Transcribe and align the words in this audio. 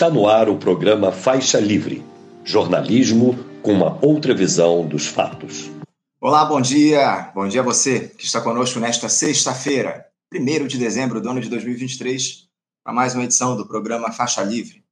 Está 0.00 0.08
no 0.08 0.26
ar 0.26 0.48
o 0.48 0.56
programa 0.56 1.12
Faixa 1.12 1.60
Livre 1.60 2.02
jornalismo 2.42 3.36
com 3.60 3.74
uma 3.74 4.02
outra 4.02 4.34
visão 4.34 4.88
dos 4.88 5.06
fatos. 5.06 5.70
Olá, 6.18 6.42
bom 6.46 6.58
dia. 6.58 7.30
Bom 7.34 7.46
dia 7.46 7.60
a 7.60 7.64
você 7.64 8.08
que 8.08 8.24
está 8.24 8.40
conosco 8.40 8.80
nesta 8.80 9.10
sexta-feira, 9.10 10.06
1 10.34 10.66
de 10.66 10.78
dezembro 10.78 11.20
do 11.20 11.28
ano 11.28 11.38
de 11.38 11.50
2023, 11.50 12.48
para 12.82 12.94
mais 12.94 13.14
uma 13.14 13.24
edição 13.24 13.54
do 13.54 13.68
programa 13.68 14.10
Faixa 14.10 14.42
Livre. 14.42 14.82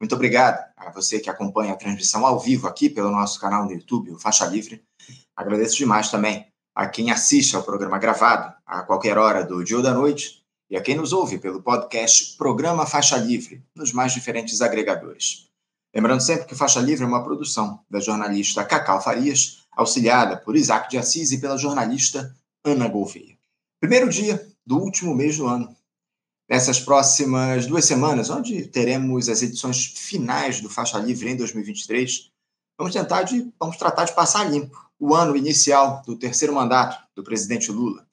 Muito 0.00 0.16
obrigado 0.16 0.60
a 0.76 0.90
você 0.90 1.20
que 1.20 1.30
acompanha 1.30 1.72
a 1.72 1.76
transmissão 1.76 2.26
ao 2.26 2.40
vivo 2.40 2.66
aqui 2.66 2.90
pelo 2.90 3.12
nosso 3.12 3.40
canal 3.40 3.66
no 3.66 3.70
YouTube, 3.70 4.10
o 4.10 4.18
Faixa 4.18 4.46
Livre. 4.46 4.82
Agradeço 5.36 5.76
demais 5.76 6.10
também 6.10 6.44
a 6.74 6.88
quem 6.88 7.12
assiste 7.12 7.54
ao 7.54 7.62
programa 7.62 8.00
gravado 8.00 8.52
a 8.66 8.82
qualquer 8.82 9.16
hora 9.16 9.44
do 9.44 9.62
dia 9.62 9.76
ou 9.76 9.82
da 9.82 9.94
noite 9.94 10.39
e 10.70 10.76
a 10.76 10.80
quem 10.80 10.94
nos 10.94 11.12
ouve 11.12 11.36
pelo 11.36 11.60
podcast 11.60 12.36
Programa 12.36 12.86
Faixa 12.86 13.16
Livre, 13.16 13.60
nos 13.74 13.92
mais 13.92 14.12
diferentes 14.12 14.62
agregadores. 14.62 15.48
Lembrando 15.92 16.20
sempre 16.20 16.46
que 16.46 16.54
Faixa 16.54 16.78
Livre 16.80 17.04
é 17.04 17.08
uma 17.08 17.24
produção 17.24 17.80
da 17.90 17.98
jornalista 17.98 18.64
Cacau 18.64 19.02
Farias, 19.02 19.64
auxiliada 19.72 20.36
por 20.36 20.54
Isaac 20.54 20.88
de 20.88 20.96
Assis 20.96 21.32
e 21.32 21.40
pela 21.40 21.58
jornalista 21.58 22.32
Ana 22.64 22.86
Gouveia. 22.86 23.36
Primeiro 23.80 24.08
dia 24.08 24.48
do 24.64 24.78
último 24.78 25.12
mês 25.12 25.38
do 25.38 25.48
ano. 25.48 25.74
Nessas 26.48 26.78
próximas 26.78 27.66
duas 27.66 27.84
semanas, 27.84 28.30
onde 28.30 28.66
teremos 28.66 29.28
as 29.28 29.42
edições 29.42 29.86
finais 29.86 30.60
do 30.60 30.70
Faixa 30.70 30.98
Livre 30.98 31.30
em 31.30 31.36
2023, 31.36 32.30
vamos 32.78 32.94
tentar 32.94 33.24
de, 33.24 33.52
vamos 33.58 33.76
tratar 33.76 34.04
de 34.04 34.14
passar 34.14 34.48
limpo 34.48 34.88
o 35.00 35.14
ano 35.16 35.36
inicial 35.36 36.02
do 36.06 36.16
terceiro 36.16 36.54
mandato 36.54 36.96
do 37.14 37.24
presidente 37.24 37.72
Lula 37.72 38.08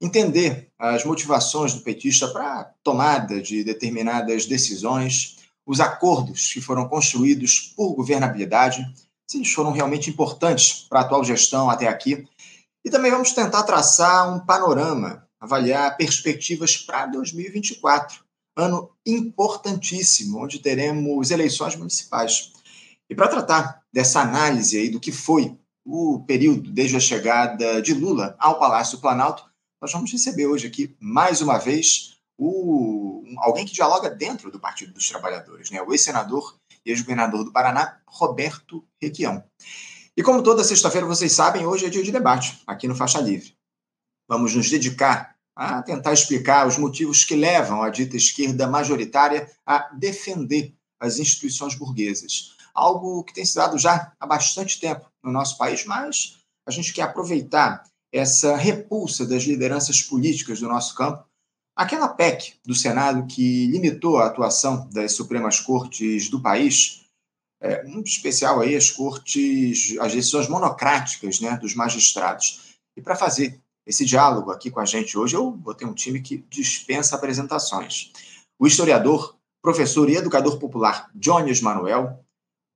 entender 0.00 0.70
as 0.78 1.04
motivações 1.04 1.74
do 1.74 1.80
petista 1.80 2.28
para 2.28 2.72
tomada 2.82 3.42
de 3.42 3.64
determinadas 3.64 4.46
decisões, 4.46 5.36
os 5.66 5.80
acordos 5.80 6.52
que 6.52 6.60
foram 6.60 6.88
construídos 6.88 7.72
por 7.76 7.94
governabilidade, 7.94 8.86
se 9.26 9.38
eles 9.38 9.52
foram 9.52 9.72
realmente 9.72 10.08
importantes 10.08 10.86
para 10.88 11.00
a 11.00 11.02
atual 11.02 11.24
gestão 11.24 11.68
até 11.68 11.88
aqui. 11.88 12.26
E 12.84 12.90
também 12.90 13.10
vamos 13.10 13.32
tentar 13.32 13.64
traçar 13.64 14.34
um 14.34 14.40
panorama, 14.40 15.26
avaliar 15.40 15.96
perspectivas 15.96 16.76
para 16.76 17.06
2024, 17.06 18.24
ano 18.56 18.90
importantíssimo, 19.04 20.42
onde 20.42 20.58
teremos 20.58 21.30
eleições 21.30 21.76
municipais. 21.76 22.52
E 23.10 23.14
para 23.14 23.28
tratar 23.28 23.82
dessa 23.92 24.20
análise 24.20 24.78
aí 24.78 24.88
do 24.88 25.00
que 25.00 25.12
foi 25.12 25.56
o 25.84 26.20
período 26.26 26.70
desde 26.70 26.96
a 26.96 27.00
chegada 27.00 27.80
de 27.80 27.94
Lula 27.94 28.36
ao 28.38 28.58
Palácio 28.58 28.98
do 28.98 29.00
Planalto, 29.00 29.47
nós 29.80 29.92
vamos 29.92 30.10
receber 30.10 30.46
hoje 30.46 30.66
aqui, 30.66 30.96
mais 31.00 31.40
uma 31.40 31.58
vez, 31.58 32.18
o, 32.36 33.24
alguém 33.38 33.64
que 33.64 33.72
dialoga 33.72 34.10
dentro 34.10 34.50
do 34.50 34.60
Partido 34.60 34.92
dos 34.92 35.08
Trabalhadores, 35.08 35.70
né? 35.70 35.80
o 35.82 35.92
ex-senador 35.92 36.56
e 36.84 36.90
ex-governador 36.90 37.44
do 37.44 37.52
Paraná, 37.52 38.00
Roberto 38.06 38.84
Requião. 39.00 39.42
E 40.16 40.22
como 40.22 40.42
toda 40.42 40.64
sexta-feira 40.64 41.06
vocês 41.06 41.32
sabem, 41.32 41.66
hoje 41.66 41.86
é 41.86 41.88
dia 41.88 42.02
de 42.02 42.10
debate 42.10 42.60
aqui 42.66 42.88
no 42.88 42.94
Faixa 42.94 43.20
Livre. 43.20 43.56
Vamos 44.28 44.54
nos 44.54 44.68
dedicar 44.68 45.36
a 45.54 45.82
tentar 45.82 46.12
explicar 46.12 46.66
os 46.66 46.78
motivos 46.78 47.24
que 47.24 47.34
levam 47.34 47.82
a 47.82 47.90
dita 47.90 48.16
esquerda 48.16 48.68
majoritária 48.68 49.50
a 49.66 49.90
defender 49.94 50.74
as 51.00 51.18
instituições 51.18 51.74
burguesas. 51.74 52.56
Algo 52.74 53.24
que 53.24 53.34
tem 53.34 53.44
se 53.44 53.56
dado 53.56 53.76
já 53.78 54.12
há 54.20 54.26
bastante 54.26 54.78
tempo 54.78 55.10
no 55.22 55.32
nosso 55.32 55.56
país, 55.58 55.84
mas 55.84 56.38
a 56.66 56.70
gente 56.70 56.92
quer 56.92 57.02
aproveitar 57.02 57.82
essa 58.12 58.56
repulsa 58.56 59.26
das 59.26 59.44
lideranças 59.44 60.02
políticas 60.02 60.60
do 60.60 60.68
nosso 60.68 60.94
campo, 60.94 61.24
aquela 61.76 62.08
PEC 62.08 62.54
do 62.64 62.74
Senado 62.74 63.26
que 63.26 63.66
limitou 63.66 64.18
a 64.18 64.26
atuação 64.26 64.88
das 64.90 65.12
Supremas 65.12 65.60
Cortes 65.60 66.28
do 66.28 66.40
país, 66.40 67.04
é, 67.60 67.84
especial 68.04 68.60
aí 68.60 68.76
as 68.76 68.90
cortes, 68.90 69.96
as 69.98 70.12
decisões 70.12 70.48
monocráticas 70.48 71.40
né, 71.40 71.56
dos 71.56 71.74
magistrados. 71.74 72.76
E 72.96 73.02
para 73.02 73.16
fazer 73.16 73.60
esse 73.86 74.04
diálogo 74.04 74.50
aqui 74.50 74.70
com 74.70 74.80
a 74.80 74.84
gente 74.84 75.16
hoje, 75.16 75.34
eu 75.34 75.50
botei 75.50 75.86
um 75.86 75.94
time 75.94 76.20
que 76.20 76.44
dispensa 76.50 77.16
apresentações. 77.16 78.12
O 78.58 78.66
historiador, 78.66 79.36
professor 79.62 80.08
e 80.08 80.16
educador 80.16 80.58
popular 80.58 81.10
Jones 81.14 81.60
Manuel, 81.60 82.24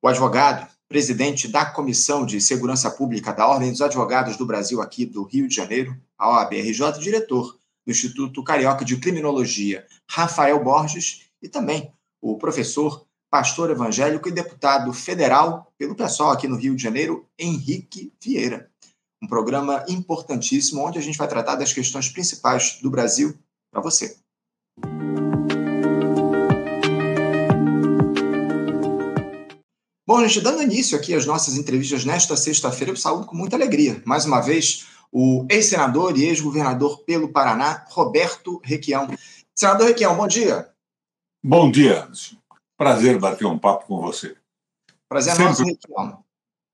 o 0.03 0.09
advogado 0.09 0.72
presidente 0.93 1.49
da 1.49 1.65
Comissão 1.65 2.27
de 2.27 2.39
Segurança 2.39 2.91
Pública 2.91 3.33
da 3.33 3.49
Ordem 3.49 3.71
dos 3.71 3.81
Advogados 3.81 4.37
do 4.37 4.45
Brasil 4.45 4.83
aqui 4.83 5.07
do 5.07 5.23
Rio 5.23 5.49
de 5.49 5.55
Janeiro, 5.55 5.99
a 6.19 6.29
OABRJ, 6.29 6.99
diretor 7.01 7.59
do 7.87 7.91
Instituto 7.91 8.45
Carioca 8.45 8.85
de 8.85 8.99
Criminologia, 8.99 9.87
Rafael 10.07 10.63
Borges, 10.63 11.31
e 11.41 11.49
também 11.49 11.91
o 12.21 12.37
professor, 12.37 13.07
pastor 13.31 13.71
evangélico 13.71 14.29
e 14.29 14.33
deputado 14.33 14.93
federal 14.93 15.73
pelo 15.79 15.95
pessoal 15.95 16.31
aqui 16.31 16.47
no 16.47 16.57
Rio 16.57 16.77
de 16.77 16.83
Janeiro, 16.83 17.27
Henrique 17.39 18.13
Vieira. 18.23 18.71
Um 19.23 19.27
programa 19.27 19.83
importantíssimo 19.89 20.87
onde 20.87 20.99
a 20.99 21.03
gente 21.03 21.17
vai 21.17 21.27
tratar 21.27 21.57
das 21.57 21.73
questões 21.73 22.11
principais 22.11 22.81
do 22.83 22.91
Brasil 22.91 23.35
para 23.73 23.81
você. 23.81 24.19
Bom, 30.13 30.21
gente, 30.29 30.43
dando 30.43 30.63
início 30.63 30.95
aqui 30.95 31.15
às 31.15 31.25
nossas 31.25 31.57
entrevistas 31.57 32.05
nesta 32.05 32.37
sexta-feira, 32.37 32.93
eu 32.93 32.97
saúdo 32.99 33.25
com 33.25 33.35
muita 33.35 33.57
alegria, 33.57 34.03
mais 34.05 34.27
uma 34.27 34.43
vez, 34.43 34.85
o 35.11 35.47
ex-senador 35.49 36.19
e 36.19 36.27
ex-governador 36.27 36.99
pelo 37.05 37.33
Paraná, 37.33 37.87
Roberto 37.89 38.61
Requião. 38.63 39.09
Senador 39.55 39.87
Requião, 39.87 40.15
bom 40.15 40.29
dia. 40.29 40.69
Bom 41.43 41.71
dia, 41.71 42.05
Anderson. 42.05 42.37
Prazer 42.77 43.19
bater 43.19 43.47
um 43.47 43.59
papo 43.59 43.87
com 43.87 44.03
você. 44.03 44.37
Prazer 45.09 45.33
é 45.33 45.37
sempre. 45.37 45.49
nosso, 45.49 45.65
Requião. 45.65 46.25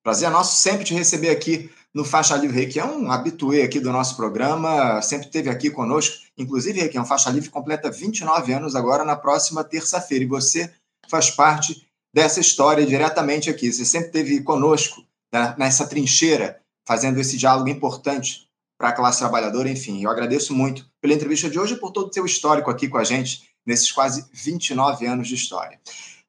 Prazer 0.02 0.26
é 0.26 0.32
nosso 0.32 0.56
sempre 0.56 0.84
te 0.84 0.94
receber 0.94 1.30
aqui 1.30 1.70
no 1.94 2.04
Faixa 2.04 2.34
Livre 2.34 2.58
Requião, 2.58 3.02
um 3.02 3.12
habituê 3.12 3.62
aqui 3.62 3.78
do 3.78 3.92
nosso 3.92 4.16
programa, 4.16 5.00
sempre 5.00 5.28
esteve 5.28 5.48
aqui 5.48 5.70
conosco. 5.70 6.16
Inclusive, 6.36 6.80
Requião, 6.80 7.06
Faixa 7.06 7.30
Livre 7.30 7.50
completa 7.50 7.88
29 7.88 8.52
anos 8.52 8.74
agora 8.74 9.04
na 9.04 9.14
próxima 9.14 9.62
terça-feira, 9.62 10.24
e 10.24 10.26
você 10.26 10.74
faz 11.08 11.30
parte 11.30 11.87
dessa 12.12 12.40
história 12.40 12.86
diretamente 12.86 13.50
aqui. 13.50 13.72
Você 13.72 13.84
sempre 13.84 14.06
esteve 14.08 14.42
conosco 14.42 15.04
né, 15.32 15.54
nessa 15.58 15.86
trincheira, 15.86 16.60
fazendo 16.86 17.18
esse 17.20 17.36
diálogo 17.36 17.68
importante 17.68 18.48
para 18.78 18.90
a 18.90 18.92
classe 18.92 19.18
trabalhadora. 19.18 19.70
Enfim, 19.70 20.02
eu 20.02 20.10
agradeço 20.10 20.54
muito 20.54 20.88
pela 21.00 21.14
entrevista 21.14 21.50
de 21.50 21.58
hoje 21.58 21.74
e 21.74 21.78
por 21.78 21.90
todo 21.90 22.10
o 22.10 22.12
seu 22.12 22.24
histórico 22.24 22.70
aqui 22.70 22.88
com 22.88 22.98
a 22.98 23.04
gente 23.04 23.48
nesses 23.66 23.92
quase 23.92 24.24
29 24.32 25.06
anos 25.06 25.28
de 25.28 25.34
história. 25.34 25.78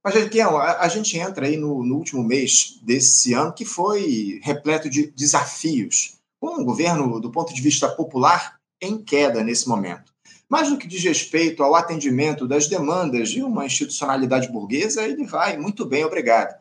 Mas, 0.03 0.16
Requião, 0.16 0.57
a, 0.57 0.79
a 0.79 0.88
gente 0.88 1.18
entra 1.18 1.45
aí 1.45 1.57
no, 1.57 1.84
no, 1.84 1.95
último 1.95 2.23
mês 2.23 2.79
desse 2.81 3.34
ano 3.34 3.53
que 3.53 3.66
foi 3.66 4.39
repleto 4.44 4.89
de 4.89 5.07
desafios, 5.12 6.18
com 6.39 6.62
o 6.62 6.66
governo, 6.66 7.19
do 7.19 7.31
ponto 7.31 7.53
de 7.53 7.62
vista 7.62 7.88
popular, 7.89 8.59
em 8.81 8.97
queda 8.97 9.44
nesse 9.44 9.68
momento. 9.68 10.08
Mas 10.49 10.67
no 10.67 10.77
que 10.77 10.87
diz 10.87 11.03
respeito 11.03 11.61
ao 11.61 11.75
atendimento 11.75 12.47
das 12.47 12.67
demandas 12.67 13.29
de 13.29 13.43
uma 13.43 13.67
institucionalidade 13.67 14.51
burguesa, 14.51 15.03
ele 15.03 15.25
vai 15.25 15.57
muito 15.57 15.85
bem, 15.85 16.03
obrigado. 16.03 16.57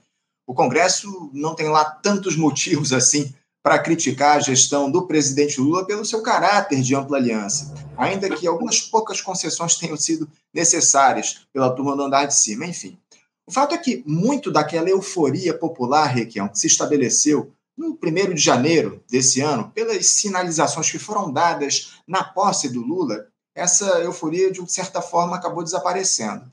O 0.46 0.54
Congresso 0.54 1.30
não 1.32 1.54
tem 1.54 1.68
lá 1.68 1.84
tantos 1.84 2.36
motivos 2.36 2.92
assim 2.92 3.32
para 3.62 3.78
criticar 3.78 4.36
a 4.36 4.40
gestão 4.40 4.90
do 4.90 5.06
presidente 5.06 5.60
Lula 5.60 5.86
pelo 5.86 6.04
seu 6.04 6.22
caráter 6.22 6.80
de 6.80 6.94
ampla 6.94 7.16
aliança, 7.16 7.74
ainda 7.96 8.28
que 8.30 8.46
algumas 8.46 8.80
poucas 8.80 9.20
concessões 9.20 9.76
tenham 9.76 9.96
sido 9.96 10.30
necessárias 10.54 11.46
pela 11.52 11.74
turma 11.74 11.96
do 11.96 12.02
andar 12.02 12.26
de 12.26 12.34
cima, 12.34 12.66
enfim. 12.66 12.98
O 13.46 13.52
fato 13.52 13.74
é 13.74 13.78
que 13.78 14.02
muito 14.06 14.50
daquela 14.50 14.88
euforia 14.88 15.52
popular, 15.52 16.06
Requião, 16.06 16.48
que 16.48 16.58
se 16.58 16.66
estabeleceu 16.66 17.50
no 17.76 17.98
1 18.02 18.34
de 18.34 18.40
janeiro 18.40 19.02
desse 19.08 19.40
ano, 19.40 19.70
pelas 19.74 20.06
sinalizações 20.06 20.90
que 20.90 20.98
foram 20.98 21.32
dadas 21.32 21.92
na 22.06 22.24
posse 22.24 22.68
do 22.68 22.80
Lula, 22.80 23.26
essa 23.58 23.86
euforia, 24.00 24.50
de 24.50 24.72
certa 24.72 25.02
forma, 25.02 25.36
acabou 25.36 25.64
desaparecendo. 25.64 26.44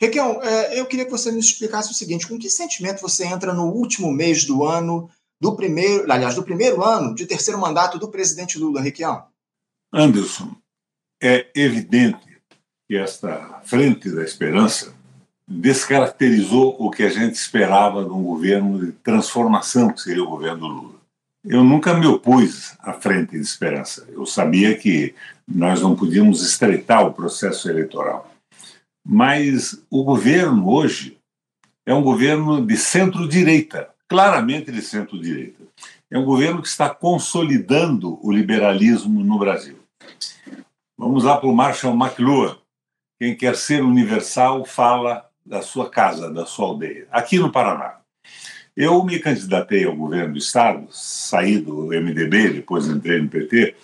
Requião, 0.00 0.42
é, 0.42 0.78
eu 0.78 0.86
queria 0.86 1.04
que 1.04 1.10
você 1.10 1.32
me 1.32 1.40
explicasse 1.40 1.90
o 1.90 1.94
seguinte: 1.94 2.26
com 2.26 2.38
que 2.38 2.48
sentimento 2.50 3.00
você 3.00 3.24
entra 3.24 3.52
no 3.52 3.66
último 3.66 4.12
mês 4.12 4.44
do 4.44 4.64
ano, 4.64 5.10
do 5.40 5.56
primeiro, 5.56 6.10
aliás, 6.10 6.34
do 6.34 6.42
primeiro 6.42 6.82
ano 6.82 7.14
de 7.14 7.26
terceiro 7.26 7.60
mandato 7.60 7.98
do 7.98 8.08
presidente 8.08 8.58
Lula, 8.58 8.80
Requião? 8.80 9.24
Anderson, 9.92 10.54
é 11.22 11.46
evidente 11.54 12.40
que 12.86 12.96
esta 12.96 13.60
Frente 13.64 14.10
da 14.10 14.22
Esperança 14.22 14.94
descaracterizou 15.46 16.76
o 16.78 16.90
que 16.90 17.02
a 17.02 17.08
gente 17.08 17.34
esperava 17.34 18.04
de 18.04 18.10
um 18.10 18.22
governo 18.22 18.84
de 18.84 18.92
transformação 18.92 19.92
que 19.92 20.00
seria 20.00 20.22
o 20.22 20.30
governo 20.30 20.66
Lula. 20.66 20.99
Eu 21.42 21.64
nunca 21.64 21.94
me 21.94 22.06
opus 22.06 22.76
à 22.80 22.92
Frente 22.92 23.30
de 23.30 23.40
Esperança. 23.40 24.06
Eu 24.10 24.26
sabia 24.26 24.76
que 24.76 25.14
nós 25.48 25.80
não 25.80 25.96
podíamos 25.96 26.42
estreitar 26.42 27.06
o 27.06 27.14
processo 27.14 27.70
eleitoral. 27.70 28.30
Mas 29.02 29.82
o 29.88 30.04
governo 30.04 30.68
hoje 30.70 31.18
é 31.86 31.94
um 31.94 32.02
governo 32.02 32.64
de 32.64 32.76
centro-direita, 32.76 33.88
claramente 34.06 34.70
de 34.70 34.82
centro-direita. 34.82 35.64
É 36.10 36.18
um 36.18 36.26
governo 36.26 36.60
que 36.60 36.68
está 36.68 36.90
consolidando 36.90 38.18
o 38.22 38.30
liberalismo 38.30 39.24
no 39.24 39.38
Brasil. 39.38 39.78
Vamos 40.98 41.24
lá 41.24 41.38
para 41.38 41.48
o 41.48 41.56
Marshall 41.56 41.94
McLuhan. 41.94 42.58
Quem 43.18 43.34
quer 43.34 43.56
ser 43.56 43.82
universal 43.82 44.66
fala 44.66 45.26
da 45.44 45.62
sua 45.62 45.88
casa, 45.88 46.30
da 46.30 46.44
sua 46.44 46.66
aldeia, 46.66 47.08
aqui 47.10 47.38
no 47.38 47.50
Paraná. 47.50 47.99
Eu 48.76 49.04
me 49.04 49.18
candidatei 49.18 49.84
ao 49.84 49.96
governo 49.96 50.34
do 50.34 50.38
Estado, 50.38 50.86
saí 50.90 51.58
do 51.58 51.88
MDB, 51.88 52.50
depois 52.50 52.86
entrei 52.86 53.20
no 53.20 53.28
PT, 53.28 53.74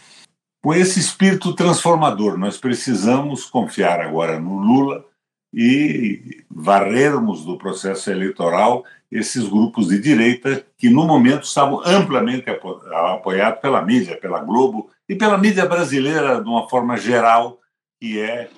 com 0.63 0.75
esse 0.75 0.99
espírito 0.99 1.55
transformador. 1.55 2.39
Nós 2.39 2.57
precisamos 2.57 3.45
confiar 3.45 4.01
agora 4.01 4.39
no 4.39 4.59
Lula 4.59 5.05
e 5.53 6.45
varrermos 6.51 7.45
do 7.45 7.57
processo 7.57 8.11
eleitoral 8.11 8.85
esses 9.11 9.49
grupos 9.49 9.89
de 9.89 9.99
direita 9.99 10.67
que, 10.77 10.91
no 10.91 11.07
momento, 11.07 11.45
estavam 11.45 11.81
amplamente 11.85 12.47
apoiados 12.51 13.61
pela 13.61 13.83
mídia, 13.83 14.17
pela 14.17 14.41
Globo 14.41 14.91
e 15.09 15.15
pela 15.15 15.39
mídia 15.39 15.67
brasileira 15.67 16.43
de 16.43 16.49
uma 16.49 16.69
forma 16.69 16.97
geral, 16.97 17.61
que 18.01 18.21
é 18.21 18.51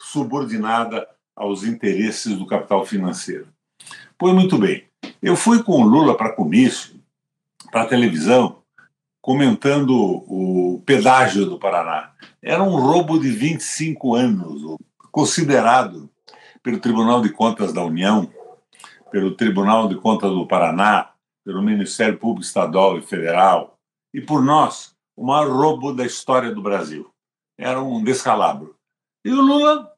subordinada 0.00 1.08
aos 1.34 1.64
interesses 1.64 2.36
do 2.36 2.46
capital 2.46 2.84
financeiro. 2.84 3.48
Pois 4.16 4.34
muito 4.34 4.56
bem, 4.58 4.84
eu 5.22 5.36
fui 5.36 5.62
com 5.62 5.82
o 5.82 5.86
Lula 5.86 6.16
para 6.16 6.32
comício, 6.32 6.94
para 7.70 7.86
televisão, 7.86 8.58
comentando 9.20 9.94
o 10.28 10.82
pedágio 10.84 11.46
do 11.46 11.58
Paraná. 11.58 12.12
Era 12.42 12.62
um 12.62 12.76
roubo 12.76 13.18
de 13.18 13.30
25 13.30 14.14
anos, 14.14 14.76
considerado 15.10 16.10
pelo 16.62 16.78
Tribunal 16.78 17.22
de 17.22 17.30
Contas 17.30 17.72
da 17.72 17.82
União, 17.82 18.30
pelo 19.10 19.34
Tribunal 19.34 19.88
de 19.88 19.94
Contas 19.96 20.30
do 20.30 20.46
Paraná, 20.46 21.10
pelo 21.44 21.62
Ministério 21.62 22.18
Público 22.18 22.46
Estadual 22.46 22.98
e 22.98 23.02
Federal, 23.02 23.78
e 24.12 24.20
por 24.20 24.42
nós, 24.42 24.94
o 25.16 25.24
maior 25.24 25.50
roubo 25.50 25.92
da 25.92 26.04
história 26.04 26.52
do 26.52 26.62
Brasil. 26.62 27.10
Era 27.58 27.80
um 27.80 28.02
descalabro. 28.02 28.76
E 29.24 29.30
o 29.30 29.40
Lula, 29.40 29.90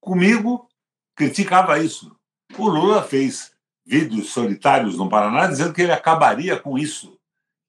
comigo, 0.00 0.68
criticava 1.14 1.78
isso. 1.78 2.14
O 2.58 2.68
Lula 2.68 3.02
fez 3.02 3.51
vídeos 3.84 4.30
solitários 4.30 4.96
no 4.96 5.08
Paraná 5.08 5.46
dizendo 5.46 5.72
que 5.72 5.82
ele 5.82 5.92
acabaria 5.92 6.58
com 6.58 6.78
isso. 6.78 7.18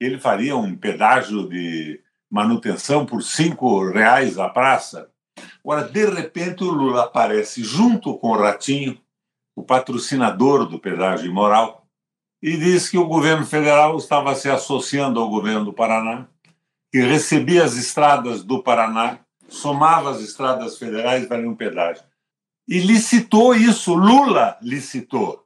Ele 0.00 0.18
faria 0.18 0.56
um 0.56 0.76
pedágio 0.76 1.48
de 1.48 2.00
manutenção 2.30 3.06
por 3.06 3.22
cinco 3.22 3.90
reais 3.90 4.38
a 4.38 4.48
praça. 4.48 5.10
Agora, 5.64 5.88
de 5.88 6.04
repente, 6.06 6.62
o 6.62 6.70
Lula 6.70 7.04
aparece 7.04 7.62
junto 7.62 8.16
com 8.18 8.30
o 8.30 8.36
Ratinho, 8.36 9.00
o 9.56 9.62
patrocinador 9.62 10.66
do 10.66 10.78
pedágio 10.78 11.30
imoral, 11.30 11.86
e 12.42 12.56
diz 12.56 12.88
que 12.88 12.98
o 12.98 13.06
governo 13.06 13.46
federal 13.46 13.96
estava 13.96 14.34
se 14.34 14.50
associando 14.50 15.20
ao 15.20 15.30
governo 15.30 15.64
do 15.64 15.72
Paraná, 15.72 16.26
que 16.92 17.00
recebia 17.00 17.64
as 17.64 17.76
estradas 17.76 18.44
do 18.44 18.62
Paraná, 18.62 19.20
somava 19.48 20.10
as 20.10 20.20
estradas 20.20 20.76
federais 20.76 21.28
valia 21.28 21.48
um 21.48 21.56
pedágio 21.56 22.04
e 22.66 22.78
licitou 22.78 23.54
isso, 23.54 23.94
Lula 23.94 24.56
licitou. 24.62 25.43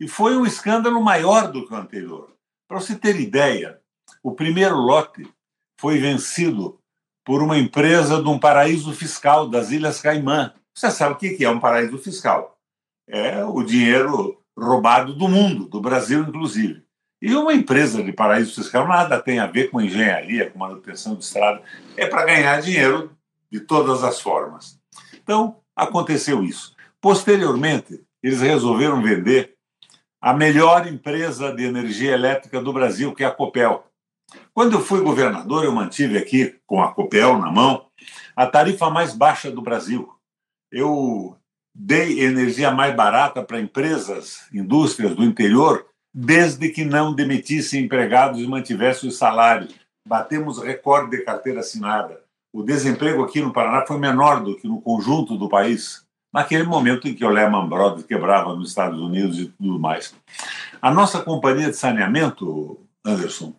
E 0.00 0.08
foi 0.08 0.36
um 0.36 0.44
escândalo 0.44 1.00
maior 1.02 1.50
do 1.50 1.66
que 1.66 1.72
o 1.72 1.76
anterior. 1.76 2.32
Para 2.68 2.80
você 2.80 2.96
ter 2.96 3.20
ideia, 3.20 3.80
o 4.22 4.32
primeiro 4.32 4.76
lote 4.76 5.28
foi 5.78 5.98
vencido 5.98 6.78
por 7.24 7.42
uma 7.42 7.58
empresa 7.58 8.22
de 8.22 8.28
um 8.28 8.38
paraíso 8.38 8.92
fiscal 8.92 9.48
das 9.48 9.70
Ilhas 9.70 10.00
Caimã. 10.00 10.52
Você 10.74 10.90
sabe 10.90 11.14
o 11.14 11.18
que 11.18 11.44
é 11.44 11.50
um 11.50 11.60
paraíso 11.60 11.96
fiscal? 11.98 12.58
É 13.08 13.44
o 13.44 13.62
dinheiro 13.62 14.40
roubado 14.58 15.14
do 15.14 15.28
mundo, 15.28 15.66
do 15.66 15.80
Brasil 15.80 16.20
inclusive. 16.20 16.84
E 17.20 17.34
uma 17.34 17.54
empresa 17.54 18.02
de 18.02 18.12
paraíso 18.12 18.54
fiscal 18.54 18.86
nada 18.86 19.20
tem 19.20 19.38
a 19.38 19.46
ver 19.46 19.70
com 19.70 19.80
engenharia, 19.80 20.50
com 20.50 20.58
manutenção 20.58 21.14
de 21.14 21.24
estrada, 21.24 21.62
é 21.96 22.06
para 22.06 22.26
ganhar 22.26 22.60
dinheiro 22.60 23.16
de 23.50 23.60
todas 23.60 24.04
as 24.04 24.20
formas. 24.20 24.78
Então, 25.14 25.56
aconteceu 25.74 26.44
isso. 26.44 26.74
Posteriormente, 27.00 28.02
eles 28.22 28.40
resolveram 28.40 29.02
vender 29.02 29.53
a 30.24 30.32
melhor 30.32 30.86
empresa 30.86 31.54
de 31.54 31.64
energia 31.64 32.12
elétrica 32.12 32.58
do 32.58 32.72
Brasil, 32.72 33.14
que 33.14 33.22
é 33.22 33.26
a 33.26 33.30
Copel. 33.30 33.84
Quando 34.54 34.72
eu 34.72 34.80
fui 34.80 35.02
governador, 35.02 35.66
eu 35.66 35.70
mantive 35.70 36.16
aqui, 36.16 36.58
com 36.66 36.82
a 36.82 36.94
Copel 36.94 37.36
na 37.36 37.52
mão, 37.52 37.84
a 38.34 38.46
tarifa 38.46 38.88
mais 38.88 39.14
baixa 39.14 39.50
do 39.50 39.60
Brasil. 39.60 40.10
Eu 40.72 41.36
dei 41.76 42.24
energia 42.24 42.70
mais 42.70 42.96
barata 42.96 43.42
para 43.42 43.60
empresas, 43.60 44.48
indústrias 44.50 45.14
do 45.14 45.22
interior, 45.22 45.86
desde 46.14 46.70
que 46.70 46.86
não 46.86 47.14
demitissem 47.14 47.84
empregados 47.84 48.40
e 48.40 48.46
mantivessem 48.46 49.10
os 49.10 49.18
salários. 49.18 49.74
Batemos 50.08 50.58
recorde 50.58 51.18
de 51.18 51.22
carteira 51.22 51.60
assinada 51.60 52.24
o 52.54 52.62
desemprego 52.62 53.24
aqui 53.24 53.40
no 53.40 53.52
Paraná 53.52 53.84
foi 53.84 53.98
menor 53.98 54.40
do 54.44 54.56
que 54.56 54.68
no 54.68 54.80
conjunto 54.80 55.36
do 55.36 55.48
país, 55.48 56.03
naquele 56.34 56.64
momento 56.64 57.06
em 57.06 57.14
que 57.14 57.24
o 57.24 57.28
Lehman 57.28 57.68
Brothers 57.68 58.04
quebrava 58.04 58.56
nos 58.56 58.70
Estados 58.70 58.98
Unidos 58.98 59.38
e 59.38 59.46
tudo 59.46 59.78
mais. 59.78 60.12
A 60.82 60.90
nossa 60.90 61.22
companhia 61.22 61.70
de 61.70 61.76
saneamento, 61.76 62.84
Anderson, 63.06 63.54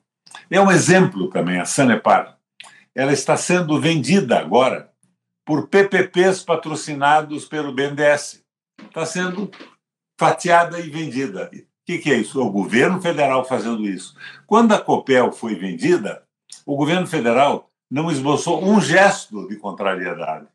é 0.52 0.60
um 0.60 0.70
exemplo 0.70 1.30
também, 1.30 1.58
a 1.58 1.66
Sanepar. 1.66 2.38
Ela 2.94 3.14
está 3.14 3.38
sendo 3.38 3.80
vendida 3.80 4.38
agora 4.38 4.92
por 5.46 5.70
PPPs 5.70 6.44
patrocinados 6.44 7.46
pelo 7.46 7.72
BNDES. 7.72 8.44
Está 8.84 9.06
sendo 9.06 9.50
fatiada 10.20 10.78
e 10.78 10.90
vendida. 10.90 11.50
O 11.54 11.86
que, 11.86 12.00
que 12.00 12.12
é 12.12 12.18
isso? 12.18 12.42
É 12.42 12.44
o 12.44 12.52
governo 12.52 13.02
federal 13.02 13.46
fazendo 13.46 13.86
isso. 13.86 14.18
Quando 14.46 14.74
a 14.74 14.82
Copel 14.82 15.32
foi 15.32 15.56
vendida, 15.56 16.24
o 16.66 16.76
governo 16.76 17.08
federal 17.08 17.70
não 17.90 18.12
esboçou 18.12 18.66
um 18.66 18.82
gesto 18.82 19.48
de 19.48 19.56
contrariedade. 19.56 20.48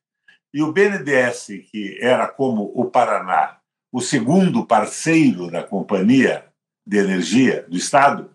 E 0.52 0.62
o 0.62 0.72
BNDES, 0.72 1.46
que 1.70 1.98
era 2.00 2.26
como 2.26 2.72
o 2.74 2.86
Paraná, 2.86 3.58
o 3.92 4.00
segundo 4.00 4.66
parceiro 4.66 5.50
da 5.50 5.62
companhia 5.62 6.46
de 6.86 6.98
energia 6.98 7.64
do 7.68 7.76
Estado, 7.76 8.30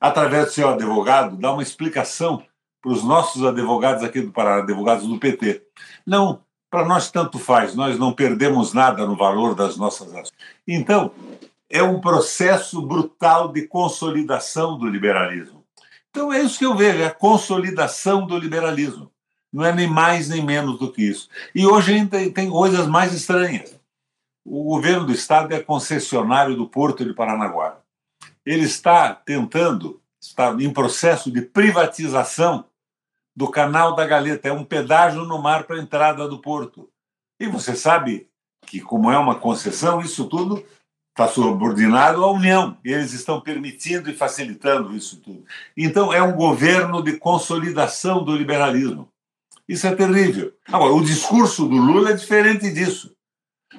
através 0.00 0.46
do 0.46 0.52
seu 0.52 0.68
advogado, 0.68 1.36
dá 1.36 1.52
uma 1.52 1.62
explicação 1.62 2.44
para 2.82 2.92
os 2.92 3.02
nossos 3.02 3.44
advogados 3.44 4.04
aqui 4.04 4.20
do 4.20 4.32
Paraná, 4.32 4.62
advogados 4.62 5.06
do 5.06 5.18
PT. 5.18 5.62
Não, 6.06 6.42
para 6.70 6.84
nós 6.84 7.10
tanto 7.10 7.38
faz, 7.38 7.74
nós 7.74 7.98
não 7.98 8.12
perdemos 8.12 8.72
nada 8.72 9.06
no 9.06 9.16
valor 9.16 9.54
das 9.54 9.76
nossas 9.76 10.08
ações. 10.08 10.32
Então, 10.66 11.12
é 11.70 11.82
um 11.82 12.00
processo 12.00 12.80
brutal 12.82 13.52
de 13.52 13.66
consolidação 13.66 14.78
do 14.78 14.86
liberalismo. 14.86 15.64
Então 16.10 16.32
é 16.32 16.40
isso 16.40 16.58
que 16.58 16.64
eu 16.64 16.74
vejo, 16.74 17.02
é 17.02 17.06
a 17.06 17.14
consolidação 17.14 18.26
do 18.26 18.38
liberalismo. 18.38 19.10
Não 19.52 19.64
é 19.64 19.72
nem 19.72 19.86
mais 19.86 20.28
nem 20.28 20.44
menos 20.44 20.78
do 20.78 20.92
que 20.92 21.02
isso. 21.02 21.28
E 21.54 21.66
hoje 21.66 21.94
ainda 21.94 22.30
tem 22.30 22.50
coisas 22.50 22.86
mais 22.86 23.12
estranhas. 23.12 23.78
O 24.44 24.62
governo 24.64 25.06
do 25.06 25.12
estado 25.12 25.52
é 25.52 25.60
concessionário 25.60 26.56
do 26.56 26.68
Porto 26.68 27.04
de 27.04 27.12
Paranaguá. 27.12 27.78
Ele 28.44 28.64
está 28.64 29.12
tentando, 29.12 30.00
está 30.22 30.52
em 30.52 30.72
processo 30.72 31.32
de 31.32 31.42
privatização 31.42 32.64
do 33.34 33.50
Canal 33.50 33.96
da 33.96 34.06
Galeta. 34.06 34.48
É 34.48 34.52
um 34.52 34.64
pedágio 34.64 35.24
no 35.24 35.42
mar 35.42 35.64
para 35.64 35.76
a 35.76 35.82
entrada 35.82 36.28
do 36.28 36.38
porto. 36.40 36.88
E 37.40 37.46
você 37.46 37.74
sabe 37.74 38.28
que, 38.62 38.80
como 38.80 39.10
é 39.10 39.18
uma 39.18 39.34
concessão, 39.34 40.00
isso 40.00 40.26
tudo 40.26 40.64
está 41.10 41.26
subordinado 41.28 42.22
à 42.22 42.30
União. 42.30 42.78
E 42.84 42.92
eles 42.92 43.12
estão 43.12 43.40
permitindo 43.40 44.08
e 44.10 44.14
facilitando 44.14 44.94
isso 44.94 45.20
tudo. 45.20 45.44
Então, 45.76 46.12
é 46.12 46.22
um 46.22 46.36
governo 46.36 47.02
de 47.02 47.18
consolidação 47.18 48.24
do 48.24 48.36
liberalismo. 48.36 49.08
Isso 49.68 49.86
é 49.86 49.94
terrível. 49.94 50.52
Agora, 50.68 50.92
o 50.92 51.04
discurso 51.04 51.66
do 51.66 51.76
Lula 51.76 52.10
é 52.10 52.14
diferente 52.14 52.70
disso. 52.72 53.14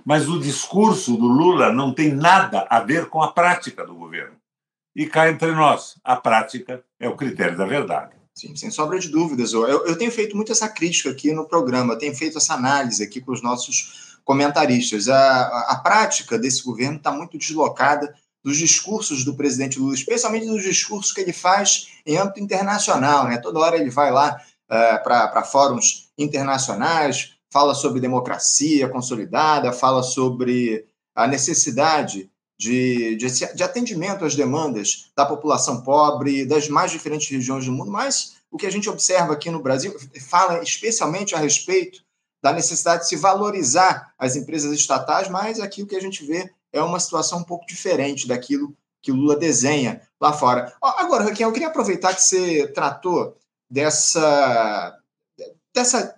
Mas 0.06 0.28
o 0.28 0.40
discurso 0.40 1.16
do 1.16 1.28
Lula 1.28 1.72
não 1.72 1.94
tem 1.94 2.14
nada 2.14 2.68
a 2.70 2.80
ver 2.80 3.08
com 3.08 3.22
a 3.22 3.32
prática 3.32 3.86
do 3.86 3.96
governo. 3.96 4.36
E 4.96 5.06
cá 5.06 5.30
entre 5.30 5.52
nós, 5.52 5.96
a 6.04 6.16
prática 6.16 6.84
é 7.00 7.08
o 7.08 7.16
critério 7.16 7.58
da 7.58 7.66
verdade. 7.66 8.16
Sim, 8.34 8.56
sem 8.56 8.70
sombra 8.70 9.00
de 9.00 9.10
dúvidas. 9.10 9.54
Eu, 9.54 9.86
eu 9.86 9.98
tenho 9.98 10.12
feito 10.12 10.36
muito 10.36 10.52
essa 10.52 10.70
crítica 10.70 11.10
aqui 11.10 11.32
no 11.34 11.48
programa, 11.48 11.98
tenho 11.98 12.16
feito 12.16 12.38
essa 12.38 12.54
análise 12.54 13.04
aqui 13.04 13.22
com 13.22 13.32
os 13.32 13.42
nossos 13.42 14.20
comentaristas. 14.24 15.08
A, 15.08 15.72
a 15.72 15.76
prática 15.78 16.38
desse 16.38 16.64
governo 16.64 16.98
está 16.98 17.12
muito 17.12 17.38
deslocada 17.38 18.14
dos 18.44 18.58
discursos 18.58 19.26
do 19.26 19.36
presidente 19.36 19.80
Lula, 19.80 19.94
especialmente 19.94 20.46
dos 20.46 20.64
discursos 20.64 21.12
que 21.12 21.22
ele 21.22 21.34
faz 21.34 21.90
em 22.06 22.18
âmbito 22.18 22.40
internacional. 22.40 23.26
Né? 23.26 23.38
Toda 23.40 23.60
hora 23.60 23.78
ele 23.78 23.90
vai 23.90 24.12
lá 24.12 24.40
uh, 24.70 25.04
para 25.04 25.44
fóruns 25.44 26.10
internacionais, 26.18 27.34
fala 27.50 27.74
sobre 27.74 28.02
democracia 28.02 28.90
consolidada, 28.90 29.72
fala 29.72 30.04
sobre 30.04 30.86
a 31.16 31.28
necessidade 31.28 32.30
de, 32.60 33.16
de, 33.16 33.28
de, 33.56 33.64
atendimento 33.64 34.26
às 34.26 34.36
demandas 34.36 35.12
da 35.16 35.26
população 35.26 35.82
pobre, 35.82 36.46
das 36.46 36.68
mais 36.68 36.92
diferentes 36.92 37.30
regiões 37.30 37.66
do 37.66 37.72
mundo, 37.72 37.92
mas 37.92 38.38
o 38.50 38.58
que 38.58 38.66
a 38.66 38.72
gente 38.72 38.90
observa 38.90 39.34
aqui 39.34 39.50
no 39.50 39.62
Brasil 39.62 39.96
fala 40.28 40.62
especialmente 40.64 41.36
a 41.36 41.38
respeito 41.38 42.02
da 42.42 42.52
necessidade 42.54 43.04
de 43.04 43.10
se 43.10 43.16
valorizar 43.16 44.14
as 44.18 44.36
empresas 44.36 44.72
estatais, 44.72 45.30
mas 45.30 45.60
aqui 45.60 45.84
o 45.84 45.88
que 45.88 45.96
a 45.96 46.02
gente 46.02 46.26
vê 46.26 46.52
é 46.72 46.82
uma 46.82 47.00
situação 47.00 47.40
um 47.40 47.44
pouco 47.44 47.66
diferente 47.66 48.28
daquilo 48.28 48.76
que 49.02 49.12
Lula 49.12 49.36
desenha 49.36 50.02
lá 50.20 50.34
fora. 50.34 50.74
Agora, 50.82 51.24
Raquel, 51.24 51.50
eu 51.50 51.54
queria 51.54 51.68
aproveitar 51.68 52.14
que 52.14 52.22
você 52.22 52.68
tratou 52.68 53.38
dessa, 53.70 54.98
dessa 55.74 56.18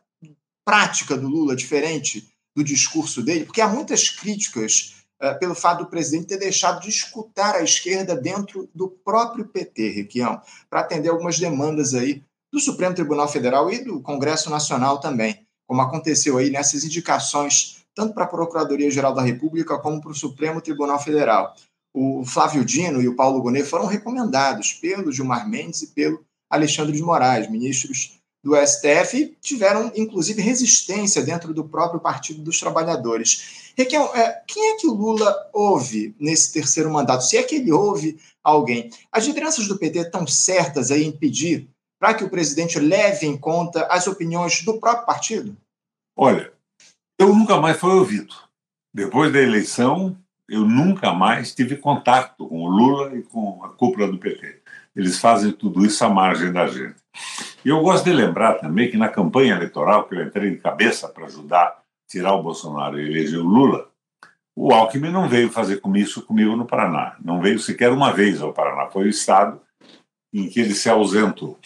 prática 0.65 1.17
do 1.17 1.27
Lula 1.27 1.55
diferente 1.55 2.29
do 2.55 2.63
discurso 2.63 3.23
dele, 3.23 3.45
porque 3.45 3.61
há 3.61 3.67
muitas 3.67 4.09
críticas 4.09 5.03
uh, 5.21 5.37
pelo 5.39 5.55
fato 5.55 5.83
do 5.83 5.89
presidente 5.89 6.27
ter 6.27 6.37
deixado 6.37 6.81
de 6.81 6.89
escutar 6.89 7.55
a 7.55 7.63
esquerda 7.63 8.15
dentro 8.15 8.69
do 8.73 8.89
próprio 8.89 9.45
PT, 9.47 9.89
Requião, 9.89 10.41
para 10.69 10.81
atender 10.81 11.09
algumas 11.09 11.39
demandas 11.39 11.93
aí 11.93 12.23
do 12.51 12.59
Supremo 12.59 12.95
Tribunal 12.95 13.27
Federal 13.27 13.71
e 13.71 13.83
do 13.83 14.01
Congresso 14.01 14.49
Nacional 14.49 14.99
também, 14.99 15.45
como 15.67 15.81
aconteceu 15.81 16.37
aí 16.37 16.49
nessas 16.49 16.83
indicações, 16.83 17.83
tanto 17.93 18.13
para 18.13 18.23
a 18.23 18.27
Procuradoria-Geral 18.27 19.13
da 19.13 19.21
República 19.21 19.77
como 19.77 20.01
para 20.01 20.11
o 20.11 20.15
Supremo 20.15 20.61
Tribunal 20.61 20.99
Federal. 20.99 21.53
O 21.93 22.23
Flávio 22.25 22.63
Dino 22.63 23.01
e 23.01 23.07
o 23.07 23.15
Paulo 23.15 23.41
Gonet 23.41 23.65
foram 23.67 23.85
recomendados 23.85 24.73
pelo 24.73 25.11
Gilmar 25.11 25.47
Mendes 25.47 25.81
e 25.83 25.87
pelo 25.87 26.23
Alexandre 26.49 26.95
de 26.95 27.03
Moraes, 27.03 27.49
ministros 27.49 28.19
do 28.43 28.55
STF, 28.55 29.35
tiveram 29.41 29.91
inclusive 29.95 30.41
resistência 30.41 31.21
dentro 31.21 31.53
do 31.53 31.65
próprio 31.65 31.99
Partido 31.99 32.41
dos 32.41 32.59
Trabalhadores. 32.59 33.73
Requião, 33.77 34.15
é, 34.15 34.41
quem 34.47 34.71
é 34.71 34.77
que 34.77 34.87
o 34.87 34.93
Lula 34.93 35.35
ouve 35.53 36.15
nesse 36.19 36.53
terceiro 36.53 36.89
mandato? 36.89 37.25
Se 37.25 37.37
é 37.37 37.43
que 37.43 37.55
ele 37.55 37.71
ouve 37.71 38.17
alguém. 38.43 38.89
As 39.11 39.25
lideranças 39.25 39.67
do 39.67 39.77
PT 39.77 39.99
estão 39.99 40.25
certas 40.25 40.91
em 40.91 41.11
pedir 41.11 41.69
para 41.99 42.13
que 42.13 42.23
o 42.23 42.29
presidente 42.29 42.79
leve 42.79 43.27
em 43.27 43.37
conta 43.37 43.85
as 43.87 44.07
opiniões 44.07 44.63
do 44.63 44.79
próprio 44.79 45.05
partido? 45.05 45.55
Olha, 46.15 46.51
eu 47.17 47.35
nunca 47.35 47.59
mais 47.59 47.77
fui 47.77 47.91
ouvido. 47.91 48.33
Depois 48.93 49.31
da 49.31 49.41
eleição, 49.41 50.17
eu 50.47 50.61
nunca 50.61 51.13
mais 51.13 51.53
tive 51.53 51.75
contato 51.75 52.47
com 52.47 52.63
o 52.63 52.69
Lula 52.69 53.15
e 53.15 53.21
com 53.21 53.63
a 53.63 53.69
cúpula 53.69 54.07
do 54.07 54.17
PT. 54.17 54.58
Eles 54.99 55.17
fazem 55.17 55.53
tudo 55.53 55.85
isso 55.85 56.03
à 56.03 56.09
margem 56.09 56.51
da 56.51 56.67
gente. 56.67 56.97
E 57.63 57.69
eu 57.69 57.79
gosto 57.79 58.03
de 58.03 58.11
lembrar 58.11 58.55
também 58.55 58.91
que 58.91 58.97
na 58.97 59.07
campanha 59.07 59.55
eleitoral, 59.55 60.03
que 60.03 60.13
eu 60.13 60.21
entrei 60.21 60.51
de 60.51 60.57
cabeça 60.57 61.07
para 61.07 61.25
ajudar 61.25 61.63
a 61.63 61.77
tirar 62.05 62.33
o 62.33 62.43
Bolsonaro 62.43 62.99
e 62.99 63.09
eleger 63.09 63.39
o 63.39 63.47
Lula, 63.47 63.89
o 64.53 64.73
Alckmin 64.73 65.09
não 65.09 65.29
veio 65.29 65.49
fazer 65.49 65.79
isso 65.95 66.21
comigo 66.23 66.53
no 66.57 66.65
Paraná. 66.65 67.15
Não 67.23 67.39
veio 67.39 67.57
sequer 67.59 67.93
uma 67.93 68.11
vez 68.11 68.41
ao 68.41 68.51
Paraná. 68.51 68.87
Foi 68.87 69.05
o 69.05 69.09
estado 69.09 69.61
em 70.33 70.49
que 70.49 70.59
ele 70.59 70.75
se 70.75 70.89
ausentou. 70.89 71.57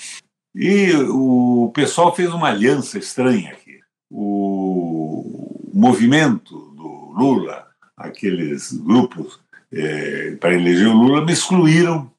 E 0.54 0.94
o 0.94 1.72
pessoal 1.74 2.16
fez 2.16 2.32
uma 2.32 2.50
aliança 2.50 3.00
estranha 3.00 3.50
aqui. 3.50 3.80
O 4.12 5.72
movimento 5.74 6.56
do 6.76 7.12
Lula, 7.18 7.66
aqueles 7.98 8.72
grupos 8.72 9.40
é, 9.72 10.36
para 10.36 10.54
eleger 10.54 10.88
o 10.88 10.94
Lula, 10.94 11.26
me 11.26 11.34
excluíram 11.34 12.13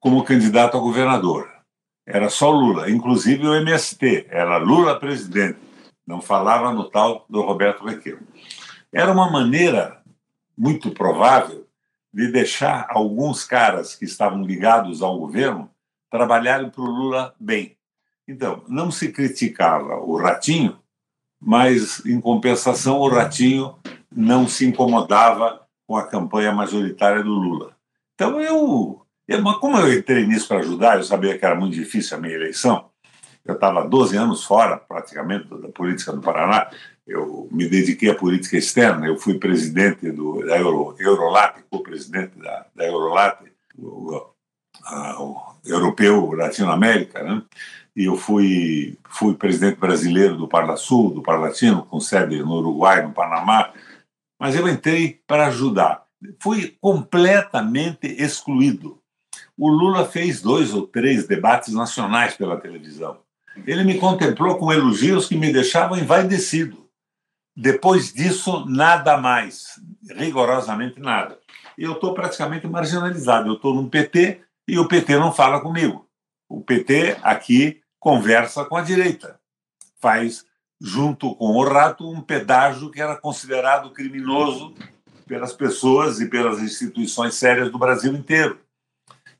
como 0.00 0.24
candidato 0.24 0.76
a 0.76 0.80
governador. 0.80 1.50
Era 2.06 2.30
só 2.30 2.50
Lula, 2.50 2.90
inclusive 2.90 3.46
o 3.46 3.54
MST, 3.54 4.28
era 4.30 4.56
Lula 4.56 4.98
presidente. 4.98 5.58
Não 6.06 6.22
falava 6.22 6.72
no 6.72 6.88
tal 6.88 7.26
do 7.28 7.42
Roberto 7.42 7.84
Requião. 7.84 8.18
Era 8.92 9.12
uma 9.12 9.30
maneira 9.30 10.02
muito 10.56 10.90
provável 10.90 11.66
de 12.12 12.32
deixar 12.32 12.86
alguns 12.88 13.44
caras 13.44 13.94
que 13.94 14.04
estavam 14.04 14.42
ligados 14.42 15.02
ao 15.02 15.18
governo 15.18 15.70
trabalharem 16.10 16.70
para 16.70 16.80
o 16.80 16.86
Lula 16.86 17.34
bem. 17.38 17.76
Então, 18.26 18.62
não 18.68 18.90
se 18.90 19.12
criticava 19.12 19.96
o 19.96 20.16
Ratinho, 20.16 20.78
mas, 21.40 22.04
em 22.04 22.20
compensação, 22.20 22.98
o 22.98 23.08
Ratinho 23.08 23.76
não 24.10 24.48
se 24.48 24.66
incomodava 24.66 25.66
com 25.86 25.96
a 25.96 26.06
campanha 26.06 26.52
majoritária 26.52 27.22
do 27.22 27.30
Lula. 27.30 27.76
Então, 28.14 28.40
eu, 28.40 28.97
eu 29.28 29.42
como 29.60 29.78
eu 29.78 29.92
entrei 29.92 30.26
nisso 30.26 30.48
para 30.48 30.60
ajudar, 30.60 30.96
eu 30.96 31.04
sabia 31.04 31.38
que 31.38 31.44
era 31.44 31.54
muito 31.54 31.74
difícil 31.74 32.16
a 32.16 32.20
minha 32.20 32.34
eleição, 32.34 32.90
eu 33.44 33.54
estava 33.54 33.86
12 33.86 34.16
anos 34.16 34.44
fora, 34.44 34.76
praticamente, 34.76 35.48
da 35.48 35.68
política 35.68 36.12
do 36.12 36.20
Paraná, 36.20 36.70
eu 37.06 37.48
me 37.50 37.68
dediquei 37.68 38.10
à 38.10 38.14
política 38.14 38.56
externa, 38.56 39.06
eu 39.06 39.16
fui 39.16 39.38
presidente 39.38 40.10
do, 40.10 40.44
da 40.44 40.58
Euro, 40.58 40.94
Eurolat, 40.98 41.62
co-presidente 41.70 42.38
da, 42.38 42.66
da 42.74 42.84
Eurolat, 42.84 43.38
o, 43.78 44.26
a, 44.84 45.22
o 45.22 45.56
europeu 45.64 46.32
Latino-América, 46.32 47.22
né? 47.22 47.42
e 47.96 48.04
eu 48.04 48.16
fui, 48.16 48.98
fui 49.08 49.34
presidente 49.34 49.78
brasileiro 49.78 50.36
do 50.36 50.46
Parlasul, 50.46 51.10
do 51.10 51.22
Parlatino, 51.22 51.84
com 51.84 51.98
sede 51.98 52.38
no 52.38 52.58
Uruguai, 52.58 53.02
no 53.02 53.12
Panamá, 53.12 53.72
mas 54.38 54.54
eu 54.54 54.68
entrei 54.68 55.20
para 55.26 55.48
ajudar. 55.48 56.04
Fui 56.40 56.76
completamente 56.80 58.06
excluído. 58.06 59.00
O 59.56 59.68
Lula 59.68 60.04
fez 60.04 60.40
dois 60.40 60.72
ou 60.74 60.86
três 60.86 61.26
debates 61.26 61.72
nacionais 61.72 62.34
pela 62.34 62.60
televisão. 62.60 63.18
Ele 63.66 63.84
me 63.84 63.98
contemplou 63.98 64.56
com 64.56 64.72
elogios 64.72 65.26
que 65.26 65.36
me 65.36 65.52
deixavam 65.52 65.98
envaidecido. 65.98 66.88
Depois 67.56 68.12
disso, 68.12 68.64
nada 68.66 69.16
mais, 69.16 69.80
rigorosamente 70.16 71.00
nada. 71.00 71.38
Eu 71.76 71.92
estou 71.92 72.14
praticamente 72.14 72.66
marginalizado. 72.66 73.48
Eu 73.48 73.54
estou 73.54 73.74
num 73.74 73.88
PT 73.88 74.40
e 74.66 74.78
o 74.78 74.86
PT 74.86 75.16
não 75.16 75.32
fala 75.32 75.60
comigo. 75.60 76.08
O 76.48 76.60
PT 76.60 77.16
aqui 77.22 77.80
conversa 77.98 78.64
com 78.64 78.76
a 78.76 78.82
direita, 78.82 79.40
faz 80.00 80.44
junto 80.80 81.34
com 81.34 81.56
o 81.56 81.64
rato 81.64 82.08
um 82.08 82.20
pedágio 82.20 82.90
que 82.90 83.00
era 83.00 83.16
considerado 83.16 83.90
criminoso 83.90 84.74
pelas 85.26 85.52
pessoas 85.52 86.20
e 86.20 86.26
pelas 86.28 86.60
instituições 86.60 87.34
sérias 87.34 87.70
do 87.70 87.78
Brasil 87.78 88.14
inteiro. 88.14 88.58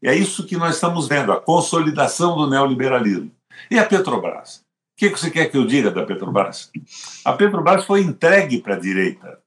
É 0.03 0.15
isso 0.15 0.47
que 0.47 0.57
nós 0.57 0.77
estamos 0.77 1.09
vendo, 1.09 1.33
a 1.33 1.41
consolidação 1.41 2.37
do 2.37 2.49
neoliberalismo. 2.49 3.31
E 3.71 3.79
a 3.79 3.85
Petrobras? 3.85 4.59
O 4.59 4.99
que 4.99 5.09
você 5.11 5.31
quer 5.31 5.51
que 5.51 5.57
eu 5.57 5.67
diga 5.67 5.91
da 5.91 6.05
Petrobras? 6.05 6.71
A 7.25 7.33
Petrobras 7.33 7.85
foi 7.85 8.03
entregue 8.03 8.61
para 8.61 8.75
a 8.75 8.81
direita. 8.81 9.39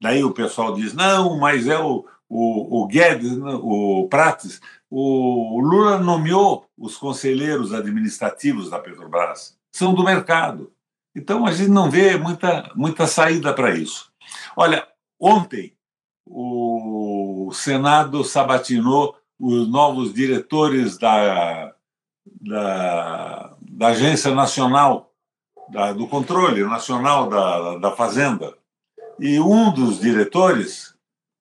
Daí 0.00 0.22
o 0.22 0.32
pessoal 0.32 0.74
diz: 0.74 0.94
não, 0.94 1.38
mas 1.38 1.66
é 1.66 1.78
o, 1.78 2.06
o, 2.28 2.82
o 2.82 2.86
Guedes, 2.86 3.36
o 3.38 4.06
Prates, 4.08 4.60
o 4.90 5.60
Lula 5.60 5.98
nomeou 5.98 6.66
os 6.76 6.96
conselheiros 6.96 7.74
administrativos 7.74 8.70
da 8.70 8.78
Petrobras, 8.78 9.56
são 9.72 9.94
do 9.94 10.04
mercado. 10.04 10.72
Então 11.14 11.44
a 11.46 11.52
gente 11.52 11.70
não 11.70 11.90
vê 11.90 12.16
muita, 12.16 12.70
muita 12.74 13.06
saída 13.06 13.52
para 13.52 13.74
isso. 13.74 14.10
Olha, 14.56 14.86
ontem 15.20 15.72
o 16.24 17.50
Senado 17.52 18.22
sabatinou 18.22 19.17
os 19.38 19.68
novos 19.68 20.12
diretores 20.12 20.98
da, 20.98 21.72
da, 22.40 23.56
da 23.60 23.86
Agência 23.88 24.34
Nacional, 24.34 25.12
da, 25.70 25.92
do 25.92 26.06
Controle 26.06 26.64
Nacional 26.64 27.28
da, 27.28 27.78
da 27.78 27.92
Fazenda. 27.92 28.56
E 29.18 29.38
um 29.40 29.72
dos 29.72 30.00
diretores 30.00 30.94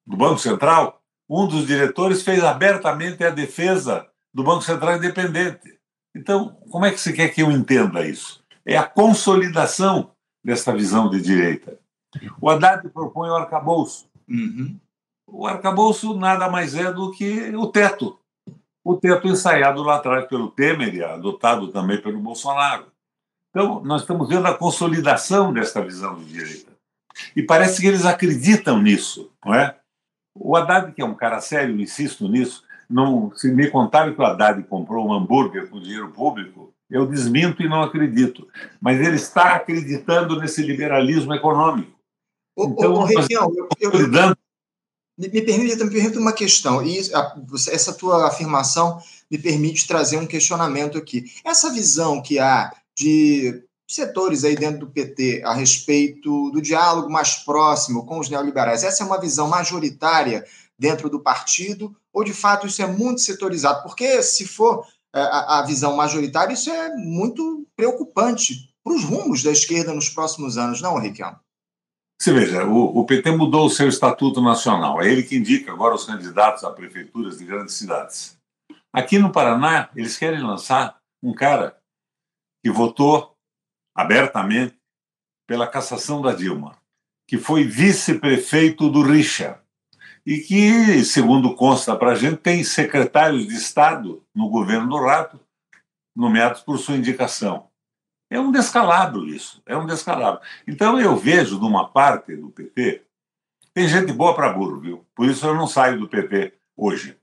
do 0.06 0.16
Banco 0.16 0.40
Central, 0.40 1.02
um 1.30 1.48
dos 1.48 1.68
diretores 1.68 2.22
fez 2.22 2.44
abertamente 2.44 3.24
a 3.24 3.30
defesa 3.30 4.08
do 4.34 4.44
Banco 4.44 4.62
Central 4.62 4.98
Independente. 4.98 5.78
Então, 6.16 6.58
como 6.70 6.86
é 6.86 6.92
que 6.92 7.00
você 7.00 7.14
quer 7.14 7.30
que 7.30 7.42
eu 7.42 7.52
entenda 7.52 8.08
isso? 8.08 8.44
É 8.66 8.78
a 8.78 8.84
consolidação 8.84 10.12
desta 10.44 10.74
visão 10.74 11.10
de 11.10 11.22
direita. 11.22 11.78
O 12.42 12.50
Haddad 12.50 12.88
propõe 12.90 13.30
o 13.30 13.36
arcabouço. 13.36 14.10
Uhum. 14.28 14.80
O 15.28 15.46
arcabouço 15.46 16.18
nada 16.18 16.50
mais 16.50 16.74
é 16.74 16.92
do 16.92 17.12
que 17.12 17.54
o 17.56 17.68
teto. 17.68 18.18
O 18.84 18.96
teto 18.96 19.28
ensaiado 19.28 19.84
lá 19.84 19.98
atrás 19.98 20.26
pelo 20.28 20.50
Temer 20.50 20.96
e 20.96 21.04
adotado 21.04 21.68
também 21.68 22.02
pelo 22.02 22.20
Bolsonaro. 22.20 22.86
Então, 23.50 23.84
nós 23.84 24.02
estamos 24.02 24.30
vendo 24.30 24.48
a 24.48 24.54
consolidação 24.54 25.52
desta 25.52 25.82
visão 25.82 26.16
de 26.16 26.26
direita. 26.26 26.72
E 27.36 27.44
parece 27.44 27.82
que 27.82 27.88
eles 27.88 28.06
acreditam 28.06 28.82
nisso, 28.82 29.32
não 29.44 29.54
é? 29.54 29.76
O 30.34 30.56
Haddad, 30.56 30.94
que 30.94 31.02
é 31.02 31.06
um 31.06 31.16
cara 31.16 31.42
sério, 31.42 31.80
insisto 31.82 32.28
nisso, 32.28 32.64
não, 32.90 33.36
se 33.36 33.52
me 33.52 33.70
contarem 33.70 34.14
que 34.14 34.22
o 34.22 34.26
Haddad 34.26 34.64
comprou 34.64 35.08
um 35.08 35.14
hambúrguer 35.14 35.68
com 35.70 35.82
dinheiro 35.82 36.12
público, 36.12 36.72
eu 36.90 37.06
desminto 37.06 37.62
e 37.62 37.68
não 37.68 37.82
acredito. 37.82 38.48
Mas 38.80 39.00
ele 39.00 39.16
está 39.16 39.56
acreditando 39.56 40.40
nesse 40.40 40.62
liberalismo 40.62 41.34
econômico. 41.34 41.98
Então, 42.58 42.94
o, 42.94 43.04
Região, 43.04 43.52
eu, 43.56 43.68
eu, 43.80 43.92
me, 43.92 44.36
me 45.18 45.42
permite 45.42 45.84
me 45.84 45.90
permite 45.90 46.18
uma 46.18 46.34
questão, 46.34 46.86
e 46.86 47.00
essa 47.72 47.94
tua 47.94 48.28
afirmação 48.28 49.02
me 49.30 49.38
permite 49.38 49.88
trazer 49.88 50.18
um 50.18 50.28
questionamento 50.28 50.98
aqui. 50.98 51.26
Essa 51.44 51.72
visão 51.72 52.22
que 52.22 52.38
há 52.40 52.72
de 52.96 53.64
setores 53.88 54.44
aí 54.44 54.56
dentro 54.56 54.82
do 54.82 54.92
PT 54.92 55.42
a 55.46 55.54
respeito 55.54 56.52
do 56.52 56.62
diálogo 56.62 57.10
mais 57.10 57.36
próximo 57.36 58.06
com 58.06 58.20
os 58.20 58.30
neoliberais. 58.30 58.84
Essa 58.84 59.04
é 59.04 59.06
uma 59.06 59.20
visão 59.20 59.48
majoritária 59.48 60.46
dentro 60.78 61.10
do 61.10 61.22
partido 61.22 61.96
ou 62.14 62.24
de 62.24 62.34
fato 62.34 62.68
isso 62.68 62.82
é 62.82 62.88
muito 62.88 63.22
setorizado? 63.22 63.84
Porque 63.84 64.22
se 64.22 64.46
for 64.46 64.86
é, 65.16 65.22
a, 65.22 65.64
visão 65.66 65.96
majoritária, 65.96 66.54
isso 66.54 66.70
é 66.70 66.96
muito 66.96 67.66
preocupante 67.76 68.74
para 68.84 68.94
os 68.94 69.04
rumos 69.04 69.42
da 69.42 69.52
esquerda 69.52 69.94
nos 69.94 70.10
próximos 70.10 70.58
anos, 70.58 70.82
não, 70.82 71.00
Riquelme? 71.00 71.38
Você 72.20 72.34
veja, 72.34 72.66
o, 72.66 73.00
o, 73.00 73.06
PT 73.06 73.32
mudou 73.32 73.68
o 73.68 73.70
seu 73.70 73.88
estatuto 73.88 74.42
nacional. 74.42 75.02
É 75.02 75.12
ele 75.12 75.22
que 75.22 75.38
indica 75.38 75.72
agora 75.72 75.94
os 75.94 76.06
candidatos 76.06 76.64
a 76.64 76.72
prefeituras 76.72 77.38
de 77.38 77.46
grandes 77.46 77.76
cidades. 77.76 78.38
Aqui 78.92 79.20
no 79.20 79.32
Paraná, 79.32 79.90
eles 79.96 80.18
querem 80.18 80.42
lançar 80.42 80.98
um 81.22 81.34
cara 81.34 81.78
que 82.64 82.72
votou 82.72 83.36
abertamente 83.96 84.76
pela 85.48 85.68
cassação 85.68 86.22
da 86.22 86.34
Dilma, 86.34 86.78
que 87.28 87.38
foi 87.38 87.64
vice-prefeito 87.64 88.90
do 88.90 89.04
Richa. 89.04 89.62
e 90.26 90.40
que, 90.40 91.06
segundo 91.06 91.56
consta 91.56 91.96
para 91.96 92.12
a 92.12 92.16
gente, 92.16 92.38
tem 92.38 92.64
secretários 92.64 93.48
de 93.48 93.54
Estado 93.54 94.22
no 94.36 94.50
governo 94.50 94.90
do 94.90 94.98
Rato 94.98 95.40
nomeados 96.16 96.62
por 96.62 96.78
sua 96.80 96.98
indicação. 96.98 97.67
É 98.30 98.40
um 98.40 98.52
descalabro 98.52 99.26
isso, 99.26 99.62
é 99.66 99.76
um 99.78 99.86
descalabro. 99.86 100.42
Então 100.68 101.00
eu 101.00 101.16
vejo 101.16 101.60
de 101.60 101.66
uma 101.66 101.88
parte 101.88 102.36
do 102.36 102.50
PT, 102.50 103.04
tem 103.74 103.88
gente 103.88 104.12
boa 104.12 104.36
para 104.36 104.52
burro, 104.52 104.80
viu? 104.80 105.06
Por 105.16 105.28
isso 105.30 105.46
eu 105.46 105.56
não 105.56 105.68
saio 105.68 106.00
do 106.00 106.10
PT 106.10 106.54
hoje. 106.76 107.18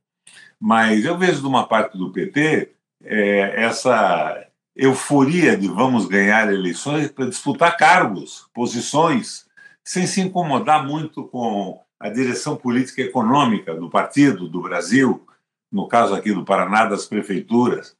Mas 0.58 1.04
eu 1.04 1.18
vejo 1.18 1.40
de 1.40 1.46
uma 1.46 1.66
parte 1.66 1.98
do 1.98 2.10
PT 2.10 2.74
é, 3.02 3.64
essa 3.64 4.46
euforia 4.74 5.56
de 5.56 5.68
vamos 5.68 6.06
ganhar 6.06 6.52
eleições 6.52 7.10
para 7.10 7.28
disputar 7.28 7.76
cargos, 7.76 8.48
posições, 8.52 9.46
sem 9.84 10.06
se 10.06 10.20
incomodar 10.20 10.84
muito 10.86 11.24
com 11.24 11.80
a 12.00 12.08
direção 12.08 12.56
política 12.56 13.02
e 13.02 13.06
econômica 13.06 13.74
do 13.74 13.90
partido, 13.90 14.48
do 14.48 14.62
Brasil, 14.62 15.24
no 15.70 15.86
caso 15.86 16.14
aqui 16.14 16.32
do 16.32 16.44
Paraná, 16.44 16.86
das 16.86 17.06
prefeituras. 17.06 17.96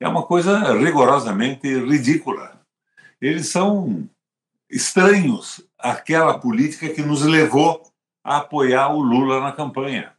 É 0.00 0.08
uma 0.08 0.22
coisa 0.22 0.72
rigorosamente 0.74 1.66
ridícula. 1.66 2.60
Eles 3.20 3.48
são 3.48 4.08
estranhos 4.70 5.60
àquela 5.78 6.38
política 6.38 6.88
que 6.88 7.02
nos 7.02 7.22
levou 7.22 7.82
a 8.22 8.38
apoiar 8.38 8.88
o 8.88 9.00
Lula 9.00 9.40
na 9.40 9.52
campanha. 9.52 10.12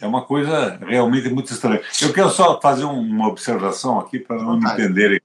É 0.00 0.06
uma 0.06 0.24
coisa 0.24 0.76
realmente 0.76 1.28
muito 1.28 1.52
estranha. 1.52 1.82
Eu 2.00 2.12
quero 2.12 2.30
só 2.30 2.60
fazer 2.60 2.84
uma 2.84 3.28
observação 3.28 3.98
aqui 3.98 4.18
para 4.18 4.42
não 4.42 4.58
me 4.58 4.70
entenderem. 4.70 5.20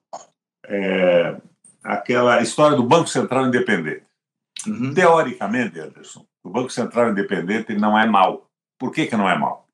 É, 0.66 1.38
aquela 1.84 2.42
história 2.42 2.78
do 2.78 2.84
Banco 2.84 3.08
Central 3.08 3.48
Independente. 3.48 4.04
Uhum. 4.68 4.94
Teoricamente, 4.94 5.80
Anderson, 5.80 6.26
o 6.44 6.50
Banco 6.50 6.70
Central 6.70 7.10
Independente 7.12 7.74
não 7.74 7.98
é 7.98 8.06
mal. 8.06 8.48
Por 8.78 8.92
que, 8.92 9.08
que 9.08 9.16
não 9.16 9.30
é 9.30 9.38
mal? 9.38 9.68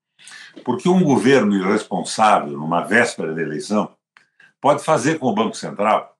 Porque 0.63 0.87
um 0.87 1.03
governo 1.03 1.55
irresponsável, 1.55 2.57
numa 2.57 2.81
véspera 2.81 3.33
de 3.33 3.41
eleição, 3.41 3.91
pode 4.65 4.83
fazer 4.83 5.19
com 5.19 5.27
o 5.27 5.33
Banco 5.35 5.55
Central 5.55 6.17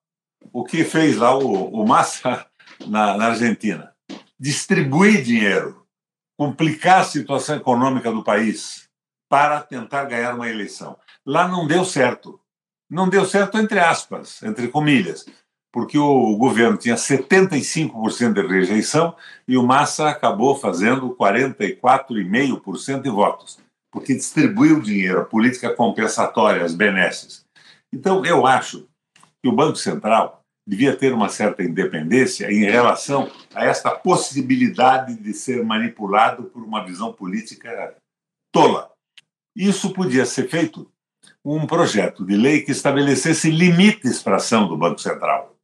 o 0.54 0.64
que 0.64 0.84
fez 0.84 1.18
lá 1.18 1.36
o, 1.36 1.82
o 1.82 1.88
Massa 1.88 2.46
na, 2.86 3.18
na 3.18 3.25
Argentina: 3.30 3.92
distribuir 4.40 5.24
dinheiro, 5.24 5.84
complicar 6.38 7.00
a 7.00 7.06
situação 7.06 7.56
econômica 7.56 8.12
do 8.12 8.24
país 8.24 8.88
para 9.28 9.62
tentar 9.62 10.06
ganhar 10.06 10.36
uma 10.36 10.48
eleição. 10.48 10.96
Lá 11.25 11.48
não 11.48 11.66
deu 11.66 11.84
certo. 11.84 12.40
Não 12.88 13.10
deu 13.10 13.25
certo, 13.25 13.58
entre 13.58 13.80
aspas, 13.80 14.44
entre 14.44 14.68
comilhas, 14.68 15.25
porque 15.74 15.98
o 15.98 16.38
governo 16.38 16.78
tinha 16.78 16.94
75% 16.94 18.32
de 18.32 18.46
rejeição 18.46 19.16
e 19.48 19.58
o 19.58 19.64
Massa 19.64 20.08
acabou 20.08 20.56
fazendo 20.56 21.16
44,5% 21.16 23.02
de 23.02 23.10
votos, 23.10 23.58
porque 23.92 24.14
distribuiu 24.14 24.80
dinheiro, 24.80 25.22
a 25.22 25.25
política 25.25 25.74
compensatória, 25.74 26.64
as 26.64 26.75
benesses. 26.75 27.45
Então, 27.96 28.25
eu 28.25 28.46
acho 28.46 28.90
que 29.42 29.48
o 29.48 29.54
Banco 29.54 29.78
Central 29.78 30.42
devia 30.68 30.94
ter 30.94 31.14
uma 31.14 31.30
certa 31.30 31.64
independência 31.64 32.52
em 32.52 32.66
relação 32.66 33.32
a 33.54 33.64
esta 33.64 33.90
possibilidade 33.90 35.16
de 35.16 35.34
ser 35.34 35.64
manipulado 35.64 36.44
por 36.44 36.62
uma 36.62 36.84
visão 36.84 37.14
política 37.14 37.96
tola. 38.52 38.92
Isso 39.56 39.94
podia 39.94 40.25
ser 40.25 40.50
feito 40.50 40.92
um 41.44 41.66
projeto 41.66 42.25
de 42.25 42.36
lei 42.36 42.64
que 42.64 42.72
estabelecesse 42.72 43.50
limites 43.50 44.22
para 44.22 44.34
a 44.34 44.38
ação 44.38 44.68
do 44.68 44.75
Banco 44.75 45.00
Central. 45.00 45.56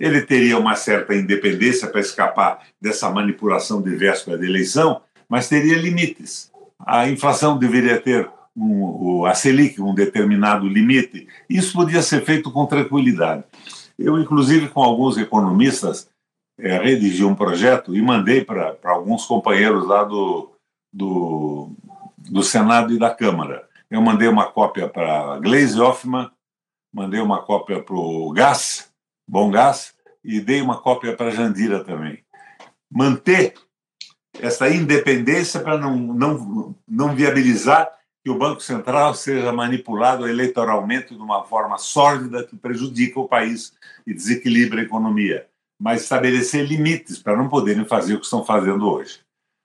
Ele 0.00 0.22
teria 0.22 0.58
uma 0.58 0.76
certa 0.76 1.14
independência 1.14 1.88
para 1.88 2.00
escapar 2.00 2.66
dessa 2.80 3.10
manipulação 3.10 3.82
de 3.82 3.94
véspera 3.94 4.38
de 4.38 4.46
eleição, 4.46 5.02
mas 5.28 5.48
teria 5.48 5.76
limites. 5.76 6.50
A 6.78 7.06
inflação 7.06 7.58
deveria 7.58 8.00
ter 8.00 8.30
um, 8.56 9.24
a 9.26 9.34
Selic, 9.34 9.80
um 9.80 9.94
determinado 9.94 10.66
limite. 10.66 11.28
Isso 11.48 11.74
podia 11.74 12.00
ser 12.02 12.24
feito 12.24 12.50
com 12.50 12.66
tranquilidade. 12.66 13.44
Eu, 13.98 14.18
inclusive, 14.18 14.68
com 14.68 14.82
alguns 14.82 15.18
economistas, 15.18 16.08
é, 16.58 16.78
redigi 16.78 17.24
um 17.24 17.34
projeto 17.34 17.94
e 17.94 18.00
mandei 18.00 18.44
para 18.44 18.76
alguns 18.84 19.26
companheiros 19.26 19.86
lá 19.86 20.04
do, 20.04 20.50
do, 20.92 21.70
do 22.18 22.42
Senado 22.42 22.94
e 22.94 22.98
da 22.98 23.14
Câmara. 23.14 23.68
Eu 23.90 24.00
mandei 24.00 24.28
uma 24.28 24.46
cópia 24.46 24.88
para 24.88 25.38
Glaze 25.38 25.78
Hoffman, 25.78 26.30
mandei 26.92 27.20
uma 27.20 27.42
cópia 27.42 27.82
para 27.82 27.94
o 27.94 28.32
Gás, 28.32 28.90
Bom 29.28 29.50
Gás, 29.50 29.94
e 30.24 30.40
dei 30.40 30.60
uma 30.60 30.78
cópia 30.80 31.14
para 31.14 31.30
Jandira 31.30 31.84
também. 31.84 32.24
Manter 32.90 33.54
essa 34.40 34.68
independência 34.68 35.60
para 35.60 35.78
não, 35.78 35.96
não, 35.96 36.74
não 36.86 37.14
viabilizar 37.14 37.90
que 38.26 38.30
o 38.30 38.36
Banco 38.36 38.60
Central 38.60 39.14
seja 39.14 39.52
manipulado 39.52 40.28
eleitoralmente 40.28 41.14
de 41.14 41.22
uma 41.22 41.44
forma 41.44 41.78
sórdida 41.78 42.42
que 42.42 42.56
prejudica 42.56 43.20
o 43.20 43.28
país 43.28 43.72
e 44.04 44.12
desequilibra 44.12 44.80
a 44.80 44.82
economia, 44.82 45.46
mas 45.80 46.02
estabelecer 46.02 46.66
limites 46.66 47.20
para 47.20 47.36
não 47.36 47.48
poderem 47.48 47.84
fazer 47.84 48.14
o 48.14 48.18
que 48.18 48.24
estão 48.24 48.44
fazendo 48.44 48.84
hoje. 48.90 49.20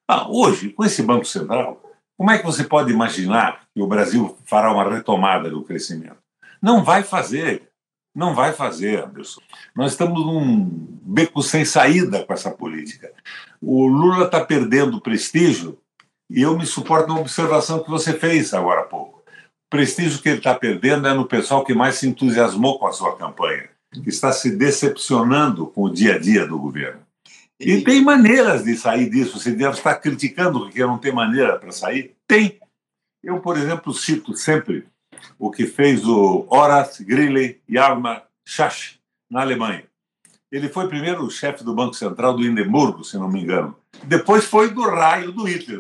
Ah, 0.08 0.30
hoje, 0.30 0.70
com 0.70 0.86
esse 0.86 1.02
Banco 1.02 1.26
Central, 1.26 1.82
como 2.16 2.30
é 2.30 2.38
que 2.38 2.46
você 2.46 2.64
pode 2.64 2.92
imaginar 2.92 3.64
que 3.74 3.82
o 3.82 3.88
Brasil 3.88 4.38
fará 4.46 4.72
uma 4.72 4.88
retomada 4.88 5.50
do 5.50 5.64
crescimento? 5.64 6.18
Não 6.62 6.84
vai 6.84 7.02
fazer. 7.02 7.68
Não 8.14 8.36
vai 8.36 8.54
fazer, 8.54 9.04
Anderson. 9.04 9.42
Nós 9.76 9.94
estamos 9.94 10.24
num 10.24 10.70
beco 11.02 11.42
sem 11.42 11.66
saída 11.66 12.24
com 12.24 12.32
essa 12.32 12.52
política. 12.52 13.12
O 13.60 13.88
Lula 13.88 14.26
está 14.26 14.46
perdendo 14.46 15.02
prestígio 15.02 15.81
e 16.34 16.42
eu 16.42 16.58
me 16.58 16.66
suporto 16.66 17.10
na 17.10 17.20
observação 17.20 17.84
que 17.84 17.90
você 17.90 18.14
fez 18.14 18.54
agora 18.54 18.82
há 18.82 18.86
pouco. 18.86 19.20
O 19.20 19.70
prestígio 19.70 20.22
que 20.22 20.30
ele 20.30 20.38
está 20.38 20.56
perdendo 20.56 21.06
é 21.06 21.14
no 21.14 21.26
pessoal 21.26 21.64
que 21.64 21.74
mais 21.74 21.96
se 21.96 22.08
entusiasmou 22.08 22.80
com 22.80 22.88
a 22.88 22.94
sua 22.94 23.18
campanha, 23.18 23.70
que 23.92 24.08
está 24.08 24.32
se 24.32 24.56
decepcionando 24.56 25.68
com 25.68 25.84
o 25.84 25.94
dia 25.94 26.16
a 26.16 26.18
dia 26.18 26.48
do 26.48 26.58
governo. 26.58 27.02
E 27.60 27.82
tem 27.82 28.02
maneiras 28.02 28.64
de 28.64 28.78
sair 28.78 29.10
disso. 29.10 29.38
Você 29.38 29.52
deve 29.52 29.76
estar 29.76 29.96
criticando 29.96 30.62
porque 30.62 30.80
não 30.80 30.98
tem 30.98 31.12
maneira 31.12 31.60
para 31.60 31.72
sair? 31.72 32.16
Tem. 32.26 32.60
Eu, 33.22 33.40
por 33.42 33.58
exemplo, 33.58 33.94
cito 33.94 34.36
sempre 34.36 34.88
o 35.38 35.52
que 35.52 35.68
fez 35.68 36.08
o 36.08 36.48
Horace 36.50 37.04
Greeley 37.04 37.62
Hjalmar 37.70 38.26
Schacht 38.48 39.00
na 39.30 39.42
Alemanha. 39.42 39.84
Ele 40.50 40.70
foi 40.70 40.88
primeiro 40.88 41.24
o 41.24 41.30
chefe 41.30 41.64
do 41.64 41.76
Banco 41.76 41.94
Central 41.94 42.36
do 42.36 42.46
Hindenburgo, 42.46 43.04
se 43.04 43.18
não 43.18 43.30
me 43.30 43.42
engano. 43.42 43.76
Depois 44.06 44.46
foi 44.46 44.72
do 44.72 44.82
raio 44.82 45.32
do 45.32 45.44
Hitler, 45.44 45.80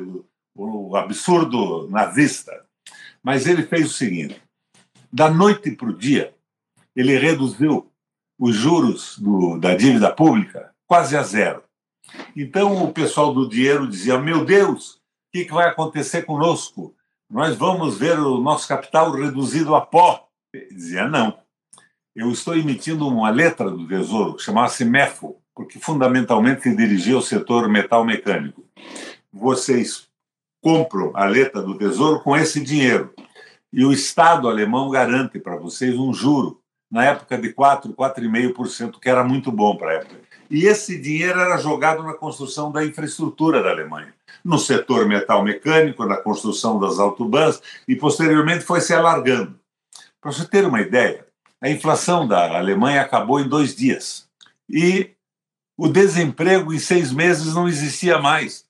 o 0.55 0.95
absurdo 0.95 1.87
nazista. 1.89 2.65
Mas 3.23 3.47
ele 3.47 3.63
fez 3.63 3.87
o 3.87 3.93
seguinte: 3.93 4.41
da 5.11 5.29
noite 5.29 5.71
para 5.71 5.89
o 5.89 5.97
dia, 5.97 6.33
ele 6.95 7.17
reduziu 7.17 7.91
os 8.39 8.55
juros 8.55 9.17
do, 9.19 9.57
da 9.59 9.75
dívida 9.75 10.11
pública 10.11 10.73
quase 10.87 11.15
a 11.15 11.23
zero. 11.23 11.63
Então 12.35 12.83
o 12.83 12.91
pessoal 12.91 13.33
do 13.33 13.47
dinheiro 13.47 13.87
dizia: 13.87 14.17
Meu 14.17 14.43
Deus, 14.43 14.95
o 14.95 14.99
que, 15.33 15.45
que 15.45 15.53
vai 15.53 15.67
acontecer 15.67 16.23
conosco? 16.23 16.95
Nós 17.29 17.55
vamos 17.55 17.97
ver 17.97 18.19
o 18.19 18.41
nosso 18.41 18.67
capital 18.67 19.11
reduzido 19.11 19.75
a 19.75 19.81
pó. 19.81 20.27
Ele 20.53 20.73
dizia: 20.73 21.07
Não. 21.07 21.39
Eu 22.13 22.29
estou 22.29 22.57
emitindo 22.57 23.07
uma 23.07 23.29
letra 23.29 23.71
do 23.71 23.87
Tesouro 23.87 24.37
chamava-se 24.37 24.83
MEFO, 24.83 25.41
porque 25.55 25.79
fundamentalmente 25.79 26.75
dirigia 26.75 27.17
o 27.17 27.21
setor 27.21 27.69
metal 27.69 28.03
mecânico. 28.03 28.65
Vocês 29.31 30.09
compro 30.61 31.11
a 31.15 31.25
letra 31.25 31.61
do 31.61 31.77
Tesouro 31.77 32.21
com 32.21 32.37
esse 32.37 32.61
dinheiro. 32.61 33.13
E 33.73 33.83
o 33.83 33.91
Estado 33.91 34.47
alemão 34.47 34.89
garante 34.89 35.39
para 35.39 35.55
vocês 35.55 35.97
um 35.97 36.13
juro, 36.13 36.61
na 36.89 37.05
época 37.05 37.37
de 37.37 37.53
4, 37.53 37.93
4,5%, 37.93 38.99
que 38.99 39.09
era 39.09 39.23
muito 39.23 39.51
bom 39.51 39.75
para 39.75 39.91
a 39.91 39.93
época. 39.93 40.21
E 40.49 40.65
esse 40.65 40.99
dinheiro 40.99 41.39
era 41.39 41.57
jogado 41.57 42.03
na 42.03 42.13
construção 42.13 42.71
da 42.71 42.85
infraestrutura 42.85 43.63
da 43.63 43.69
Alemanha, 43.69 44.13
no 44.43 44.59
setor 44.59 45.07
metal 45.07 45.41
mecânico, 45.43 46.05
na 46.05 46.17
construção 46.17 46.77
das 46.77 46.99
autobans, 46.99 47.61
e 47.87 47.95
posteriormente 47.95 48.65
foi 48.65 48.81
se 48.81 48.93
alargando. 48.93 49.57
Para 50.19 50.31
você 50.31 50.45
ter 50.45 50.65
uma 50.65 50.81
ideia, 50.81 51.25
a 51.61 51.69
inflação 51.69 52.27
da 52.27 52.57
Alemanha 52.57 53.01
acabou 53.01 53.39
em 53.39 53.47
dois 53.47 53.73
dias. 53.73 54.27
E 54.69 55.11
o 55.77 55.87
desemprego 55.87 56.73
em 56.73 56.79
seis 56.79 57.13
meses 57.13 57.55
não 57.55 57.67
existia 57.67 58.19
mais. 58.19 58.65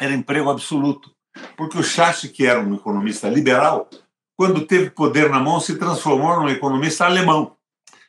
Era 0.00 0.14
emprego 0.14 0.48
absoluto. 0.48 1.14
Porque 1.56 1.78
o 1.78 1.82
Schacht, 1.82 2.28
que 2.28 2.46
era 2.46 2.60
um 2.60 2.74
economista 2.74 3.28
liberal, 3.28 3.88
quando 4.36 4.66
teve 4.66 4.90
poder 4.90 5.28
na 5.28 5.38
mão, 5.38 5.60
se 5.60 5.76
transformou 5.76 6.40
num 6.40 6.48
economista 6.48 7.04
alemão, 7.04 7.56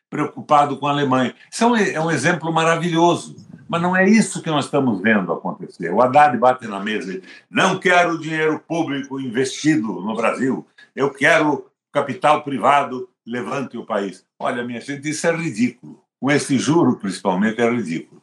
preocupado 0.09 0.77
com 0.77 0.87
a 0.87 0.91
Alemanha. 0.91 1.35
Isso 1.51 1.63
é 1.63 1.67
um, 1.67 1.75
é 1.75 1.99
um 1.99 2.11
exemplo 2.11 2.51
maravilhoso. 2.51 3.35
Mas 3.67 3.81
não 3.81 3.95
é 3.95 4.07
isso 4.07 4.41
que 4.41 4.49
nós 4.49 4.65
estamos 4.65 5.01
vendo 5.01 5.31
acontecer. 5.31 5.93
O 5.93 6.01
Haddad 6.01 6.37
bate 6.37 6.67
na 6.67 6.81
mesa 6.81 7.13
e 7.13 7.23
não 7.49 7.79
quero 7.79 8.19
dinheiro 8.19 8.59
público 8.59 9.17
investido 9.17 10.01
no 10.01 10.13
Brasil, 10.13 10.67
eu 10.93 11.09
quero 11.09 11.71
capital 11.91 12.43
privado 12.43 13.07
levante 13.25 13.77
o 13.77 13.85
país. 13.85 14.25
Olha, 14.37 14.63
minha 14.63 14.81
gente, 14.81 15.09
isso 15.09 15.25
é 15.25 15.35
ridículo. 15.35 16.03
Com 16.19 16.29
esse 16.29 16.59
juro, 16.59 16.97
principalmente, 16.97 17.61
é 17.61 17.69
ridículo. 17.69 18.21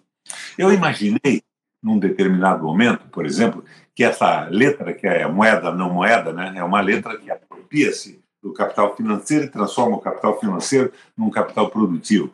Eu 0.56 0.72
imaginei, 0.72 1.42
num 1.82 1.98
determinado 1.98 2.64
momento, 2.64 3.08
por 3.08 3.24
exemplo, 3.24 3.64
que 3.98 4.04
essa 4.04 4.46
letra, 4.48 4.94
que 4.94 5.08
é 5.08 5.26
moeda 5.26 5.72
não 5.72 5.92
moeda, 5.92 6.32
né, 6.32 6.52
é 6.54 6.62
uma 6.62 6.80
letra 6.80 7.18
que 7.18 7.28
apropria-se 7.28 8.22
do 8.40 8.52
capital 8.52 8.94
financeiro 8.94 9.46
e 9.46 9.48
transforma 9.48 9.96
o 9.96 10.00
capital 10.00 10.38
financeiro 10.38 10.92
num 11.16 11.28
capital 11.30 11.68
produtivo. 11.68 12.30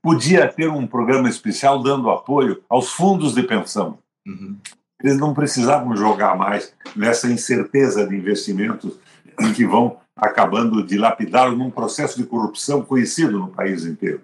Podia 0.00 0.46
ter 0.46 0.68
um 0.68 0.86
programa 0.86 1.28
especial 1.28 1.82
dando 1.82 2.08
apoio 2.10 2.62
aos 2.68 2.92
fundos 2.92 3.34
de 3.34 3.42
pensão. 3.42 3.98
Uhum. 4.24 4.56
Eles 5.02 5.18
não 5.18 5.34
precisavam 5.34 5.96
jogar 5.96 6.36
mais 6.36 6.72
nessa 6.94 7.26
incerteza 7.26 8.06
de 8.06 8.14
investimentos 8.14 8.96
em 9.40 9.52
que 9.52 9.66
vão 9.66 9.98
acabando 10.14 10.80
de 10.80 10.96
lapidá-lo 10.96 11.56
num 11.56 11.72
processo 11.72 12.18
de 12.18 12.24
corrupção 12.24 12.82
conhecido 12.82 13.36
no 13.36 13.48
país 13.48 13.84
inteiro. 13.84 14.20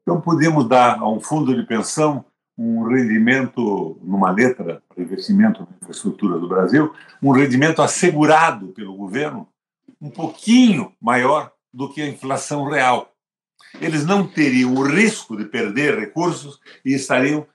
Então, 0.00 0.22
podemos 0.22 0.66
dar 0.66 1.00
a 1.00 1.06
um 1.06 1.20
fundo 1.20 1.54
de 1.54 1.66
pensão 1.66 2.24
um 2.56 2.84
rendimento, 2.84 3.98
numa 4.02 4.30
letra 4.30 4.82
para 4.88 5.02
investimento 5.02 5.62
na 5.62 5.76
infraestrutura 5.82 6.38
do 6.38 6.48
Brasil, 6.48 6.92
um 7.22 7.32
rendimento 7.32 7.82
assegurado 7.82 8.68
pelo 8.68 8.96
governo 8.96 9.48
um 10.00 10.10
pouquinho 10.10 10.92
maior 11.00 11.52
do 11.72 11.92
que 11.92 12.00
a 12.00 12.08
inflação 12.08 12.68
real. 12.68 13.10
Eles 13.80 14.06
não 14.06 14.26
teriam 14.26 14.74
o 14.74 14.82
risco 14.82 15.36
de 15.36 15.44
perder 15.44 15.98
recursos 15.98 16.60
e 16.84 16.94
estariam 16.94 17.46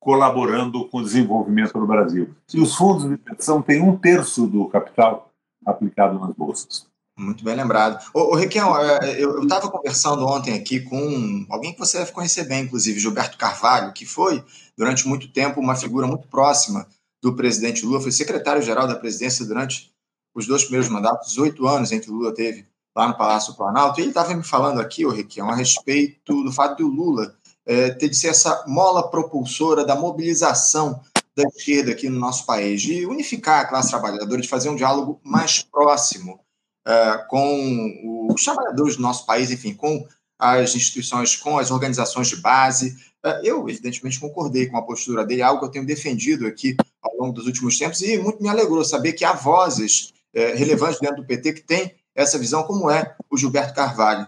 colaborando 0.00 0.88
com 0.88 0.98
o 0.98 1.02
desenvolvimento 1.04 1.78
do 1.78 1.86
Brasil. 1.86 2.34
E 2.52 2.60
os 2.60 2.74
fundos 2.74 3.08
de 3.08 3.16
pensão 3.16 3.62
têm 3.62 3.80
um 3.80 3.96
terço 3.96 4.48
do 4.48 4.66
capital 4.66 5.30
aplicado 5.64 6.18
nas 6.18 6.34
bolsas. 6.34 6.91
Muito 7.22 7.44
bem 7.44 7.54
lembrado. 7.54 8.04
Ô, 8.12 8.32
ô 8.32 8.34
Requião, 8.34 8.76
é, 8.76 9.22
eu 9.22 9.42
estava 9.44 9.70
conversando 9.70 10.26
ontem 10.26 10.54
aqui 10.54 10.80
com 10.80 11.46
alguém 11.48 11.72
que 11.72 11.78
você 11.78 11.98
deve 11.98 12.10
conhecer 12.10 12.44
bem, 12.44 12.64
inclusive, 12.64 12.98
Gilberto 12.98 13.38
Carvalho, 13.38 13.92
que 13.92 14.04
foi, 14.04 14.44
durante 14.76 15.06
muito 15.06 15.32
tempo, 15.32 15.60
uma 15.60 15.76
figura 15.76 16.06
muito 16.06 16.26
próxima 16.26 16.86
do 17.22 17.36
presidente 17.36 17.86
Lula, 17.86 18.00
foi 18.00 18.10
secretário-geral 18.10 18.88
da 18.88 18.96
presidência 18.96 19.44
durante 19.44 19.92
os 20.34 20.46
dois 20.46 20.64
primeiros 20.64 20.88
mandatos, 20.88 21.38
oito 21.38 21.68
anos 21.68 21.92
em 21.92 22.00
que 22.00 22.10
Lula 22.10 22.34
teve 22.34 22.66
lá 22.96 23.06
no 23.06 23.16
Palácio 23.16 23.54
Planalto, 23.54 24.00
e 24.00 24.02
ele 24.02 24.10
estava 24.10 24.34
me 24.34 24.42
falando 24.42 24.80
aqui, 24.80 25.06
o 25.06 25.10
Requião, 25.10 25.48
a 25.48 25.54
respeito 25.54 26.42
do 26.42 26.52
fato 26.52 26.78
de 26.78 26.82
o 26.82 26.88
Lula 26.88 27.36
é, 27.64 27.90
ter 27.90 28.08
de 28.08 28.16
ser 28.16 28.28
essa 28.28 28.64
mola 28.66 29.08
propulsora 29.08 29.84
da 29.84 29.94
mobilização 29.94 31.00
da 31.36 31.44
esquerda 31.44 31.92
aqui 31.92 32.08
no 32.08 32.18
nosso 32.18 32.44
país, 32.44 32.82
de 32.82 33.06
unificar 33.06 33.60
a 33.60 33.64
classe 33.66 33.90
trabalhadora, 33.90 34.40
de 34.40 34.48
fazer 34.48 34.68
um 34.68 34.76
diálogo 34.76 35.20
mais 35.22 35.62
próximo 35.62 36.40
uh, 36.86 37.26
com 37.28 38.28
os 38.32 38.42
trabalhadores 38.44 38.96
do 38.96 39.02
nosso 39.02 39.26
país, 39.26 39.50
enfim, 39.50 39.74
com 39.74 40.06
as 40.38 40.74
instituições, 40.74 41.36
com 41.36 41.58
as 41.58 41.70
organizações 41.70 42.28
de 42.28 42.36
base. 42.36 42.96
Uh, 43.24 43.44
eu, 43.44 43.68
evidentemente, 43.68 44.18
concordei 44.18 44.66
com 44.66 44.76
a 44.76 44.82
postura 44.82 45.24
dele, 45.24 45.42
algo 45.42 45.60
que 45.60 45.66
eu 45.66 45.70
tenho 45.70 45.86
defendido 45.86 46.46
aqui 46.46 46.76
ao 47.00 47.16
longo 47.16 47.32
dos 47.32 47.46
últimos 47.46 47.78
tempos, 47.78 48.00
e 48.02 48.18
muito 48.18 48.42
me 48.42 48.48
alegrou 48.48 48.84
saber 48.84 49.12
que 49.12 49.24
há 49.24 49.32
vozes 49.32 50.12
uh, 50.34 50.56
relevantes 50.56 51.00
dentro 51.00 51.16
do 51.16 51.26
PT 51.26 51.52
que 51.54 51.62
têm 51.62 51.94
essa 52.14 52.38
visão, 52.38 52.62
como 52.64 52.90
é 52.90 53.16
o 53.30 53.36
Gilberto 53.36 53.74
Carvalho. 53.74 54.26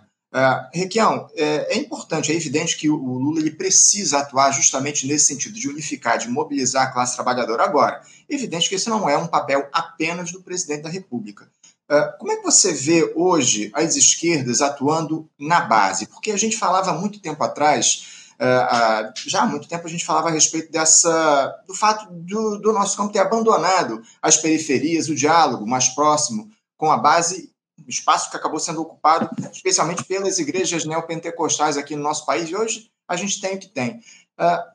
Requião, 0.72 1.28
é, 1.36 1.76
é, 1.76 1.78
importante, 1.78 2.32
é 2.32 2.34
evidente 2.34 2.76
que 2.76 2.90
o, 2.90 2.96
o 2.96 3.18
Lula 3.18 3.38
ele 3.38 3.52
precisa 3.52 4.18
atuar 4.18 4.50
justamente 4.50 5.06
nesse 5.06 5.26
sentido, 5.26 5.54
de 5.54 5.68
unificar, 5.68 6.18
de 6.18 6.28
mobilizar 6.28 6.88
a 6.88 6.90
classe 6.90 7.14
trabalhadora. 7.14 7.62
Agora, 7.62 8.02
é 8.28 8.34
evidente 8.34 8.68
que 8.68 8.74
esse 8.74 8.88
não 8.88 9.08
é 9.08 9.16
um 9.16 9.28
papel 9.28 9.68
apenas 9.72 10.32
do 10.32 10.42
presidente 10.42 10.82
da 10.82 10.88
República. 10.88 11.48
Uh, 11.90 12.18
como 12.18 12.33
é 12.33 12.37
que 12.37 12.42
você 12.42 12.73
vê 12.73 13.12
hoje 13.14 13.70
as 13.75 13.94
esquerdas 13.94 14.62
atuando 14.62 15.29
na 15.38 15.61
base? 15.61 16.07
Porque 16.07 16.31
a 16.31 16.37
gente 16.37 16.57
falava 16.57 16.94
muito 16.94 17.20
tempo 17.20 17.44
atrás, 17.44 18.33
uh, 18.40 19.07
uh, 19.07 19.12
já 19.29 19.42
há 19.42 19.47
muito 19.47 19.68
tempo 19.68 19.87
a 19.87 19.90
gente 19.90 20.05
falava 20.05 20.29
a 20.29 20.33
respeito 20.33 20.73
dessa, 20.73 21.62
do 21.66 21.75
fato 21.75 22.11
do, 22.11 22.59
do 22.59 22.73
nosso 22.73 22.97
campo 22.97 23.12
ter 23.12 23.18
abandonado 23.18 24.03
as 24.23 24.38
periferias, 24.38 25.09
o 25.09 25.14
diálogo 25.14 25.66
mais 25.66 25.88
próximo 25.88 26.51
com 26.79 26.90
a 26.90 26.97
base 26.97 27.53
espaço 27.87 28.31
que 28.31 28.37
acabou 28.37 28.59
sendo 28.59 28.81
ocupado 28.81 29.29
especialmente 29.53 30.05
pelas 30.05 30.38
igrejas 30.38 30.87
neopentecostais 30.87 31.77
aqui 31.77 31.94
no 31.94 32.03
nosso 32.03 32.25
país, 32.25 32.49
e 32.49 32.57
hoje 32.57 32.90
a 33.07 33.16
gente 33.16 33.40
tem 33.40 33.57
o 33.57 33.59
que 33.59 33.68
tem. 33.68 34.01
Uh, 34.38 34.75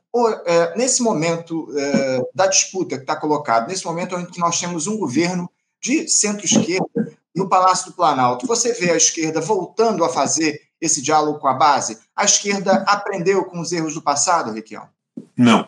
nesse 0.76 1.02
momento 1.02 1.70
uh, 1.70 2.30
da 2.34 2.48
disputa 2.48 2.98
que 2.98 3.04
está 3.04 3.16
colocado, 3.16 3.68
nesse 3.68 3.86
momento 3.86 4.16
em 4.16 4.26
que 4.26 4.40
nós 4.40 4.60
temos 4.60 4.88
um 4.88 4.98
governo 4.98 5.49
de 5.82 6.08
centro-esquerda 6.08 7.18
no 7.36 7.48
Palácio 7.48 7.92
do 7.92 7.96
Planalto, 7.96 8.48
você 8.48 8.74
vê 8.74 8.92
a 8.92 8.98
esquerda 8.98 9.40
voltando 9.40 10.04
a 10.04 10.10
fazer 10.10 10.62
esse 10.82 11.02
diálogo 11.02 11.40
com 11.40 11.48
a 11.48 11.54
base? 11.54 11.98
A 12.16 12.26
esquerda 12.26 12.84
aprendeu 12.88 13.46
com 13.46 13.60
os 13.60 13.72
erros 13.72 13.94
do 13.94 14.02
passado, 14.02 14.52
Requião? 14.52 14.88
Não. 15.38 15.68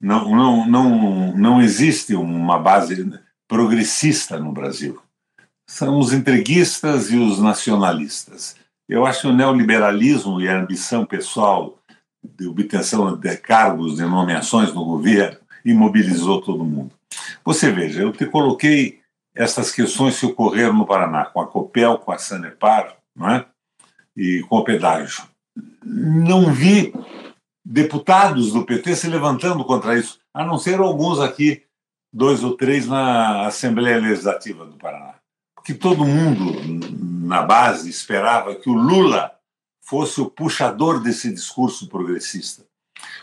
Não, 0.00 0.34
não, 0.34 0.66
não, 0.66 1.36
não 1.36 1.60
existe 1.60 2.14
uma 2.14 2.58
base 2.58 3.12
progressista 3.46 4.38
no 4.38 4.52
Brasil 4.52 5.00
são 5.70 6.00
os 6.00 6.12
entreguistas 6.12 7.12
e 7.12 7.16
os 7.16 7.38
nacionalistas. 7.38 8.56
Eu 8.88 9.06
acho 9.06 9.20
que 9.20 9.26
o 9.28 9.32
neoliberalismo 9.32 10.40
e 10.40 10.48
a 10.48 10.58
ambição 10.58 11.06
pessoal 11.06 11.78
de 12.22 12.48
obtenção 12.48 13.16
de 13.16 13.36
cargos, 13.36 13.94
de 13.94 14.02
nomeações 14.02 14.74
no 14.74 14.84
governo, 14.84 15.38
imobilizou 15.64 16.42
todo 16.42 16.64
mundo. 16.64 16.92
Você 17.44 17.70
veja, 17.70 18.02
eu 18.02 18.12
te 18.12 18.26
coloquei 18.26 18.99
essas 19.40 19.72
questões 19.72 20.18
que 20.18 20.26
ocorreram 20.26 20.74
no 20.74 20.86
Paraná, 20.86 21.24
com 21.24 21.40
a 21.40 21.46
Copel, 21.46 21.98
com 21.98 22.12
a 22.12 22.18
Sanepar, 22.18 22.96
não 23.14 23.30
é? 23.30 23.46
e 24.16 24.44
com 24.48 24.56
o 24.56 24.64
pedágio. 24.64 25.22
Não 25.84 26.52
vi 26.52 26.92
deputados 27.64 28.52
do 28.52 28.64
PT 28.64 28.96
se 28.96 29.08
levantando 29.08 29.64
contra 29.64 29.98
isso, 29.98 30.18
a 30.34 30.44
não 30.44 30.58
ser 30.58 30.80
alguns 30.80 31.20
aqui, 31.20 31.62
dois 32.12 32.44
ou 32.44 32.56
três 32.56 32.86
na 32.86 33.46
Assembleia 33.46 33.98
Legislativa 33.98 34.66
do 34.66 34.76
Paraná 34.76 35.20
que 35.64 35.74
todo 35.74 36.04
mundo 36.04 36.52
na 37.26 37.42
base 37.42 37.88
esperava 37.88 38.54
que 38.54 38.68
o 38.68 38.74
Lula 38.74 39.32
fosse 39.82 40.20
o 40.20 40.30
puxador 40.30 41.00
desse 41.00 41.32
discurso 41.32 41.88
progressista. 41.88 42.64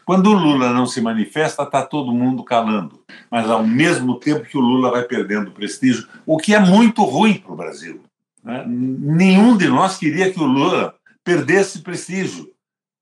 Quando 0.06 0.30
o 0.30 0.34
Lula 0.34 0.72
não 0.72 0.86
se 0.86 1.02
manifesta, 1.02 1.64
está 1.64 1.82
todo 1.82 2.14
mundo 2.14 2.44
calando, 2.44 3.04
mas 3.30 3.50
ao 3.50 3.66
mesmo 3.66 4.20
tempo 4.20 4.46
que 4.46 4.58
o 4.58 4.62
Lula 4.62 4.90
vai 4.92 5.04
perdendo 5.04 5.52
prestígio, 5.52 6.08
o 6.26 6.38
que 6.38 6.56
é 6.56 6.60
muito 6.60 7.04
ruim 7.04 7.38
para 7.38 7.52
o 7.52 7.58
Brasil. 7.58 8.02
Né? 8.44 8.64
Nenhum 8.66 9.58
de 9.58 9.68
nós 9.68 9.98
queria 9.98 10.32
que 10.32 10.40
o 10.40 10.46
Lula 10.46 10.96
perdesse 11.24 11.80
prestígio 11.80 12.50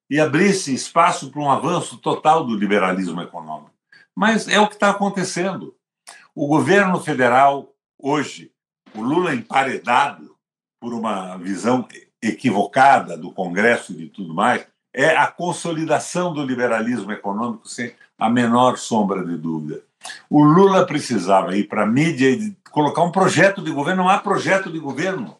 e 0.09 0.19
abrisse 0.19 0.73
espaço 0.73 1.31
para 1.31 1.41
um 1.41 1.51
avanço 1.51 1.97
total 1.97 2.43
do 2.43 2.55
liberalismo 2.55 3.21
econômico. 3.21 3.71
Mas 4.15 4.47
é 4.47 4.59
o 4.59 4.67
que 4.67 4.75
está 4.75 4.89
acontecendo. 4.89 5.75
O 6.33 6.47
governo 6.47 6.99
federal, 6.99 7.73
hoje, 7.99 8.51
o 8.95 9.01
Lula 9.01 9.35
emparedado 9.35 10.35
por 10.79 10.93
uma 10.93 11.37
visão 11.37 11.87
equivocada 12.21 13.17
do 13.17 13.31
Congresso 13.31 13.93
e 13.93 13.95
de 13.95 14.07
tudo 14.07 14.33
mais, 14.33 14.65
é 14.95 15.15
a 15.15 15.27
consolidação 15.27 16.33
do 16.33 16.43
liberalismo 16.43 17.11
econômico 17.11 17.67
sem 17.67 17.93
a 18.17 18.29
menor 18.29 18.77
sombra 18.77 19.25
de 19.25 19.35
dúvida. 19.35 19.81
O 20.29 20.41
Lula 20.41 20.85
precisava 20.85 21.57
ir 21.57 21.65
para 21.65 21.83
a 21.83 21.87
mídia 21.87 22.29
e 22.29 22.55
colocar 22.71 23.03
um 23.03 23.11
projeto 23.11 23.61
de 23.61 23.71
governo. 23.71 24.03
Não 24.03 24.09
há 24.09 24.17
projeto 24.17 24.71
de 24.71 24.79
governo. 24.79 25.37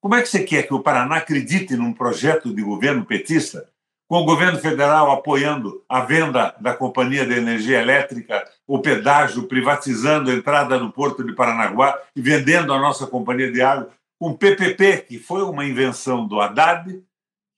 Como 0.00 0.14
é 0.14 0.22
que 0.22 0.28
você 0.28 0.44
quer 0.44 0.62
que 0.62 0.74
o 0.74 0.80
Paraná 0.80 1.16
acredite 1.16 1.76
num 1.76 1.92
projeto 1.92 2.54
de 2.54 2.62
governo 2.62 3.04
petista 3.04 3.66
com 4.06 4.18
o 4.18 4.24
governo 4.24 4.58
federal 4.58 5.10
apoiando 5.10 5.82
a 5.88 6.00
venda 6.00 6.54
da 6.60 6.74
Companhia 6.74 7.26
de 7.26 7.32
Energia 7.32 7.80
Elétrica, 7.80 8.46
o 8.66 8.78
pedágio, 8.78 9.48
privatizando 9.48 10.30
a 10.30 10.34
entrada 10.34 10.78
no 10.78 10.92
Porto 10.92 11.24
de 11.24 11.34
Paranaguá 11.34 11.98
e 12.14 12.20
vendendo 12.20 12.72
a 12.72 12.78
nossa 12.78 13.06
companhia 13.06 13.50
de 13.50 13.62
água, 13.62 13.90
com 14.20 14.34
PPP, 14.34 15.06
que 15.08 15.18
foi 15.18 15.42
uma 15.42 15.64
invenção 15.64 16.26
do 16.26 16.40
Haddad, 16.40 17.02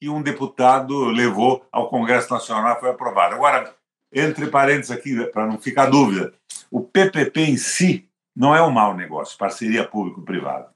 e 0.00 0.08
um 0.08 0.22
deputado 0.22 1.04
levou 1.06 1.66
ao 1.72 1.88
Congresso 1.88 2.32
Nacional, 2.32 2.78
foi 2.78 2.90
aprovado. 2.90 3.34
Agora, 3.34 3.74
entre 4.12 4.46
parênteses 4.46 4.90
aqui, 4.90 5.24
para 5.26 5.46
não 5.46 5.58
ficar 5.58 5.86
dúvida, 5.86 6.32
o 6.70 6.82
PPP 6.82 7.40
em 7.42 7.56
si 7.56 8.08
não 8.34 8.54
é 8.54 8.62
um 8.62 8.70
mau 8.70 8.94
negócio, 8.94 9.38
parceria 9.38 9.86
público-privada. 9.86 10.70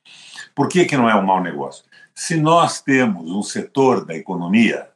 Por 0.55 0.69
que, 0.69 0.87
que 0.87 0.97
não 0.97 1.09
é 1.09 1.15
um 1.15 1.23
mau 1.23 1.43
negócio? 1.43 1.85
Se 2.15 2.37
nós 2.37 2.81
temos 2.81 3.31
um 3.31 3.43
setor 3.43 4.05
da 4.05 4.15
economia 4.15 4.91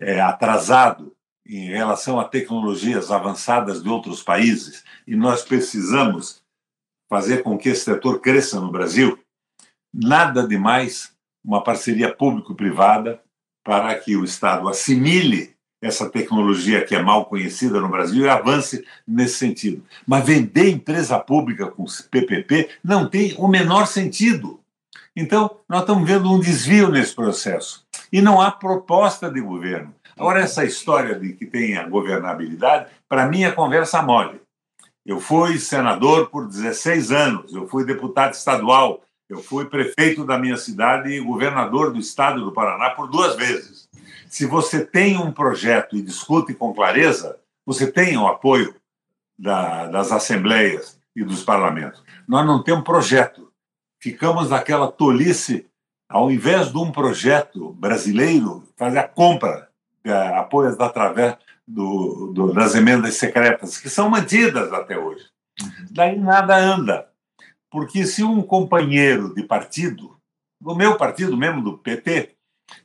é, 0.00 0.20
atrasado 0.20 1.14
em 1.46 1.68
relação 1.68 2.20
a 2.20 2.24
tecnologias 2.24 3.10
avançadas 3.10 3.82
de 3.82 3.88
outros 3.88 4.22
países 4.22 4.84
e 5.06 5.16
nós 5.16 5.42
precisamos 5.42 6.42
fazer 7.08 7.42
com 7.42 7.58
que 7.58 7.70
esse 7.70 7.84
setor 7.84 8.20
cresça 8.20 8.60
no 8.60 8.70
Brasil, 8.70 9.18
nada 9.92 10.46
de 10.46 10.56
mais 10.56 11.12
uma 11.44 11.62
parceria 11.62 12.14
público-privada 12.14 13.20
para 13.70 13.94
que 13.94 14.16
o 14.16 14.24
Estado 14.24 14.68
assimile 14.68 15.54
essa 15.80 16.10
tecnologia 16.10 16.84
que 16.84 16.92
é 16.92 17.00
mal 17.00 17.26
conhecida 17.26 17.80
no 17.80 17.88
Brasil 17.88 18.24
e 18.24 18.28
avance 18.28 18.84
nesse 19.06 19.34
sentido. 19.34 19.84
Mas 20.04 20.26
vender 20.26 20.68
empresa 20.68 21.20
pública 21.20 21.68
com 21.68 21.84
PPP 22.10 22.68
não 22.82 23.08
tem 23.08 23.32
o 23.38 23.46
menor 23.46 23.86
sentido. 23.86 24.58
Então, 25.14 25.58
nós 25.68 25.82
estamos 25.82 26.04
vendo 26.04 26.32
um 26.32 26.40
desvio 26.40 26.88
nesse 26.88 27.14
processo 27.14 27.86
e 28.12 28.20
não 28.20 28.40
há 28.40 28.50
proposta 28.50 29.30
de 29.30 29.40
governo. 29.40 29.94
Agora, 30.18 30.40
essa 30.40 30.64
história 30.64 31.16
de 31.16 31.32
que 31.34 31.46
tem 31.46 31.76
a 31.76 31.86
governabilidade, 31.86 32.90
para 33.08 33.28
mim 33.28 33.44
é 33.44 33.52
conversa 33.52 34.02
mole. 34.02 34.40
Eu 35.06 35.20
fui 35.20 35.60
senador 35.60 36.28
por 36.28 36.48
16 36.48 37.12
anos, 37.12 37.54
eu 37.54 37.68
fui 37.68 37.84
deputado 37.84 38.34
estadual, 38.34 39.00
eu 39.30 39.40
fui 39.40 39.64
prefeito 39.64 40.24
da 40.24 40.36
minha 40.36 40.56
cidade 40.56 41.12
e 41.12 41.20
governador 41.20 41.92
do 41.92 42.00
estado 42.00 42.44
do 42.44 42.52
Paraná 42.52 42.90
por 42.90 43.08
duas 43.08 43.36
vezes. 43.36 43.88
Se 44.28 44.44
você 44.44 44.84
tem 44.84 45.16
um 45.16 45.30
projeto 45.30 45.96
e 45.96 46.02
discute 46.02 46.52
com 46.52 46.74
clareza, 46.74 47.38
você 47.64 47.90
tem 47.90 48.16
o 48.16 48.26
apoio 48.26 48.74
da, 49.38 49.86
das 49.86 50.10
assembleias 50.10 50.98
e 51.14 51.22
dos 51.22 51.44
parlamentos. 51.44 52.02
Nós 52.26 52.44
não 52.44 52.62
temos 52.62 52.82
projeto. 52.82 53.52
Ficamos 54.00 54.50
naquela 54.50 54.90
tolice, 54.90 55.66
ao 56.08 56.30
invés 56.30 56.72
de 56.72 56.78
um 56.78 56.90
projeto 56.90 57.72
brasileiro, 57.74 58.64
fazer 58.76 58.98
a 58.98 59.08
compra 59.08 59.68
de 60.04 60.10
apoios 60.10 60.78
através 60.80 61.36
do, 61.66 62.32
do, 62.34 62.52
das 62.52 62.74
emendas 62.74 63.14
secretas, 63.14 63.78
que 63.78 63.88
são 63.88 64.10
mantidas 64.10 64.72
até 64.72 64.98
hoje. 64.98 65.24
Uhum. 65.62 65.86
Daí 65.90 66.18
nada 66.18 66.56
anda. 66.56 67.09
Porque 67.70 68.04
se 68.04 68.22
um 68.22 68.42
companheiro 68.42 69.32
de 69.34 69.42
partido, 69.42 70.16
do 70.60 70.74
meu 70.74 70.96
partido 70.96 71.36
mesmo, 71.36 71.62
do 71.62 71.78
PT, 71.78 72.34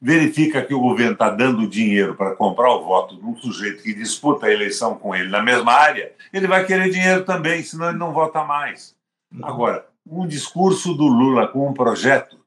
verifica 0.02 0.64
que 0.64 0.74
o 0.74 0.80
governo 0.80 1.14
está 1.14 1.30
dando 1.30 1.68
dinheiro 1.68 2.16
para 2.16 2.36
comprar 2.36 2.72
o 2.74 2.84
voto 2.84 3.18
de 3.18 3.26
um 3.26 3.36
sujeito 3.36 3.84
que 3.84 3.94
disputa 3.94 4.48
a 4.48 4.54
eleição 4.54 4.96
com 4.96 5.16
ele 5.16 5.30
na 5.30 5.42
mesma 5.42 5.74
área, 5.74 6.14
ele 6.32 6.48
vai 6.48 6.66
querer 6.66 6.90
dinheiro 6.90 7.24
também, 7.24 7.64
senão 7.64 7.90
ele 7.90 7.98
não 7.98 8.14
vota 8.14 8.44
mais. 8.44 8.96
Uhum. 9.32 9.46
Agora, 9.46 9.88
um 10.06 10.28
discurso 10.28 10.94
do 10.94 11.06
Lula 11.06 11.48
com 11.48 11.68
um 11.68 11.74
projeto, 11.74 12.40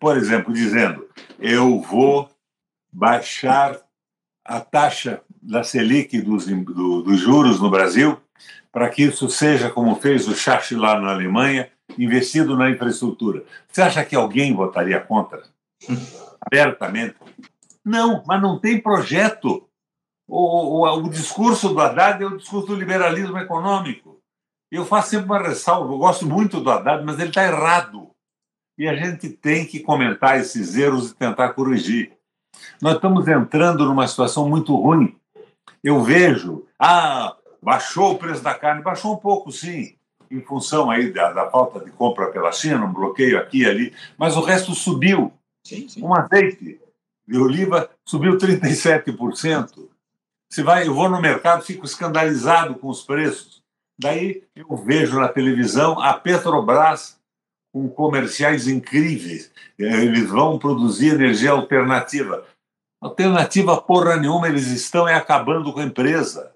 por 0.00 0.16
exemplo, 0.16 0.52
dizendo: 0.52 1.06
eu 1.38 1.80
vou 1.80 2.28
baixar 2.92 3.78
a 4.44 4.60
taxa 4.60 5.20
da 5.42 5.62
Selic 5.62 6.20
dos, 6.20 6.46
do, 6.46 7.02
dos 7.02 7.20
juros 7.20 7.60
no 7.60 7.70
Brasil, 7.70 8.20
para 8.72 8.88
que 8.88 9.02
isso 9.02 9.28
seja 9.28 9.70
como 9.70 9.96
fez 9.96 10.28
o 10.28 10.34
Schacht 10.34 10.74
lá 10.74 11.00
na 11.00 11.12
Alemanha, 11.12 11.70
investido 11.98 12.56
na 12.56 12.70
infraestrutura. 12.70 13.44
Você 13.68 13.82
acha 13.82 14.04
que 14.04 14.16
alguém 14.16 14.54
votaria 14.54 15.00
contra? 15.00 15.42
Abertamente? 16.40 17.16
Não, 17.84 18.22
mas 18.26 18.42
não 18.42 18.58
tem 18.58 18.80
projeto. 18.80 19.68
O, 20.28 20.84
o, 20.84 21.04
o, 21.04 21.08
discurso 21.08 21.68
do 21.68 21.80
Haddad 21.80 22.22
é 22.22 22.26
o 22.26 22.36
discurso 22.36 22.66
do 22.66 22.74
liberalismo 22.74 23.38
econômico. 23.38 24.20
Eu 24.70 24.84
faço 24.84 25.10
sempre 25.10 25.26
uma 25.26 25.38
ressalva, 25.38 25.92
eu 25.92 25.98
gosto 25.98 26.26
muito 26.26 26.60
do 26.60 26.70
Haddad, 26.70 27.04
mas 27.04 27.18
ele 27.18 27.28
está 27.28 27.44
errado. 27.44 28.10
E 28.76 28.88
a 28.88 28.96
gente 28.96 29.28
tem 29.28 29.64
que 29.64 29.80
comentar 29.80 30.38
esses 30.38 30.76
erros 30.76 31.10
e 31.10 31.14
tentar 31.14 31.50
corrigir. 31.50 32.12
Nós 32.82 32.96
estamos 32.96 33.26
entrando 33.28 33.84
numa 33.86 34.06
situação 34.08 34.48
muito 34.48 34.74
ruim. 34.74 35.16
Eu 35.82 36.02
vejo, 36.02 36.66
ah, 36.78 37.36
baixou 37.62 38.12
o 38.12 38.18
preço 38.18 38.42
da 38.42 38.54
carne, 38.54 38.82
baixou 38.82 39.14
um 39.14 39.16
pouco, 39.16 39.52
sim, 39.52 39.95
em 40.30 40.40
função 40.40 40.90
aí 40.90 41.12
da, 41.12 41.32
da 41.32 41.50
falta 41.50 41.84
de 41.84 41.90
compra 41.90 42.30
pela 42.30 42.52
China, 42.52 42.84
um 42.84 42.92
bloqueio 42.92 43.38
aqui 43.38 43.62
e 43.62 43.66
ali, 43.66 43.94
mas 44.18 44.36
o 44.36 44.40
resto 44.40 44.74
subiu. 44.74 45.32
Sim, 45.66 45.88
sim. 45.88 46.02
Um 46.02 46.14
azeite 46.14 46.80
de 47.26 47.38
oliva 47.38 47.90
subiu 48.04 48.38
37%. 48.38 49.88
Se 50.50 50.62
vai, 50.62 50.86
eu 50.86 50.94
vou 50.94 51.08
no 51.08 51.20
mercado, 51.20 51.64
fico 51.64 51.84
escandalizado 51.84 52.76
com 52.76 52.88
os 52.88 53.02
preços. 53.02 53.62
Daí 53.98 54.44
eu 54.54 54.76
vejo 54.76 55.18
na 55.18 55.28
televisão 55.28 55.98
a 56.00 56.14
Petrobras 56.14 57.18
com 57.72 57.88
comerciais 57.88 58.68
incríveis. 58.68 59.50
Eles 59.78 60.30
vão 60.30 60.58
produzir 60.58 61.14
energia 61.14 61.50
alternativa. 61.50 62.44
Alternativa 63.02 63.80
porra 63.80 64.16
nenhuma, 64.16 64.48
eles 64.48 64.68
estão 64.68 65.06
é 65.06 65.14
acabando 65.14 65.72
com 65.72 65.80
a 65.80 65.84
empresa. 65.84 66.52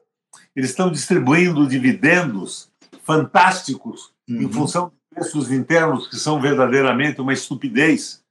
Eles 0.55 0.71
estão 0.71 0.91
distribuindo 0.91 1.69
dividendos 1.69 2.70
fantásticos 3.11 4.13
uhum. 4.29 4.43
em 4.43 4.53
função 4.53 4.91
de 4.91 5.17
preços 5.17 5.51
internos 5.51 6.07
que 6.07 6.15
são 6.15 6.41
verdadeiramente 6.41 7.21
uma 7.21 7.33
estupidez. 7.33 8.23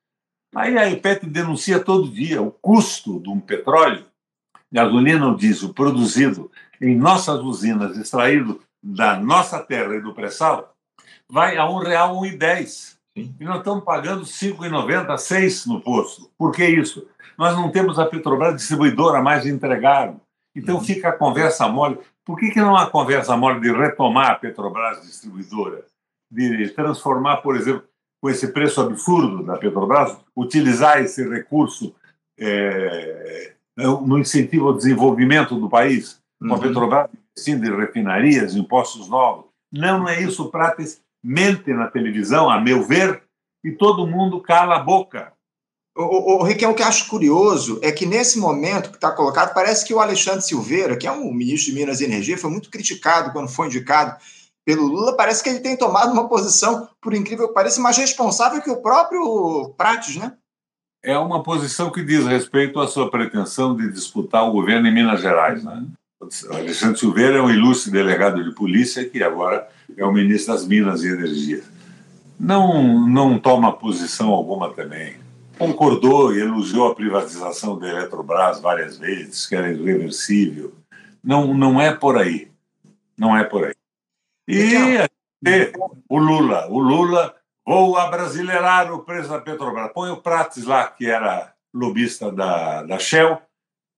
Aí 0.56 0.78
a 0.78 0.90
IPET 0.90 1.26
denuncia 1.26 1.84
todo 1.84 2.10
dia 2.10 2.42
o 2.42 2.50
custo 2.50 3.20
de 3.20 3.30
um 3.30 3.42
petróleo, 3.42 4.06
gasolina 4.72 5.28
ou 5.28 5.36
diesel 5.36 5.74
produzido 5.74 6.50
em 6.80 6.96
nossas 6.96 7.42
usinas, 7.42 7.98
extraído 7.98 8.62
da 8.82 9.20
nossa 9.20 9.60
terra 9.60 9.96
e 9.96 10.02
do 10.02 10.14
pré-sal, 10.14 10.74
vai 11.30 11.58
a 11.58 11.66
R$ 11.66 11.74
1,10. 11.74 12.98
E 13.18 13.44
nós 13.44 13.58
estamos 13.58 13.84
pagando 13.84 14.22
R$ 14.22 14.30
5,90, 14.30 15.10
R$ 15.10 15.18
6 15.18 15.66
no 15.66 15.82
posto. 15.82 16.32
Por 16.38 16.54
que 16.54 16.66
isso? 16.66 17.06
Nós 17.38 17.54
não 17.54 17.70
temos 17.70 18.00
a 18.00 18.06
Petrobras 18.06 18.56
distribuidora 18.56 19.22
mais 19.22 19.46
entregar. 19.46 20.16
Então 20.56 20.76
uhum. 20.76 20.84
fica 20.84 21.10
a 21.10 21.18
conversa 21.18 21.68
mole. 21.68 22.00
Por 22.30 22.38
que, 22.38 22.52
que 22.52 22.62
não 22.62 22.78
há 22.78 22.86
conversa 22.86 23.36
mole 23.36 23.60
de 23.60 23.72
retomar 23.72 24.30
a 24.30 24.36
Petrobras 24.36 25.02
distribuidora? 25.02 25.84
De 26.30 26.70
transformar, 26.70 27.38
por 27.38 27.56
exemplo, 27.56 27.84
com 28.22 28.30
esse 28.30 28.50
preço 28.50 28.80
absurdo 28.82 29.44
da 29.44 29.58
Petrobras, 29.58 30.16
utilizar 30.38 31.02
esse 31.02 31.28
recurso 31.28 31.92
é, 32.38 33.54
no 33.76 34.20
incentivo 34.20 34.68
ao 34.68 34.76
desenvolvimento 34.76 35.60
do 35.60 35.68
país, 35.68 36.22
com 36.40 36.54
a 36.54 36.58
uhum. 36.58 36.60
Petrobras 36.60 37.10
investindo 37.36 37.66
em 37.66 37.76
refinarias, 37.76 38.56
impostos 38.56 39.10
novos. 39.10 39.46
Não, 39.74 39.98
não 39.98 40.08
é 40.08 40.22
isso. 40.22 40.52
Prates 40.52 41.02
mente 41.24 41.74
na 41.74 41.88
televisão, 41.88 42.48
a 42.48 42.62
meu 42.62 42.84
ver, 42.84 43.24
e 43.64 43.72
todo 43.72 44.06
mundo 44.06 44.40
cala 44.40 44.76
a 44.76 44.84
boca. 44.84 45.34
O, 46.00 46.04
o, 46.04 46.40
o 46.40 46.44
Riquelme, 46.44 46.74
o 46.74 46.78
que 46.78 46.82
eu 46.82 46.88
acho 46.88 47.10
curioso 47.10 47.78
é 47.82 47.92
que 47.92 48.06
nesse 48.06 48.40
momento 48.40 48.90
que 48.90 48.96
está 48.96 49.12
colocado, 49.12 49.54
parece 49.54 49.84
que 49.84 49.94
o 49.94 50.00
Alexandre 50.00 50.42
Silveira, 50.42 50.96
que 50.96 51.06
é 51.06 51.12
um 51.12 51.34
ministro 51.34 51.74
de 51.74 51.78
Minas 51.78 52.00
e 52.00 52.06
Energia, 52.06 52.38
foi 52.38 52.50
muito 52.50 52.70
criticado 52.70 53.34
quando 53.34 53.50
foi 53.50 53.68
indicado 53.68 54.16
pelo 54.64 54.88
Lula, 54.88 55.18
parece 55.18 55.44
que 55.44 55.50
ele 55.50 55.60
tem 55.60 55.76
tomado 55.76 56.14
uma 56.14 56.30
posição, 56.30 56.88
por 57.02 57.14
incrível 57.14 57.50
que 57.50 57.54
pareça, 57.54 57.82
mais 57.82 57.98
responsável 57.98 58.62
que 58.62 58.70
o 58.70 58.82
próprio 58.82 59.74
Prates, 59.78 60.16
né? 60.16 60.32
É 61.04 61.18
uma 61.18 61.44
posição 61.44 61.92
que 61.92 62.02
diz 62.02 62.26
respeito 62.26 62.80
à 62.80 62.88
sua 62.88 63.12
pretensão 63.12 63.76
de 63.76 63.92
disputar 63.92 64.48
o 64.48 64.54
governo 64.54 64.88
em 64.88 64.94
Minas 64.94 65.20
Gerais. 65.20 65.66
Né? 65.66 65.84
O 66.22 66.54
Alexandre 66.54 66.98
Silveira 66.98 67.40
é 67.40 67.42
um 67.42 67.50
ilustre 67.50 67.92
delegado 67.92 68.42
de 68.42 68.56
polícia 68.56 69.04
que 69.04 69.22
agora 69.22 69.68
é 69.98 70.06
o 70.06 70.14
ministro 70.14 70.54
das 70.54 70.66
Minas 70.66 71.04
e 71.04 71.10
Energia. 71.10 71.62
Não, 72.40 73.06
não 73.06 73.38
toma 73.38 73.74
posição 73.74 74.30
alguma 74.30 74.74
também. 74.74 75.28
Concordou 75.60 76.34
e 76.34 76.40
elogiou 76.40 76.90
a 76.90 76.96
privatização 76.96 77.78
da 77.78 77.90
Eletrobras 77.90 78.62
várias 78.62 78.98
vezes, 78.98 79.46
que 79.46 79.56
era 79.56 79.70
irreversível. 79.70 80.74
Não, 81.22 81.54
não 81.54 81.82
é 81.82 81.94
por 81.94 82.18
aí. 82.18 82.50
Não 83.18 83.38
é 83.38 83.44
por 83.44 83.66
aí. 83.66 83.76
E, 84.48 84.74
e 85.46 85.74
o 86.08 86.18
Lula. 86.18 86.66
O 86.70 86.80
Lula 86.80 87.36
vou 87.68 87.98
abrasileirar 87.98 88.92
o 88.94 89.04
preço 89.04 89.30
da 89.30 89.42
Petrobras. 89.42 89.92
Põe 89.94 90.10
o 90.12 90.22
Prates 90.22 90.64
lá, 90.64 90.88
que 90.88 91.08
era 91.08 91.54
lobista 91.74 92.32
da, 92.32 92.84
da 92.84 92.98
Shell 92.98 93.42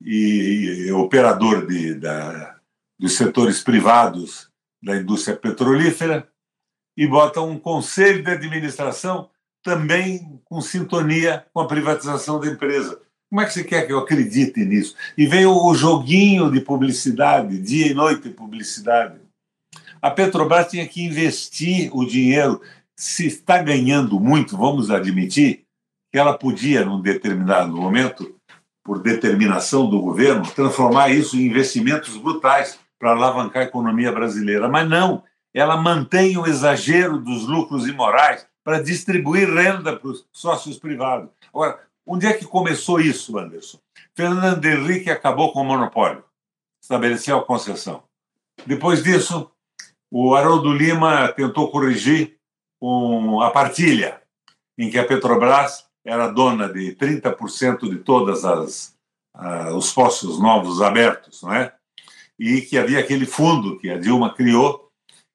e, 0.03 0.87
e 0.87 0.91
operador 0.91 1.67
de, 1.67 1.93
da, 1.93 2.55
dos 2.99 3.15
setores 3.15 3.63
privados 3.63 4.49
da 4.81 4.97
indústria 4.97 5.37
petrolífera 5.37 6.27
e 6.97 7.07
bota 7.07 7.39
um 7.39 7.57
conselho 7.57 8.23
de 8.23 8.31
administração 8.31 9.29
também 9.63 10.39
com 10.45 10.61
sintonia 10.61 11.45
com 11.53 11.61
a 11.61 11.67
privatização 11.67 12.39
da 12.39 12.47
empresa. 12.47 12.99
Como 13.29 13.41
é 13.41 13.45
que 13.45 13.53
você 13.53 13.63
quer 13.63 13.87
que 13.87 13.93
eu 13.93 13.99
acredite 13.99 14.59
nisso? 14.65 14.95
E 15.17 15.25
vem 15.25 15.45
o 15.45 15.73
joguinho 15.73 16.51
de 16.51 16.59
publicidade, 16.59 17.57
dia 17.59 17.87
e 17.87 17.93
noite 17.93 18.23
de 18.23 18.29
publicidade. 18.31 19.21
A 20.01 20.11
Petrobras 20.11 20.67
tinha 20.69 20.85
que 20.87 21.03
investir 21.03 21.89
o 21.95 22.05
dinheiro. 22.05 22.61
Se 22.97 23.27
está 23.27 23.61
ganhando 23.61 24.19
muito, 24.19 24.57
vamos 24.57 24.91
admitir 24.91 25.63
que 26.11 26.19
ela 26.19 26.37
podia, 26.37 26.83
num 26.83 26.99
determinado 26.99 27.71
momento, 27.71 28.35
por 28.83 29.01
determinação 29.01 29.89
do 29.89 30.01
governo, 30.01 30.51
transformar 30.53 31.09
isso 31.09 31.37
em 31.37 31.45
investimentos 31.45 32.17
brutais 32.17 32.79
para 32.99 33.11
alavancar 33.11 33.63
a 33.63 33.65
economia 33.65 34.11
brasileira. 34.11 34.67
Mas 34.67 34.89
não, 34.89 35.23
ela 35.53 35.77
mantém 35.77 36.37
o 36.37 36.45
exagero 36.45 37.17
dos 37.17 37.47
lucros 37.47 37.87
imorais 37.87 38.45
para 38.63 38.81
distribuir 38.81 39.49
renda 39.49 39.97
para 39.97 40.09
os 40.09 40.25
sócios 40.31 40.77
privados. 40.77 41.29
Agora, 41.49 41.79
onde 42.05 42.25
é 42.25 42.33
que 42.33 42.45
começou 42.45 42.99
isso, 42.99 43.37
Anderson? 43.37 43.79
Fernando 44.15 44.63
Henrique 44.65 45.09
acabou 45.09 45.51
com 45.51 45.61
o 45.61 45.65
monopólio, 45.65 46.23
estabeleceu 46.81 47.37
a 47.37 47.45
concessão. 47.45 48.03
Depois 48.65 49.03
disso, 49.03 49.51
o 50.11 50.35
Haroldo 50.35 50.73
Lima 50.73 51.29
tentou 51.29 51.71
corrigir 51.71 52.37
com 52.79 53.41
a 53.41 53.49
partilha, 53.51 54.21
em 54.77 54.89
que 54.89 54.99
a 54.99 55.05
Petrobras 55.05 55.85
era 56.05 56.27
dona 56.27 56.67
de 56.67 56.95
30% 56.95 57.89
de 57.89 57.99
todos 57.99 58.43
uh, 58.43 59.75
os 59.75 59.93
postos 59.93 60.39
novos 60.39 60.81
abertos, 60.81 61.41
não 61.43 61.53
é? 61.53 61.73
E 62.39 62.61
que 62.61 62.77
havia 62.77 62.99
aquele 62.99 63.25
fundo 63.25 63.77
que 63.79 63.89
a 63.89 63.99
Dilma 63.99 64.33
criou, 64.33 64.89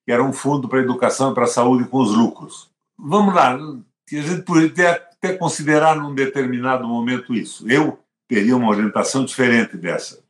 que 0.04 0.12
era 0.12 0.22
um 0.22 0.32
fundo 0.32 0.68
para 0.68 0.80
educação 0.80 1.30
e 1.30 1.34
para 1.34 1.44
a 1.44 1.48
saúde 1.48 1.88
com 1.88 1.98
os 1.98 2.12
lucros. 2.12 2.70
Vamos 2.98 3.35
lá, 3.35 3.59
que 4.06 4.18
a 4.18 4.22
gente 4.22 4.42
poderia 4.42 4.92
até 4.92 5.37
considerar 5.37 5.96
num 5.96 6.14
determinado 6.14 6.87
momento 6.87 7.35
isso. 7.35 7.68
Eu 7.70 7.98
teria 8.28 8.56
uma 8.56 8.70
orientação 8.70 9.24
diferente 9.24 9.76
dessa. 9.76 10.22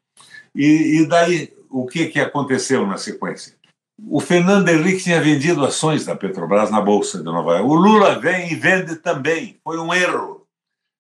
E, 0.55 1.01
e 1.01 1.07
daí, 1.07 1.55
o 1.71 1.87
que, 1.87 2.07
que 2.07 2.21
aconteceu 2.21 2.87
na 2.87 2.97
sequência? 2.97 3.57
o 4.05 4.21
Fernando 4.21 4.69
Henrique 4.69 5.05
tinha 5.05 5.21
vendido 5.21 5.65
ações 5.65 6.05
da 6.05 6.15
Petrobras 6.15 6.71
na 6.71 6.81
Bolsa 6.81 7.19
de 7.19 7.25
Nova 7.25 7.57
York. 7.57 7.67
O 7.67 7.75
Lula 7.75 8.19
vem 8.19 8.53
e 8.53 8.55
vende 8.55 8.97
também. 8.97 9.59
Foi 9.65 9.79
um 9.79 9.93
erro. 9.93 10.47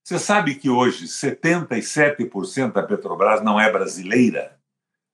Você 0.05 0.18
sabe 0.18 0.55
que 0.55 0.70
hoje 0.70 1.07
77% 1.07 2.72
da 2.72 2.83
Petrobras 2.83 3.42
não 3.42 3.61
é 3.61 3.70
brasileira? 3.70 4.57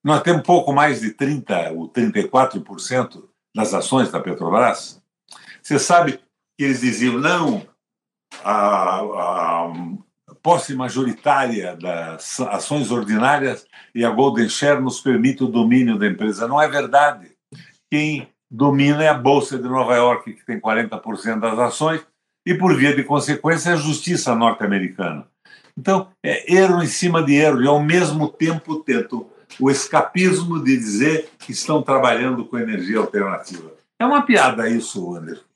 Nós 0.05 0.23
temos 0.23 0.43
pouco 0.43 0.73
mais 0.73 1.01
de 1.01 1.13
30% 1.15 1.77
ou 1.77 1.89
34% 1.89 3.25
das 3.55 3.73
ações 3.75 4.11
da 4.11 4.21
Petrobras. 4.21 5.03
Você 5.63 5.79
sabe 5.79 6.21
que 6.57 6.65
eles 6.65 6.81
diziam, 6.81 7.19
não, 7.19 7.67
a, 8.45 9.01
a 9.01 9.73
posse 10.43 10.75
majoritária 10.75 11.77
das 11.77 12.41
ações 12.41 12.91
ordinárias 12.91 13.65
e 13.95 14.05
a 14.05 14.11
Golden 14.11 14.49
Share 14.49 14.81
nos 14.81 15.01
permite 15.01 15.45
o 15.45 15.49
domínio 15.49 15.99
da 15.99 16.07
empresa. 16.07 16.49
Não 16.49 16.61
é 16.61 16.69
verdade. 16.69 17.31
Quem 17.91 18.29
domina 18.51 19.03
é 19.05 19.09
a 19.09 19.15
Bolsa 19.15 19.57
de 19.57 19.69
Nova 19.69 19.95
York, 19.95 20.33
que 20.33 20.45
tem 20.45 20.61
40% 20.61 21.41
das 21.41 21.59
ações, 21.59 22.05
e, 22.45 22.55
por 22.55 22.77
via 22.77 22.95
de 22.95 23.05
consequência, 23.05 23.73
a 23.73 23.77
justiça 23.77 24.35
norte-americana. 24.35 25.27
Então, 25.79 26.09
é 26.23 26.53
erro 26.53 26.83
em 26.83 26.87
cima 26.87 27.23
de 27.23 27.35
erro, 27.35 27.63
e 27.63 27.67
ao 27.67 27.81
mesmo 27.81 28.29
tempo 28.29 28.81
tento 28.81 29.31
o 29.61 29.71
escapismo 29.71 30.63
de 30.63 30.77
dizer 30.77 31.31
que 31.39 31.53
estão 31.53 31.83
trabalhando 31.83 32.45
com 32.45 32.59
energia 32.59 32.99
alternativa. 32.99 33.73
É 33.99 34.05
uma 34.05 34.23
piada 34.23 34.69
isso, 34.69 35.15
Anderson. 35.15 35.52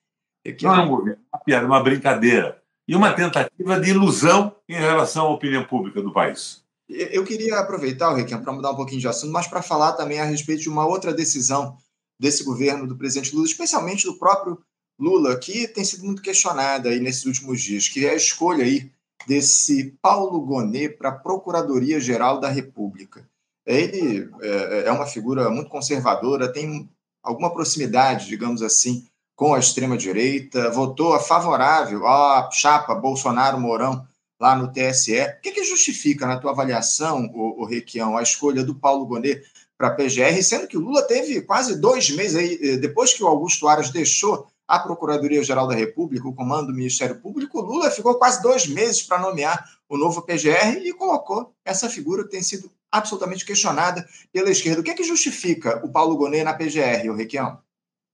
Não 0.63 0.75
é 0.75 0.81
um 0.81 0.89
governo, 0.89 1.23
é 1.33 1.37
uma 1.37 1.45
piada, 1.45 1.67
uma 1.67 1.83
brincadeira 1.83 2.63
e 2.89 2.95
uma 2.95 3.13
tentativa 3.13 3.81
de 3.81 3.91
ilusão 3.91 4.55
em 4.69 4.75
relação 4.75 5.27
à 5.27 5.31
opinião 5.31 5.65
pública 5.65 6.01
do 6.01 6.13
país. 6.13 6.65
Eu 6.89 7.25
queria 7.25 7.59
aproveitar, 7.59 8.15
Requião, 8.15 8.41
para 8.41 8.53
mudar 8.53 8.71
um 8.71 8.77
pouquinho 8.77 9.01
de 9.01 9.09
assunto, 9.09 9.33
mas 9.33 9.49
para 9.49 9.61
falar 9.61 9.93
também 9.95 10.21
a 10.21 10.25
respeito 10.25 10.63
de 10.63 10.69
uma 10.69 10.87
outra 10.87 11.13
decisão 11.13 11.77
desse 12.19 12.45
governo 12.45 12.87
do 12.87 12.97
presidente 12.97 13.35
Lula, 13.35 13.47
especialmente 13.47 14.07
do 14.07 14.19
próprio 14.19 14.59
Lula, 14.99 15.37
que 15.37 15.67
tem 15.69 15.85
sido 15.85 16.05
muito 16.05 16.23
questionada 16.23 16.89
aí 16.89 17.01
nesses 17.01 17.27
últimos 17.27 17.61
dias, 17.61 17.89
que 17.89 18.07
é 18.07 18.11
a 18.11 18.17
escolha 18.17 18.65
aí 18.65 18.91
desse 19.27 19.97
Paulo 20.01 20.41
Gonet 20.41 20.97
para 20.97 21.09
a 21.09 21.19
Procuradoria-Geral 21.19 22.39
da 22.39 22.49
República. 22.49 23.29
Ele 23.67 24.31
é, 24.41 24.85
é 24.87 24.93
uma 24.93 25.07
figura 25.07 25.51
muito 25.51 25.69
conservadora, 25.69 26.53
tem 26.53 26.89
alguma 27.21 27.53
proximidade, 27.53 28.29
digamos 28.29 28.63
assim, 28.63 29.05
com 29.37 29.53
a 29.53 29.59
extrema-direita, 29.59 30.71
votou 30.71 31.13
a 31.13 31.21
favorável 31.21 32.07
à 32.07 32.49
chapa 32.51 32.95
Bolsonaro-Mourão 32.95 34.07
lá 34.41 34.57
no 34.57 34.73
TSE. 34.73 35.21
O 35.21 35.41
que, 35.43 35.53
que 35.53 35.63
justifica, 35.63 36.27
na 36.27 36.39
tua 36.39 36.53
avaliação, 36.53 37.31
o, 37.35 37.63
o 37.63 37.65
Requião, 37.67 38.17
a 38.17 38.23
escolha 38.23 38.65
do 38.65 38.75
Paulo 38.75 39.05
Gonet 39.05 39.43
para 39.77 39.89
a 39.89 39.91
PGR, 39.91 40.43
sendo 40.43 40.67
que 40.67 40.79
o 40.79 40.81
Lula 40.81 41.03
teve 41.03 41.43
quase 41.43 41.79
dois 41.79 42.09
meses 42.11 42.35
aí, 42.35 42.59
eh, 42.63 42.77
depois 42.79 43.13
que 43.13 43.23
o 43.23 43.27
Augusto 43.27 43.69
Aras 43.69 43.91
deixou 43.91 44.47
a 44.67 44.79
Procuradoria-Geral 44.79 45.69
da 45.69 45.75
República, 45.75 46.27
o 46.27 46.35
comando 46.35 46.69
do 46.69 46.75
Ministério 46.75 47.21
Público, 47.21 47.61
o 47.61 47.63
Lula 47.63 47.91
ficou 47.91 48.15
quase 48.15 48.43
dois 48.43 48.67
meses 48.67 49.03
para 49.03 49.19
nomear 49.19 49.63
o 49.87 49.99
novo 49.99 50.23
PGR 50.23 50.79
e 50.83 50.95
colocou 50.95 51.53
essa 51.63 51.91
figura 51.91 52.25
que 52.25 52.31
tem 52.31 52.43
sido 52.43 52.73
absolutamente 52.91 53.45
questionada 53.45 54.09
pela 54.33 54.51
esquerda. 54.51 54.81
O 54.81 54.83
que 54.83 54.91
é 54.91 54.95
que 54.95 55.05
justifica 55.05 55.85
o 55.85 55.91
Paulo 55.91 56.17
Gonet 56.17 56.43
na 56.43 56.55
PGR, 56.55 57.11
o 57.11 57.15
Requião? 57.15 57.59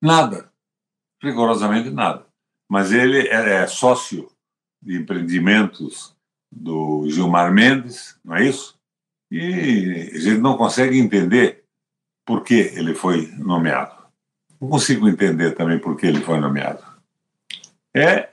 Nada 0.03 0.52
rigorosamente 1.23 1.91
nada. 1.91 2.27
Mas 2.69 2.93
ele 2.93 3.29
é, 3.29 3.63
é 3.63 3.67
sócio 3.67 4.31
de 4.83 4.99
empreendimentos 4.99 6.17
do 6.51 7.09
Gilmar 7.09 7.53
Mendes, 7.53 8.19
não 8.25 8.37
é 8.37 8.45
isso? 8.45 8.79
E 9.31 10.11
a 10.15 10.19
gente 10.19 10.41
não 10.41 10.57
consegue 10.57 10.99
entender 10.99 11.65
por 12.27 12.43
que 12.43 12.55
ele 12.55 12.95
foi 12.95 13.29
nomeado. 13.39 13.95
Não 14.61 14.69
consigo 14.69 15.09
entender 15.09 15.53
também 15.53 15.79
por 15.79 15.97
que 15.97 16.07
ele 16.07 16.21
foi 16.21 16.39
nomeado. 16.39 16.83
É, 17.95 18.31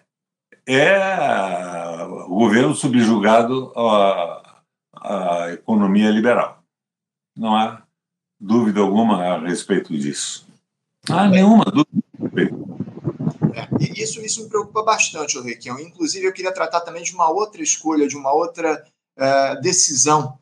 é 0.67 2.05
o 2.27 2.35
governo 2.35 2.75
subjugado 2.75 3.71
à, 3.75 4.61
à 4.93 5.51
economia 5.51 6.09
liberal. 6.11 6.61
Não 7.35 7.55
há 7.55 7.81
dúvida 8.39 8.81
alguma 8.81 9.23
a 9.23 9.39
respeito 9.39 9.97
disso. 9.97 10.47
Não 11.07 11.17
há 11.17 11.27
nenhuma 11.27 11.65
dúvida 11.65 11.98
e 13.79 14.01
isso, 14.01 14.21
isso 14.21 14.43
me 14.43 14.49
preocupa 14.49 14.83
bastante, 14.83 15.39
Requião. 15.39 15.79
Inclusive, 15.79 16.25
eu 16.25 16.33
queria 16.33 16.53
tratar 16.53 16.81
também 16.81 17.03
de 17.03 17.13
uma 17.13 17.29
outra 17.29 17.61
escolha, 17.61 18.07
de 18.07 18.15
uma 18.15 18.31
outra 18.31 18.83
uh, 19.17 19.61
decisão 19.61 20.37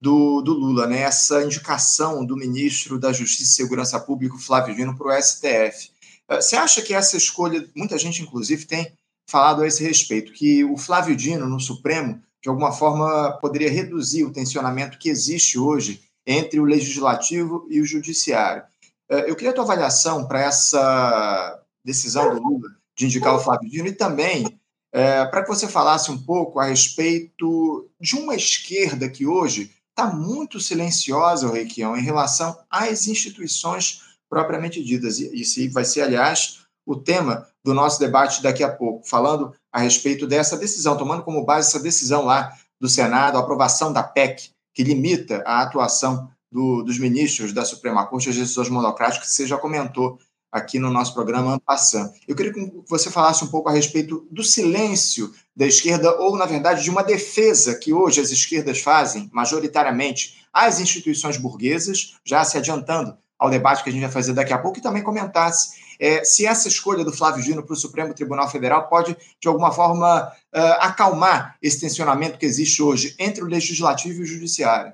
do, 0.00 0.40
do, 0.42 0.52
Lula, 0.52 0.86
né? 0.86 1.00
essa 1.00 1.42
indicação 1.42 2.24
do 2.24 2.36
ministro 2.36 2.98
da 2.98 3.12
Justiça 3.12 3.52
e 3.52 3.54
Segurança 3.54 3.98
Pública, 3.98 4.38
Flávio 4.38 4.74
Dino, 4.74 4.96
para 4.96 5.18
o 5.18 5.22
STF. 5.22 5.90
Uh, 6.30 6.36
você 6.36 6.56
acha 6.56 6.82
que 6.82 6.94
essa 6.94 7.16
escolha, 7.16 7.68
muita 7.74 7.98
gente, 7.98 8.22
inclusive, 8.22 8.64
tem 8.64 8.92
falado 9.28 9.62
a 9.62 9.66
esse 9.66 9.82
respeito, 9.82 10.32
que 10.32 10.64
o 10.64 10.76
Flávio 10.76 11.14
Dino, 11.14 11.48
no 11.48 11.60
Supremo, 11.60 12.22
de 12.42 12.48
alguma 12.48 12.72
forma, 12.72 13.32
poderia 13.40 13.70
reduzir 13.70 14.24
o 14.24 14.32
tensionamento 14.32 14.98
que 14.98 15.08
existe 15.08 15.58
hoje 15.58 16.02
entre 16.26 16.60
o 16.60 16.64
legislativo 16.64 17.66
e 17.68 17.80
o 17.80 17.84
judiciário. 17.84 18.62
Uh, 19.10 19.24
eu 19.26 19.34
queria 19.34 19.50
a 19.50 19.54
tua 19.54 19.64
avaliação 19.64 20.26
para 20.26 20.42
essa 20.42 21.62
decisão 21.88 22.34
do 22.34 22.42
Lula 22.42 22.68
de 22.96 23.06
indicar 23.06 23.34
o 23.34 23.40
Flávio 23.40 23.70
Dino, 23.70 23.88
e 23.88 23.92
também 23.92 24.60
é, 24.92 25.24
para 25.26 25.42
que 25.42 25.48
você 25.48 25.66
falasse 25.66 26.10
um 26.10 26.18
pouco 26.18 26.58
a 26.58 26.66
respeito 26.66 27.88
de 28.00 28.16
uma 28.16 28.34
esquerda 28.34 29.08
que 29.08 29.26
hoje 29.26 29.70
está 29.90 30.12
muito 30.12 30.60
silenciosa, 30.60 31.52
Requião, 31.52 31.96
em 31.96 32.02
relação 32.02 32.56
às 32.70 33.06
instituições 33.06 34.02
propriamente 34.28 34.82
ditas. 34.82 35.18
E 35.18 35.40
isso 35.40 35.72
vai 35.72 35.84
ser, 35.84 36.02
aliás, 36.02 36.60
o 36.86 36.96
tema 36.96 37.46
do 37.64 37.74
nosso 37.74 37.98
debate 37.98 38.42
daqui 38.42 38.62
a 38.62 38.70
pouco, 38.70 39.06
falando 39.08 39.54
a 39.72 39.80
respeito 39.80 40.26
dessa 40.26 40.56
decisão, 40.56 40.96
tomando 40.96 41.22
como 41.22 41.44
base 41.44 41.68
essa 41.68 41.80
decisão 41.82 42.24
lá 42.24 42.52
do 42.80 42.88
Senado, 42.88 43.36
a 43.36 43.40
aprovação 43.40 43.92
da 43.92 44.02
PEC, 44.02 44.50
que 44.74 44.84
limita 44.84 45.42
a 45.46 45.62
atuação 45.62 46.30
do, 46.50 46.82
dos 46.82 46.98
ministros 46.98 47.52
da 47.52 47.64
Suprema 47.64 48.06
Corte, 48.06 48.30
as 48.30 48.36
decisões 48.36 48.68
monocráticas, 48.68 49.28
que 49.28 49.34
você 49.34 49.46
já 49.46 49.58
comentou 49.58 50.18
aqui 50.50 50.78
no 50.78 50.90
nosso 50.90 51.14
programa 51.14 51.54
Ampassan. 51.54 52.10
Eu 52.26 52.34
queria 52.34 52.52
que 52.52 52.72
você 52.88 53.10
falasse 53.10 53.44
um 53.44 53.48
pouco 53.48 53.68
a 53.68 53.72
respeito 53.72 54.26
do 54.30 54.42
silêncio 54.42 55.32
da 55.54 55.66
esquerda, 55.66 56.18
ou, 56.20 56.36
na 56.36 56.46
verdade, 56.46 56.82
de 56.82 56.90
uma 56.90 57.02
defesa 57.02 57.74
que 57.74 57.92
hoje 57.92 58.20
as 58.20 58.30
esquerdas 58.30 58.80
fazem, 58.80 59.28
majoritariamente, 59.32 60.46
às 60.52 60.80
instituições 60.80 61.36
burguesas, 61.36 62.16
já 62.24 62.44
se 62.44 62.56
adiantando 62.56 63.16
ao 63.38 63.50
debate 63.50 63.84
que 63.84 63.90
a 63.90 63.92
gente 63.92 64.02
vai 64.02 64.10
fazer 64.10 64.32
daqui 64.32 64.52
a 64.52 64.58
pouco, 64.58 64.78
e 64.78 64.82
também 64.82 65.02
comentasse 65.02 65.78
é, 65.98 66.22
se 66.22 66.46
essa 66.46 66.68
escolha 66.68 67.04
do 67.04 67.12
Flávio 67.12 67.42
Dino 67.42 67.62
para 67.62 67.72
o 67.72 67.76
Supremo 67.76 68.14
Tribunal 68.14 68.48
Federal 68.48 68.88
pode, 68.88 69.16
de 69.40 69.48
alguma 69.48 69.72
forma, 69.72 70.32
uh, 70.54 70.60
acalmar 70.78 71.56
esse 71.60 71.80
tensionamento 71.80 72.38
que 72.38 72.46
existe 72.46 72.80
hoje 72.80 73.16
entre 73.18 73.42
o 73.42 73.46
Legislativo 73.46 74.20
e 74.20 74.22
o 74.22 74.26
Judiciário. 74.26 74.92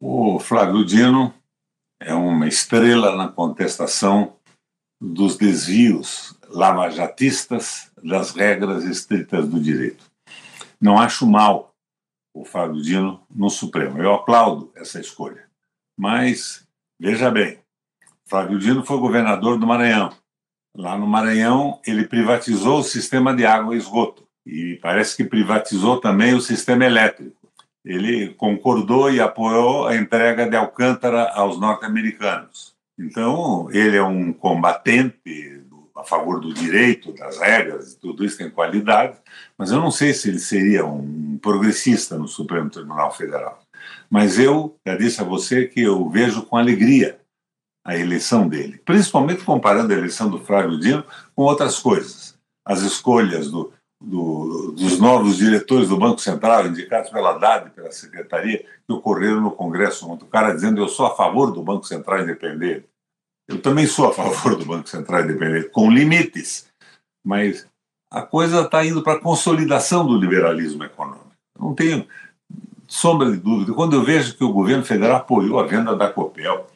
O 0.00 0.38
Flávio 0.38 0.84
Dino 0.84 1.32
é 1.98 2.12
uma 2.14 2.46
estrela 2.46 3.16
na 3.16 3.28
contestação 3.28 4.34
dos 5.12 5.36
desvios 5.36 6.34
lavajatistas 6.48 7.90
das 8.02 8.32
regras 8.32 8.84
estritas 8.84 9.46
do 9.46 9.60
direito. 9.60 10.04
Não 10.80 10.98
acho 10.98 11.26
mal 11.26 11.74
o 12.32 12.44
Fábio 12.44 12.80
Dino 12.80 13.20
no 13.30 13.50
Supremo. 13.50 14.02
Eu 14.02 14.14
aplaudo 14.14 14.72
essa 14.74 14.98
escolha. 14.98 15.44
Mas, 15.96 16.66
veja 16.98 17.30
bem, 17.30 17.58
Flávio 18.26 18.58
Dino 18.58 18.84
foi 18.84 18.98
governador 18.98 19.58
do 19.58 19.66
Maranhão. 19.66 20.10
Lá 20.76 20.96
no 20.96 21.06
Maranhão, 21.06 21.80
ele 21.86 22.06
privatizou 22.06 22.78
o 22.78 22.84
sistema 22.84 23.34
de 23.34 23.44
água 23.44 23.74
e 23.74 23.78
esgoto. 23.78 24.26
E 24.44 24.78
parece 24.82 25.16
que 25.16 25.24
privatizou 25.24 26.00
também 26.00 26.34
o 26.34 26.40
sistema 26.40 26.84
elétrico. 26.84 27.36
Ele 27.84 28.30
concordou 28.34 29.10
e 29.10 29.20
apoiou 29.20 29.86
a 29.86 29.94
entrega 29.94 30.48
de 30.48 30.56
Alcântara 30.56 31.30
aos 31.30 31.60
norte-americanos. 31.60 32.73
Então, 32.98 33.68
ele 33.70 33.96
é 33.96 34.02
um 34.02 34.32
combatente 34.32 35.62
a 35.96 36.02
favor 36.04 36.40
do 36.40 36.52
direito, 36.52 37.12
das 37.12 37.38
regras, 37.38 37.94
tudo 37.94 38.24
isso 38.24 38.36
tem 38.36 38.50
qualidade, 38.50 39.16
mas 39.56 39.70
eu 39.70 39.78
não 39.78 39.90
sei 39.90 40.12
se 40.12 40.28
ele 40.28 40.40
seria 40.40 40.84
um 40.84 41.38
progressista 41.38 42.18
no 42.18 42.26
Supremo 42.26 42.68
Tribunal 42.68 43.12
Federal. 43.12 43.62
Mas 44.10 44.38
eu 44.38 44.76
já 44.86 44.96
disse 44.96 45.20
a 45.20 45.24
você 45.24 45.66
que 45.66 45.80
eu 45.80 46.08
vejo 46.08 46.42
com 46.42 46.56
alegria 46.56 47.20
a 47.86 47.96
eleição 47.96 48.48
dele, 48.48 48.80
principalmente 48.84 49.44
comparando 49.44 49.92
a 49.92 49.96
eleição 49.96 50.30
do 50.30 50.40
Flávio 50.40 50.78
Dino 50.80 51.04
com 51.34 51.42
outras 51.42 51.78
coisas. 51.78 52.34
As 52.66 52.80
escolhas 52.80 53.50
do, 53.50 53.72
do, 54.02 54.72
dos 54.72 54.98
novos 54.98 55.36
diretores 55.36 55.88
do 55.88 55.96
Banco 55.96 56.20
Central, 56.20 56.66
indicados 56.66 57.10
pela 57.10 57.30
Haddad, 57.30 57.70
pela 57.70 57.90
Secretaria, 57.90 58.64
que 58.86 58.92
ocorreram 58.92 59.40
no 59.40 59.50
Congresso 59.50 60.08
ontem. 60.08 60.24
O 60.24 60.28
cara 60.28 60.52
dizendo 60.52 60.80
eu 60.80 60.88
sou 60.88 61.06
a 61.06 61.14
favor 61.14 61.52
do 61.52 61.62
Banco 61.62 61.86
Central 61.86 62.22
Independente. 62.22 62.86
Eu 63.48 63.60
também 63.60 63.86
sou 63.86 64.08
a 64.08 64.12
favor 64.12 64.56
do 64.56 64.64
Banco 64.64 64.88
Central 64.88 65.22
Independente, 65.22 65.70
com 65.70 65.90
limites, 65.90 66.66
mas 67.24 67.66
a 68.10 68.22
coisa 68.22 68.62
está 68.62 68.84
indo 68.84 69.02
para 69.02 69.14
a 69.14 69.20
consolidação 69.20 70.06
do 70.06 70.16
liberalismo 70.16 70.84
econômico. 70.84 71.32
Não 71.58 71.74
tenho 71.74 72.06
sombra 72.86 73.30
de 73.30 73.38
dúvida. 73.38 73.72
Quando 73.72 73.96
eu 73.96 74.04
vejo 74.04 74.36
que 74.36 74.44
o 74.44 74.52
governo 74.52 74.84
federal 74.84 75.16
apoiou 75.16 75.58
a 75.58 75.66
venda 75.66 75.96
da 75.96 76.08
Copel, 76.08 76.66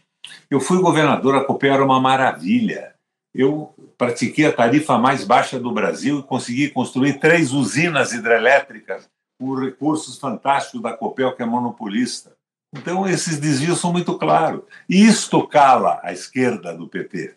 Eu 0.51 0.61
fui 0.61 0.81
governador, 0.81 1.37
a 1.37 1.45
Copel 1.45 1.73
era 1.73 1.85
uma 1.85 2.01
maravilha. 2.01 2.95
Eu 3.35 3.75
pratiquei 3.99 4.47
a 4.47 4.53
tarifa 4.53 4.97
mais 4.97 5.25
baixa 5.25 5.59
do 5.59 5.73
Brasil 5.73 6.21
e 6.21 6.23
consegui 6.23 6.71
construir 6.71 7.19
três 7.19 7.53
usinas 7.53 8.13
hidrelétricas 8.13 9.11
com 9.39 9.55
recursos 9.55 10.17
fantásticos 10.19 10.81
da 10.81 10.97
Copel, 10.97 11.35
que 11.35 11.43
é 11.43 11.47
monopolista. 11.47 12.37
Então, 12.73 13.09
esses 13.09 13.39
desvios 13.39 13.81
são 13.81 13.93
muito 13.93 14.17
claros. 14.17 14.63
E 14.89 15.05
isto 15.05 15.47
cala 15.49 16.01
a 16.03 16.13
esquerda 16.13 16.77
do 16.77 16.87
PT. 16.87 17.35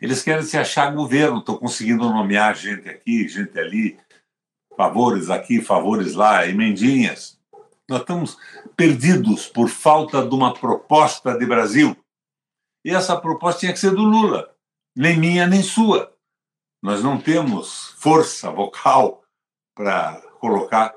Eles 0.00 0.22
querem 0.22 0.42
se 0.42 0.56
achar 0.56 0.94
governo, 0.94 1.38
estão 1.38 1.56
conseguindo 1.56 2.08
nomear 2.08 2.56
gente 2.56 2.88
aqui, 2.88 3.28
gente 3.28 3.58
ali, 3.58 3.98
favores 4.76 5.28
aqui, 5.28 5.60
favores 5.60 6.14
lá, 6.14 6.46
emendinhas. 6.46 7.38
Nós 7.88 8.00
estamos 8.00 8.38
perdidos 8.76 9.46
por 9.46 9.68
falta 9.68 10.26
de 10.26 10.34
uma 10.34 10.54
proposta 10.54 11.36
de 11.36 11.44
Brasil. 11.44 11.94
E 12.84 12.94
essa 12.94 13.20
proposta 13.20 13.60
tinha 13.60 13.72
que 13.72 13.78
ser 13.78 13.90
do 13.90 14.02
Lula, 14.02 14.54
nem 15.00 15.18
minha 15.18 15.46
nem 15.46 15.62
sua. 15.62 16.12
Nós 16.82 17.02
não 17.02 17.18
temos 17.18 17.94
força 17.96 18.50
vocal 18.50 19.24
para 19.74 20.20
colocar 20.38 20.94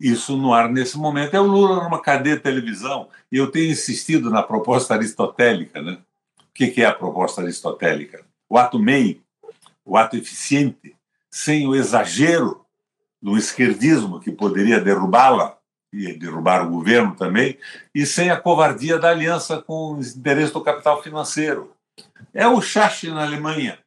isso 0.00 0.36
no 0.36 0.52
ar 0.52 0.68
nesse 0.68 0.98
momento. 0.98 1.34
É 1.34 1.40
o 1.40 1.44
Lula 1.44 1.84
numa 1.84 2.02
cadeia 2.02 2.34
de 2.34 2.42
televisão. 2.42 3.08
E 3.30 3.36
eu 3.36 3.48
tenho 3.52 3.70
insistido 3.70 4.28
na 4.28 4.42
proposta 4.42 4.94
aristotélica. 4.94 5.80
Né? 5.80 5.98
O 6.40 6.52
que 6.52 6.82
é 6.82 6.84
a 6.84 6.92
proposta 6.92 7.42
aristotélica? 7.42 8.24
O 8.48 8.58
ato 8.58 8.76
meio, 8.76 9.22
o 9.84 9.96
ato 9.96 10.16
eficiente, 10.16 10.96
sem 11.30 11.68
o 11.68 11.76
exagero 11.76 12.66
do 13.22 13.38
esquerdismo 13.38 14.18
que 14.18 14.32
poderia 14.32 14.80
derrubá-la 14.80 15.56
e 15.92 16.12
derrubar 16.12 16.66
o 16.66 16.70
governo 16.70 17.14
também, 17.14 17.56
e 17.94 18.04
sem 18.04 18.30
a 18.30 18.36
covardia 18.36 18.98
da 18.98 19.10
aliança 19.10 19.62
com 19.62 19.94
os 19.96 20.16
interesses 20.16 20.52
do 20.52 20.60
capital 20.60 21.00
financeiro. 21.00 21.73
É 22.32 22.48
o 22.48 22.60
Schacht 22.60 23.08
na 23.10 23.22
Alemanha, 23.22 23.78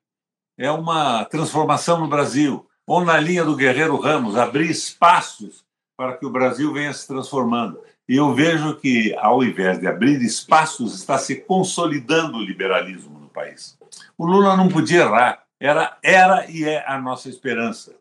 é 0.58 0.72
uma 0.72 1.26
transformação 1.26 2.00
no 2.00 2.08
Brasil, 2.08 2.66
ou 2.88 3.04
na 3.04 3.20
linha 3.20 3.44
do 3.44 3.56
Guerreiro 3.56 4.00
Ramos, 4.00 4.38
abrir 4.38 4.70
espaços 4.70 5.66
para 5.98 6.16
que 6.16 6.26
o 6.26 6.30
Brasil 6.30 6.72
venha 6.72 6.94
se 6.94 7.06
transformando. 7.06 7.82
E 8.08 8.16
eu 8.16 8.34
vejo 8.34 8.78
que, 8.78 9.14
ao 9.18 9.44
invés 9.44 9.80
de 9.80 9.88
abrir 9.88 10.22
espaços, 10.22 10.96
está 10.96 11.18
se 11.18 11.42
consolidando 11.42 12.38
o 12.38 12.42
liberalismo 12.42 13.20
no 13.20 13.28
país. 13.28 13.78
O 14.18 14.26
Lula 14.26 14.56
não 14.56 14.70
podia 14.70 15.02
errar, 15.02 15.44
era, 15.60 15.98
era 16.02 16.50
e 16.50 16.64
é 16.64 16.86
a 16.88 17.00
nossa 17.02 17.28
esperança. 17.28 17.96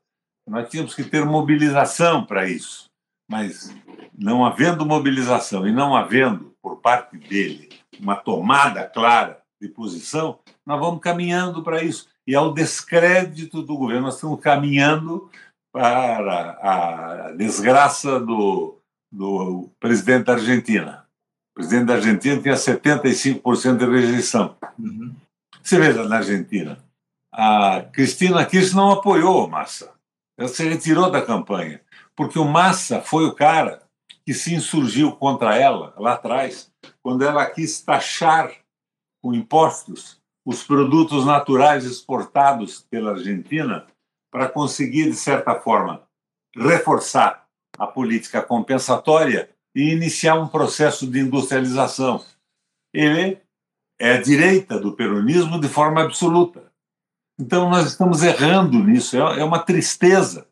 Nós 0.46 0.68
tínhamos 0.68 0.94
que 0.94 1.02
ter 1.02 1.24
mobilização 1.24 2.24
para 2.24 2.48
isso, 2.48 2.88
mas 3.28 3.74
não 4.16 4.46
havendo 4.46 4.86
mobilização 4.86 5.66
e 5.66 5.72
não 5.72 5.96
havendo, 5.96 6.54
por 6.62 6.76
parte 6.76 7.18
dele, 7.18 7.68
uma 7.98 8.14
tomada 8.14 8.84
clara 8.84 9.42
de 9.60 9.68
posição, 9.68 10.38
nós 10.64 10.78
vamos 10.78 11.00
caminhando 11.00 11.62
para 11.62 11.82
isso. 11.82 12.08
E 12.26 12.34
ao 12.34 12.52
descrédito 12.52 13.62
do 13.62 13.76
governo, 13.76 14.02
nós 14.02 14.16
estamos 14.16 14.40
caminhando 14.40 15.30
para 15.72 16.50
a 16.62 17.32
desgraça 17.32 18.18
do, 18.18 18.78
do 19.12 19.70
presidente 19.78 20.24
da 20.24 20.34
Argentina. 20.34 21.06
O 21.52 21.54
presidente 21.54 21.86
da 21.86 21.94
Argentina 21.94 22.40
tinha 22.40 22.54
75% 22.54 23.76
de 23.76 23.86
rejeição. 23.86 24.56
Uhum. 24.78 25.14
Você 25.62 25.78
veja 25.78 26.04
na 26.04 26.16
Argentina, 26.16 26.78
a 27.32 27.82
Cristina 27.92 28.44
Kirchner 28.44 28.76
não 28.76 28.92
apoiou 28.92 29.44
o 29.44 29.50
Massa. 29.50 29.92
Ela 30.38 30.48
se 30.48 30.68
retirou 30.68 31.10
da 31.10 31.22
campanha, 31.22 31.80
porque 32.14 32.38
o 32.38 32.44
Massa 32.44 33.00
foi 33.00 33.24
o 33.24 33.34
cara 33.34 33.82
que 34.24 34.34
se 34.34 34.54
insurgiu 34.54 35.12
contra 35.12 35.56
ela 35.56 35.94
lá 35.96 36.14
atrás, 36.14 36.70
quando 37.02 37.24
ela 37.24 37.46
quis 37.46 37.80
taxar 37.80 38.50
com 39.26 39.34
impostos 39.34 40.22
os 40.44 40.62
produtos 40.62 41.26
naturais 41.26 41.84
exportados 41.84 42.86
pela 42.88 43.10
Argentina 43.10 43.84
para 44.30 44.48
conseguir, 44.48 45.10
de 45.10 45.16
certa 45.16 45.56
forma, 45.56 46.06
reforçar 46.56 47.44
a 47.76 47.88
política 47.88 48.40
compensatória 48.40 49.50
e 49.74 49.90
iniciar 49.90 50.36
um 50.36 50.46
processo 50.46 51.10
de 51.10 51.18
industrialização. 51.18 52.24
Ele 52.94 53.40
é 53.98 54.12
a 54.12 54.22
direita 54.22 54.78
do 54.78 54.92
peronismo 54.92 55.60
de 55.60 55.68
forma 55.68 56.02
absoluta. 56.02 56.72
Então, 57.36 57.68
nós 57.68 57.88
estamos 57.88 58.22
errando 58.22 58.78
nisso. 58.78 59.16
É, 59.16 59.40
é 59.40 59.44
uma 59.44 59.58
tristeza 59.58 60.46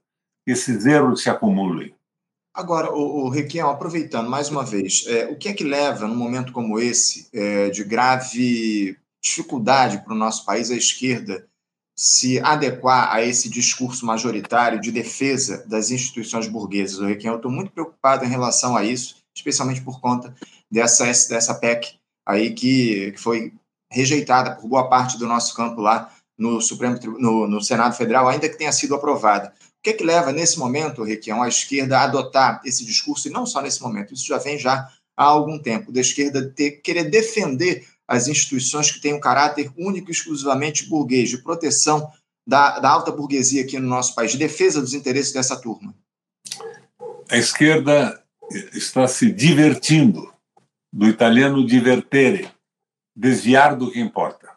que 0.45 0.51
esses 0.51 0.85
erros 0.85 1.23
se 1.23 1.31
acumulem. 1.31 1.95
Agora, 2.55 2.93
o, 2.93 3.25
o 3.25 3.29
Requião, 3.29 3.69
aproveitando 3.69 4.31
mais 4.31 4.49
uma 4.49 4.65
vez, 4.65 5.05
é, 5.09 5.27
o 5.27 5.37
que 5.37 5.49
é 5.49 5.53
que 5.53 5.65
leva, 5.65 6.07
num 6.07 6.15
momento 6.15 6.53
como 6.53 6.79
esse, 6.79 7.27
é, 7.33 7.69
de 7.69 7.83
grave 7.83 8.97
dificuldade 9.21 9.99
para 10.05 10.13
o 10.13 10.17
nosso 10.17 10.45
país, 10.45 10.71
a 10.71 10.77
esquerda 10.77 11.47
se 11.97 12.39
adequar 12.41 13.13
a 13.13 13.23
esse 13.23 13.49
discurso 13.49 14.05
majoritário 14.07 14.81
de 14.81 14.93
defesa 14.93 15.65
das 15.67 15.91
instituições 15.91 16.47
burguesas. 16.47 16.99
O 16.99 17.07
Requião, 17.07 17.35
eu 17.35 17.39
estou 17.39 17.51
muito 17.51 17.73
preocupado 17.73 18.25
em 18.25 18.29
relação 18.29 18.77
a 18.77 18.85
isso, 18.85 19.17
especialmente 19.35 19.81
por 19.81 20.01
conta 20.01 20.35
dessa, 20.71 21.07
dessa 21.07 21.55
PEC 21.55 21.99
aí 22.27 22.53
que, 22.53 23.13
que 23.13 23.21
foi 23.21 23.53
rejeitada 23.91 24.57
por 24.57 24.69
boa 24.69 24.89
parte 24.89 25.19
do 25.19 25.27
nosso 25.27 25.55
campo 25.55 25.81
lá 25.81 26.13
no 26.37 26.61
Supremo 26.61 26.99
no, 27.19 27.47
no 27.47 27.61
Senado 27.61 27.97
Federal, 27.97 28.29
ainda 28.29 28.49
que 28.49 28.59
tenha 28.59 28.73
sido 28.73 28.95
aprovada. 28.95 29.53
Que 29.85 29.91
é 29.91 29.93
que 29.93 30.03
leva, 30.03 30.33
nesse 30.33 30.59
momento, 30.59 31.03
Requião, 31.03 31.43
a 31.43 31.49
esquerda 31.49 31.99
a 31.99 32.05
adotar 32.05 32.63
esse 32.65 32.87
discurso, 32.87 33.29
e 33.29 33.31
não 33.31 33.45
só 33.45 33.61
nesse 33.61 33.83
momento, 33.83 34.15
isso 34.15 34.27
já 34.27 34.39
vem 34.39 34.59
já 34.59 34.91
há 35.15 35.25
algum 35.25 35.59
tempo, 35.59 35.93
da 35.93 36.01
esquerda 36.01 36.51
ter, 36.51 36.81
querer 36.81 37.11
defender 37.11 37.87
as 38.09 38.27
instituições 38.27 38.91
que 38.91 38.99
têm 38.99 39.13
um 39.13 39.21
caráter 39.21 39.71
único 39.77 40.11
e 40.11 40.13
exclusivamente 40.13 40.89
burguês, 40.89 41.29
de 41.29 41.37
proteção 41.37 42.11
da, 42.49 42.79
da 42.79 42.89
alta 42.89 43.13
burguesia 43.13 43.63
aqui 43.63 43.79
no 43.79 43.87
nosso 43.87 44.15
país, 44.15 44.33
de 44.33 44.39
defesa 44.39 44.81
dos 44.81 44.95
interesses 44.95 45.35
dessa 45.35 45.61
turma? 45.61 45.95
A 47.31 47.37
esquerda 47.37 48.25
está 48.73 49.07
se 49.07 49.31
divertindo, 49.31 50.33
do 50.91 51.07
italiano 51.07 51.67
divertere, 51.67 52.51
desviar 53.15 53.77
do 53.77 53.91
que 53.91 54.01
importa. 54.01 54.49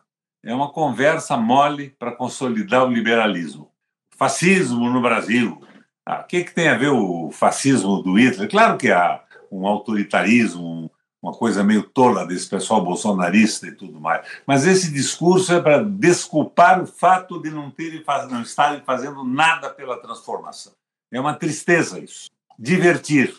É 0.42 0.54
uma 0.56 0.72
conversa 0.72 1.36
mole 1.36 1.90
para 2.00 2.16
consolidar 2.16 2.86
o 2.86 2.92
liberalismo. 2.92 3.70
Fascismo 4.18 4.90
no 4.90 5.02
Brasil. 5.02 5.62
Ah, 6.06 6.22
o 6.22 6.24
que, 6.28 6.44
que 6.44 6.54
tem 6.54 6.70
a 6.70 6.78
ver 6.78 6.90
o 6.90 7.30
fascismo 7.32 8.02
do 8.02 8.14
Hitler? 8.14 8.50
Claro 8.50 8.78
que 8.78 8.90
há 8.90 9.22
um 9.52 9.68
autoritarismo, 9.68 10.90
uma 11.22 11.34
coisa 11.34 11.64
meio 11.64 11.84
tola 11.84 12.26
desse 12.26 12.50
pessoal 12.50 12.84
bolsonarista 12.84 13.68
e 13.68 13.74
tudo 13.74 14.00
mais. 14.00 14.26
Mas 14.46 14.66
esse 14.66 14.92
discurso 14.92 15.54
é 15.54 15.62
para 15.62 15.84
desculpar 15.84 16.82
o 16.82 16.88
fato 16.88 17.42
de 17.42 17.50
não 17.50 17.70
terem 17.70 18.04
não 18.30 18.42
estarem 18.42 18.82
fazendo 18.82 19.24
nada 19.24 19.70
pela 19.70 20.02
transformação. 20.02 20.74
É 21.12 21.20
uma 21.20 21.34
tristeza 21.34 22.00
isso. 22.00 22.30
Divertir, 22.58 23.36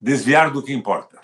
desviar 0.00 0.50
do 0.50 0.62
que 0.62 0.72
importa. 0.72 1.20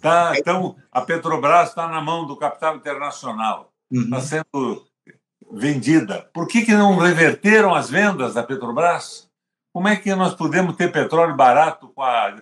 Tá, 0.00 0.32
então, 0.36 0.76
a 0.92 1.00
Petrobras 1.00 1.70
está 1.70 1.88
na 1.88 2.00
mão 2.00 2.26
do 2.26 2.36
capital 2.36 2.76
internacional, 2.76 3.72
está 3.90 4.16
uhum. 4.16 4.22
sendo 4.22 4.89
vendida. 5.50 6.28
Por 6.32 6.46
que, 6.46 6.62
que 6.62 6.74
não 6.74 6.96
reverteram 6.96 7.74
as 7.74 7.90
vendas 7.90 8.34
da 8.34 8.42
Petrobras? 8.42 9.28
Como 9.72 9.88
é 9.88 9.96
que 9.96 10.14
nós 10.14 10.34
podemos 10.34 10.76
ter 10.76 10.90
petróleo 10.90 11.36
barato 11.36 11.88
com 11.88 12.02
a, 12.02 12.36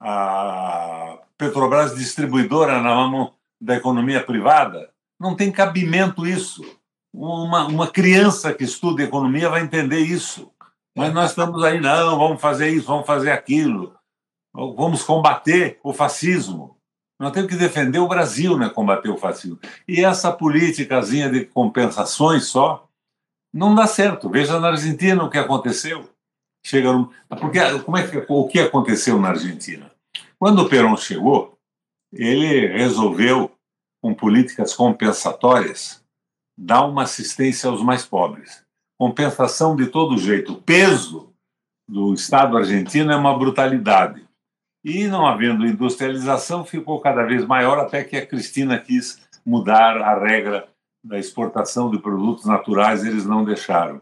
a 0.00 1.18
Petrobras 1.36 1.94
distribuidora 1.94 2.80
na 2.80 2.94
mão 2.94 3.32
da 3.60 3.76
economia 3.76 4.22
privada? 4.22 4.90
Não 5.18 5.34
tem 5.34 5.50
cabimento 5.50 6.26
isso. 6.26 6.62
Uma, 7.12 7.66
uma 7.66 7.86
criança 7.86 8.52
que 8.52 8.64
estuda 8.64 9.02
economia 9.02 9.48
vai 9.48 9.62
entender 9.62 10.00
isso. 10.00 10.50
Mas 10.96 11.12
nós 11.12 11.30
estamos 11.30 11.62
aí, 11.64 11.80
não, 11.80 12.18
vamos 12.18 12.40
fazer 12.40 12.68
isso, 12.68 12.86
vamos 12.86 13.06
fazer 13.06 13.32
aquilo, 13.32 13.96
vamos 14.52 15.02
combater 15.02 15.80
o 15.82 15.92
fascismo. 15.92 16.73
Nós 17.20 17.32
temos 17.32 17.48
que 17.48 17.56
defender 17.56 17.98
o 17.98 18.08
Brasil, 18.08 18.58
né, 18.58 18.68
combater 18.68 19.08
o 19.08 19.16
fascismo. 19.16 19.58
E 19.86 20.04
essa 20.04 20.32
politicazinha 20.32 21.30
de 21.30 21.44
compensações 21.44 22.46
só 22.46 22.88
não 23.52 23.74
dá 23.74 23.86
certo. 23.86 24.28
Veja 24.28 24.58
na 24.58 24.68
Argentina 24.68 25.22
o 25.22 25.30
que 25.30 25.38
aconteceu. 25.38 26.10
Chega 26.66 26.92
no... 26.92 27.12
porque 27.40 27.78
como 27.80 27.96
é 27.96 28.06
que 28.06 28.24
o 28.28 28.48
que 28.48 28.58
aconteceu 28.58 29.20
na 29.20 29.28
Argentina? 29.28 29.90
Quando 30.38 30.62
o 30.62 30.68
Perón 30.68 30.96
chegou, 30.96 31.56
ele 32.12 32.66
resolveu 32.66 33.50
com 34.02 34.14
políticas 34.14 34.74
compensatórias 34.74 36.02
dar 36.58 36.84
uma 36.84 37.02
assistência 37.02 37.68
aos 37.68 37.82
mais 37.82 38.04
pobres. 38.04 38.62
Compensação 38.98 39.76
de 39.76 39.86
todo 39.86 40.18
jeito. 40.18 40.54
O 40.54 40.62
peso 40.62 41.32
do 41.88 42.14
Estado 42.14 42.56
argentino 42.56 43.12
é 43.12 43.16
uma 43.16 43.36
brutalidade. 43.36 44.23
E 44.84 45.06
não 45.06 45.26
havendo 45.26 45.66
industrialização, 45.66 46.64
ficou 46.64 47.00
cada 47.00 47.22
vez 47.22 47.46
maior 47.46 47.78
até 47.78 48.04
que 48.04 48.16
a 48.16 48.26
Cristina 48.26 48.78
quis 48.78 49.18
mudar 49.44 49.96
a 49.96 50.18
regra 50.18 50.68
da 51.02 51.18
exportação 51.18 51.90
de 51.90 51.98
produtos 51.98 52.44
naturais, 52.44 53.04
eles 53.04 53.24
não 53.24 53.44
deixaram. 53.44 54.00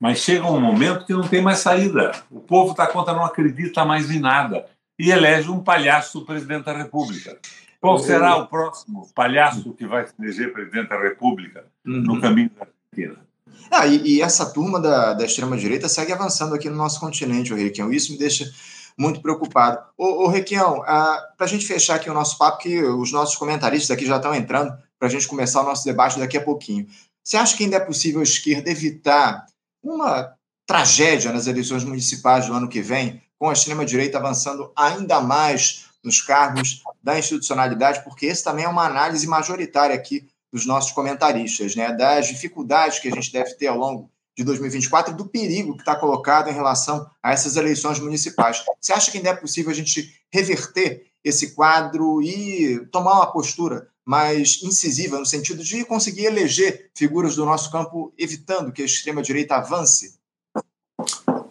Mas 0.00 0.18
chega 0.18 0.46
um 0.46 0.60
momento 0.60 1.04
que 1.04 1.12
não 1.12 1.26
tem 1.26 1.42
mais 1.42 1.58
saída. 1.58 2.12
O 2.30 2.40
povo 2.40 2.70
está 2.70 2.86
contra, 2.86 3.12
não 3.12 3.24
acredita 3.24 3.84
mais 3.84 4.10
em 4.10 4.20
nada. 4.20 4.66
E 4.98 5.10
elege 5.10 5.50
um 5.50 5.60
palhaço 5.60 6.24
presidente 6.24 6.64
da 6.64 6.72
República. 6.72 7.38
Qual 7.80 7.98
será 7.98 8.36
o 8.36 8.46
próximo 8.46 9.08
palhaço 9.14 9.72
que 9.72 9.86
vai 9.86 10.06
se 10.06 10.12
eleger 10.18 10.52
presidente 10.52 10.88
da 10.88 11.00
República 11.00 11.64
uhum. 11.86 12.00
no 12.00 12.20
caminho 12.20 12.50
da 12.50 12.66
Argentina? 12.66 13.28
Ah, 13.70 13.86
e, 13.86 14.16
e, 14.16 14.22
essa 14.22 14.52
turma 14.52 14.80
da, 14.80 15.14
da 15.14 15.24
extrema-direita 15.24 15.88
segue 15.88 16.12
avançando 16.12 16.54
aqui 16.54 16.68
no 16.68 16.76
nosso 16.76 16.98
continente, 16.98 17.52
o 17.52 17.56
Requião. 17.56 17.92
Isso 17.92 18.12
me 18.12 18.18
deixa 18.18 18.50
muito 18.98 19.22
preocupado. 19.22 19.80
Ô, 19.96 20.24
ô 20.24 20.28
Requião, 20.28 20.82
ah, 20.84 21.32
para 21.36 21.46
a 21.46 21.48
gente 21.48 21.66
fechar 21.66 21.94
aqui 21.94 22.10
o 22.10 22.14
nosso 22.14 22.36
papo, 22.36 22.58
que 22.58 22.82
os 22.82 23.12
nossos 23.12 23.36
comentaristas 23.36 23.90
aqui 23.90 24.04
já 24.04 24.16
estão 24.16 24.34
entrando, 24.34 24.76
para 24.98 25.06
a 25.06 25.10
gente 25.10 25.28
começar 25.28 25.60
o 25.62 25.64
nosso 25.64 25.84
debate 25.84 26.18
daqui 26.18 26.36
a 26.36 26.42
pouquinho. 26.42 26.86
Você 27.22 27.36
acha 27.36 27.56
que 27.56 27.62
ainda 27.62 27.76
é 27.76 27.80
possível 27.80 28.20
a 28.20 28.24
esquerda 28.24 28.70
evitar 28.70 29.46
uma 29.82 30.34
tragédia 30.66 31.32
nas 31.32 31.46
eleições 31.46 31.84
municipais 31.84 32.46
do 32.46 32.52
ano 32.52 32.68
que 32.68 32.82
vem, 32.82 33.22
com 33.38 33.48
a 33.48 33.52
extrema-direita 33.52 34.18
avançando 34.18 34.72
ainda 34.74 35.20
mais 35.20 35.86
nos 36.02 36.20
cargos 36.20 36.82
da 37.02 37.18
institucionalidade, 37.18 38.02
porque 38.02 38.26
esse 38.26 38.42
também 38.42 38.64
é 38.64 38.68
uma 38.68 38.84
análise 38.84 39.26
majoritária 39.26 39.94
aqui 39.94 40.28
dos 40.52 40.66
nossos 40.66 40.92
comentaristas, 40.92 41.76
né, 41.76 41.92
das 41.92 42.26
dificuldades 42.26 42.98
que 42.98 43.08
a 43.08 43.12
gente 43.12 43.32
deve 43.32 43.54
ter 43.54 43.68
ao 43.68 43.78
longo 43.78 44.10
de 44.38 44.44
2024 44.44 45.12
e 45.12 45.16
do 45.16 45.26
perigo 45.26 45.74
que 45.74 45.80
está 45.80 45.96
colocado 45.96 46.48
em 46.48 46.54
relação 46.54 47.10
a 47.20 47.32
essas 47.32 47.56
eleições 47.56 47.98
municipais. 47.98 48.64
Você 48.80 48.92
acha 48.92 49.10
que 49.10 49.16
ainda 49.16 49.30
é 49.30 49.34
possível 49.34 49.72
a 49.72 49.74
gente 49.74 50.14
reverter 50.32 51.10
esse 51.24 51.56
quadro 51.56 52.22
e 52.22 52.86
tomar 52.92 53.14
uma 53.14 53.32
postura 53.32 53.88
mais 54.06 54.62
incisiva, 54.62 55.18
no 55.18 55.26
sentido 55.26 55.64
de 55.64 55.84
conseguir 55.84 56.26
eleger 56.26 56.88
figuras 56.94 57.34
do 57.34 57.44
nosso 57.44 57.68
campo, 57.72 58.12
evitando 58.16 58.70
que 58.70 58.80
a 58.80 58.84
extrema-direita 58.84 59.56
avance? 59.56 60.16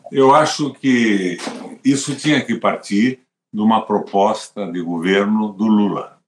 Eu 0.10 0.34
acho 0.34 0.74
que 0.74 1.38
isso 1.84 2.16
tinha 2.16 2.44
que 2.44 2.58
partir 2.58 3.20
de 3.54 3.60
uma 3.60 3.86
proposta 3.86 4.66
de 4.72 4.82
governo 4.82 5.52
do 5.52 5.68
Lula, 5.68 6.22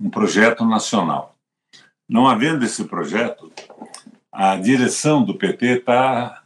um 0.00 0.08
projeto 0.08 0.64
nacional. 0.64 1.36
Não 2.08 2.26
havendo 2.26 2.64
esse 2.64 2.84
projeto, 2.84 3.52
a 4.32 4.56
direção 4.56 5.22
do 5.22 5.36
PT 5.36 5.78
está 5.78 6.42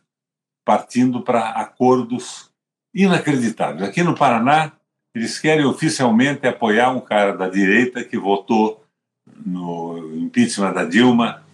partindo 0.64 1.22
para 1.22 1.50
acordos 1.50 2.50
inacreditáveis. 2.92 3.88
Aqui 3.88 4.02
no 4.02 4.16
Paraná, 4.16 4.72
eles 5.14 5.38
querem 5.38 5.64
oficialmente 5.64 6.46
apoiar 6.46 6.90
um 6.90 7.00
cara 7.00 7.36
da 7.36 7.48
direita 7.48 8.02
que 8.02 8.18
votou 8.18 8.84
no 9.44 10.16
impeachment 10.16 10.72
da 10.72 10.84
Dilma 10.84 11.44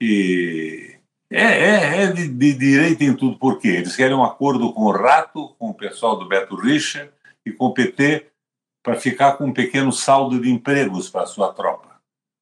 e 0.00 0.96
é, 1.30 1.42
é, 1.42 2.02
é 2.02 2.12
de, 2.12 2.28
de, 2.28 2.54
direita 2.54 3.04
em 3.04 3.14
tudo. 3.14 3.38
Por 3.38 3.58
quê? 3.58 3.68
Eles 3.68 3.96
querem 3.96 4.16
um 4.16 4.24
acordo 4.24 4.72
com 4.72 4.82
o 4.82 4.92
Rato, 4.92 5.54
com 5.58 5.70
o 5.70 5.74
pessoal 5.74 6.18
do 6.18 6.28
Beto 6.28 6.56
Richa 6.56 7.12
e 7.44 7.52
com 7.52 7.66
o 7.66 7.74
PT 7.74 8.26
para 8.82 8.96
ficar 8.96 9.32
com 9.32 9.46
um 9.46 9.52
pequeno 9.52 9.92
saldo 9.92 10.40
de 10.40 10.50
empregos 10.50 11.08
para 11.08 11.22
a 11.22 11.26
sua 11.26 11.52
tropa. 11.52 11.96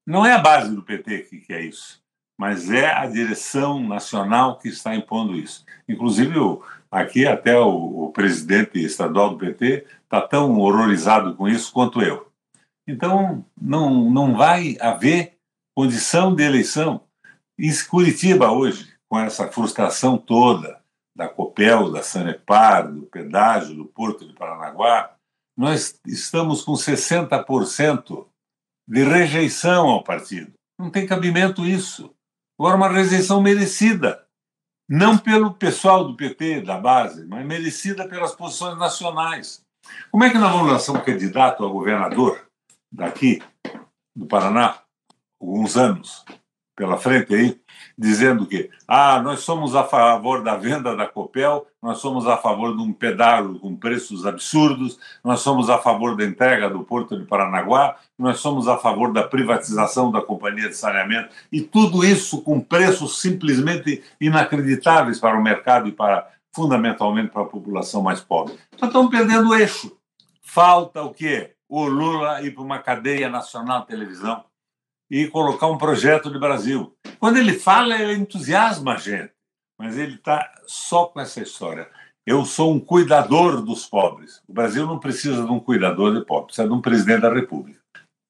Não 0.05 0.25
é 0.25 0.33
a 0.33 0.37
base 0.39 0.73
do 0.73 0.83
PT 0.83 1.23
que 1.23 1.39
quer 1.39 1.61
isso, 1.61 1.99
mas 2.37 2.69
é 2.69 2.91
a 2.91 3.05
direção 3.05 3.79
nacional 3.79 4.57
que 4.57 4.67
está 4.67 4.95
impondo 4.95 5.35
isso. 5.35 5.65
Inclusive, 5.87 6.35
aqui 6.91 7.25
até 7.25 7.57
o, 7.57 8.05
o 8.05 8.11
presidente 8.11 8.79
estadual 8.79 9.31
do 9.31 9.37
PT 9.37 9.85
está 10.03 10.21
tão 10.21 10.59
horrorizado 10.59 11.35
com 11.35 11.47
isso 11.47 11.71
quanto 11.71 12.01
eu. 12.01 12.29
Então, 12.87 13.43
não, 13.59 14.09
não 14.09 14.35
vai 14.35 14.77
haver 14.79 15.37
condição 15.75 16.35
de 16.35 16.43
eleição. 16.43 17.01
Em 17.57 17.71
Curitiba, 17.89 18.51
hoje, 18.51 18.93
com 19.09 19.19
essa 19.19 19.47
frustração 19.47 20.17
toda 20.17 20.81
da 21.15 21.27
Copel, 21.27 21.91
da 21.91 22.03
Sanepar, 22.03 22.91
do 22.91 23.03
pedágio, 23.03 23.75
do 23.75 23.85
Porto 23.85 24.27
de 24.27 24.33
Paranaguá, 24.33 25.15
nós 25.57 25.99
estamos 26.05 26.61
com 26.63 26.73
60% 26.73 28.27
de 28.87 29.03
rejeição 29.03 29.87
ao 29.87 30.03
partido. 30.03 30.53
Não 30.77 30.91
tem 30.91 31.07
cabimento 31.07 31.65
isso. 31.65 32.13
Agora, 32.57 32.75
uma 32.75 32.89
rejeição 32.89 33.41
merecida. 33.41 34.25
Não 34.87 35.17
pelo 35.17 35.53
pessoal 35.53 36.05
do 36.05 36.15
PT, 36.15 36.61
da 36.61 36.77
base, 36.77 37.25
mas 37.25 37.45
merecida 37.45 38.07
pelas 38.07 38.35
posições 38.35 38.77
nacionais. 38.77 39.63
Como 40.11 40.23
é 40.23 40.29
que 40.29 40.37
nós 40.37 40.51
vamos 40.51 40.71
lançar 40.71 40.91
um 40.91 41.03
candidato 41.03 41.65
a 41.65 41.69
governador 41.69 42.47
daqui, 42.91 43.41
do 44.15 44.27
Paraná, 44.27 44.79
alguns 45.41 45.75
anos 45.75 46.23
pela 46.75 46.97
frente 46.97 47.33
aí, 47.33 47.57
dizendo 47.97 48.45
que 48.45 48.69
ah, 48.87 49.21
nós 49.21 49.39
somos 49.39 49.75
a 49.75 49.83
favor 49.83 50.43
da 50.43 50.55
venda 50.55 50.95
da 50.95 51.07
Copel, 51.07 51.65
nós 51.81 51.99
somos 51.99 52.27
a 52.27 52.35
favor 52.35 52.75
de 52.75 52.81
um 52.81 52.91
pedágio 52.91 53.57
com 53.59 53.75
preços 53.75 54.25
absurdos, 54.25 54.99
nós 55.23 55.39
somos 55.39 55.69
a 55.69 55.77
favor 55.77 56.15
da 56.15 56.25
entrega 56.25 56.69
do 56.69 56.83
Porto 56.83 57.17
de 57.17 57.25
Paranaguá, 57.25 57.95
nós 58.17 58.39
somos 58.39 58.67
a 58.67 58.77
favor 58.77 59.13
da 59.13 59.23
privatização 59.23 60.11
da 60.11 60.21
companhia 60.21 60.67
de 60.67 60.75
saneamento, 60.75 61.29
e 61.51 61.61
tudo 61.61 62.03
isso 62.03 62.41
com 62.41 62.59
preços 62.59 63.21
simplesmente 63.21 64.03
inacreditáveis 64.19 65.19
para 65.19 65.37
o 65.37 65.43
mercado 65.43 65.87
e 65.87 65.91
para 65.91 66.27
fundamentalmente 66.53 67.31
para 67.31 67.41
a 67.41 67.45
população 67.45 68.01
mais 68.01 68.21
pobre. 68.21 68.53
Então 68.73 68.87
estamos 68.87 69.11
perdendo 69.11 69.49
o 69.49 69.55
eixo. 69.55 69.91
Falta 70.41 71.01
o 71.01 71.13
quê? 71.13 71.55
o 71.67 71.85
Lula 71.85 72.41
ir 72.41 72.51
para 72.51 72.63
uma 72.63 72.79
cadeia 72.79 73.29
nacional 73.29 73.81
de 73.81 73.87
televisão 73.87 74.43
e 75.09 75.27
colocar 75.27 75.67
um 75.67 75.77
projeto 75.77 76.31
de 76.31 76.39
Brasil. 76.39 76.95
Quando 77.19 77.37
ele 77.37 77.53
fala, 77.53 77.99
ele 77.99 78.13
entusiasma 78.13 78.93
a 78.93 78.97
gente, 78.97 79.31
mas 79.79 79.97
ele 79.97 80.15
está 80.15 80.51
só 80.65 81.05
com 81.05 81.19
essa 81.19 81.41
história. 81.41 81.89
Eu 82.25 82.43
sou 82.43 82.73
um 82.73 82.79
cuidador 82.79 83.61
dos 83.61 83.85
pobres. 83.85 84.41
O 84.47 84.53
Brasil 84.53 84.87
não 84.87 84.99
precisa 84.99 85.45
de 85.45 85.51
um 85.51 85.59
cuidador 85.59 86.13
de 86.13 86.25
pobres, 86.25 86.47
precisa 86.47 86.67
de 86.67 86.73
um 86.73 86.81
presidente 86.81 87.21
da 87.21 87.33
República. 87.33 87.79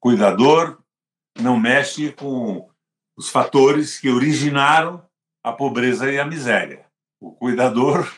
Cuidador 0.02 0.80
não 1.40 1.58
mexe 1.58 2.12
com 2.12 2.70
os 3.18 3.30
fatores 3.30 3.98
que 3.98 4.10
originaram 4.10 5.02
a 5.44 5.54
pobreza 5.54 6.12
e 6.12 6.20
a 6.20 6.26
miséria. 6.26 6.86
O 7.22 7.32
cuidador 7.32 8.12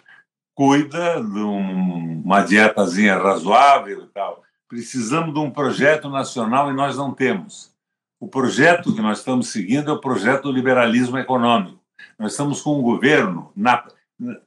cuida 0.55 1.21
de 1.21 1.39
uma 1.39 2.41
dietazinha 2.41 3.17
razoável 3.17 4.03
e 4.03 4.07
tal. 4.07 4.43
Precisamos 4.67 5.33
de 5.33 5.39
um 5.39 5.51
projeto 5.51 6.09
nacional 6.09 6.71
e 6.71 6.73
nós 6.73 6.97
não 6.97 7.13
temos. 7.13 7.71
O 8.19 8.27
projeto 8.27 8.93
que 8.93 9.01
nós 9.01 9.19
estamos 9.19 9.49
seguindo 9.49 9.91
é 9.91 9.93
o 9.93 10.01
projeto 10.01 10.43
do 10.43 10.51
liberalismo 10.51 11.17
econômico. 11.17 11.79
Nós 12.17 12.31
estamos 12.31 12.61
com 12.61 12.79
um 12.79 12.81
governo, 12.81 13.51
na, 13.55 13.87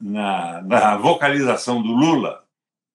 na, 0.01 0.62
na 0.62 0.97
vocalização 0.97 1.81
do 1.83 1.93
Lula, 1.93 2.45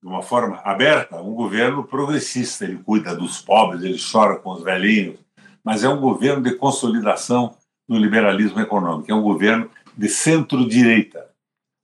de 0.01 0.09
uma 0.09 0.21
forma 0.21 0.57
aberta, 0.57 1.21
um 1.21 1.33
governo 1.33 1.83
progressista. 1.83 2.65
Ele 2.65 2.77
cuida 2.77 3.15
dos 3.15 3.41
pobres, 3.41 3.83
ele 3.83 3.97
chora 3.99 4.37
com 4.37 4.51
os 4.51 4.63
velhinhos, 4.63 5.19
mas 5.63 5.83
é 5.83 5.89
um 5.89 5.99
governo 5.99 6.43
de 6.43 6.55
consolidação 6.55 7.55
do 7.87 7.97
liberalismo 7.97 8.59
econômico, 8.59 9.11
é 9.11 9.15
um 9.15 9.21
governo 9.21 9.69
de 9.95 10.09
centro-direita. 10.09 11.29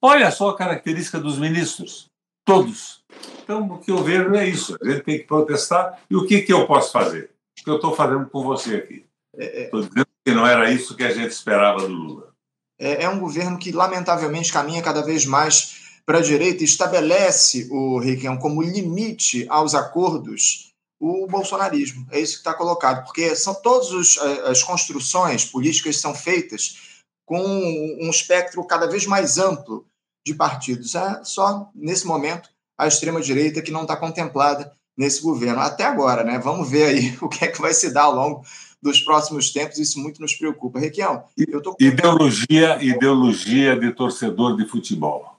Olha 0.01 0.31
só 0.31 0.49
a 0.49 0.57
característica 0.57 1.19
dos 1.19 1.37
ministros, 1.37 2.09
todos 2.43 3.01
então, 3.43 3.67
o 3.67 3.79
que 3.79 3.91
eu 3.91 3.97
vejo 3.97 4.33
é 4.35 4.47
isso. 4.47 4.77
A 4.81 4.89
gente 4.89 5.03
tem 5.03 5.17
que 5.17 5.25
protestar. 5.25 5.99
E 6.09 6.15
o 6.15 6.25
que, 6.25 6.41
que 6.41 6.53
eu 6.53 6.65
posso 6.65 6.91
fazer? 6.91 7.31
Que 7.63 7.69
eu 7.69 7.75
estou 7.75 7.95
fazendo 7.95 8.29
com 8.29 8.43
você 8.43 8.75
aqui? 8.75 9.05
Estou 9.37 9.81
é, 9.81 9.83
é. 9.83 9.87
dizendo 9.87 10.07
que 10.25 10.33
não 10.33 10.45
era 10.45 10.71
isso 10.71 10.95
que 10.95 11.03
a 11.03 11.13
gente 11.13 11.31
esperava 11.31 11.79
do 11.79 11.93
Lula. 11.93 12.33
É, 12.79 13.03
é 13.03 13.09
um 13.09 13.19
governo 13.19 13.57
que, 13.57 13.71
lamentavelmente, 13.71 14.51
caminha 14.51 14.81
cada 14.81 15.01
vez 15.01 15.25
mais 15.25 16.01
para 16.05 16.17
a 16.17 16.21
direita 16.21 16.63
e 16.63 16.65
estabelece 16.65 17.67
o 17.71 17.99
Requião 17.99 18.37
como 18.37 18.61
limite 18.61 19.45
aos 19.49 19.75
acordos 19.75 20.71
o 20.99 21.25
bolsonarismo. 21.25 22.05
É 22.11 22.19
isso 22.19 22.33
que 22.33 22.39
está 22.39 22.53
colocado, 22.53 23.03
porque 23.05 23.35
são 23.35 23.55
todas 23.55 24.17
as 24.45 24.61
construções 24.61 25.43
políticas 25.43 25.97
são 25.97 26.13
feitas 26.13 27.03
com 27.25 27.41
um 27.41 28.09
espectro 28.09 28.63
cada 28.65 28.85
vez 28.87 29.07
mais 29.07 29.39
amplo 29.39 29.85
de 30.25 30.35
partidos. 30.35 30.93
É 30.93 31.23
só 31.23 31.71
nesse 31.73 32.05
momento 32.05 32.49
a 32.77 32.87
extrema-direita 32.87 33.61
que 33.61 33.71
não 33.71 33.81
está 33.81 33.97
contemplada 33.97 34.75
nesse 35.01 35.23
governo. 35.23 35.59
Até 35.59 35.83
agora, 35.83 36.23
né? 36.23 36.37
Vamos 36.37 36.69
ver 36.69 36.83
aí 36.83 37.17
o 37.21 37.27
que 37.27 37.43
é 37.43 37.47
que 37.47 37.59
vai 37.59 37.73
se 37.73 37.91
dar 37.91 38.03
ao 38.03 38.15
longo 38.15 38.45
dos 38.81 38.99
próximos 39.01 39.51
tempos, 39.51 39.77
isso 39.77 39.99
muito 39.99 40.19
nos 40.19 40.33
preocupa. 40.33 40.79
Requião, 40.79 41.23
eu 41.37 41.61
tô... 41.61 41.75
Ideologia, 41.79 42.83
ideologia 42.83 43.77
de 43.77 43.91
torcedor 43.91 44.57
de 44.57 44.65
futebol. 44.65 45.37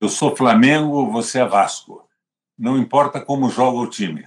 Eu 0.00 0.08
sou 0.08 0.36
Flamengo, 0.36 1.10
você 1.10 1.40
é 1.40 1.44
Vasco. 1.44 2.04
Não 2.56 2.78
importa 2.78 3.20
como 3.20 3.50
joga 3.50 3.78
o 3.78 3.90
time. 3.90 4.24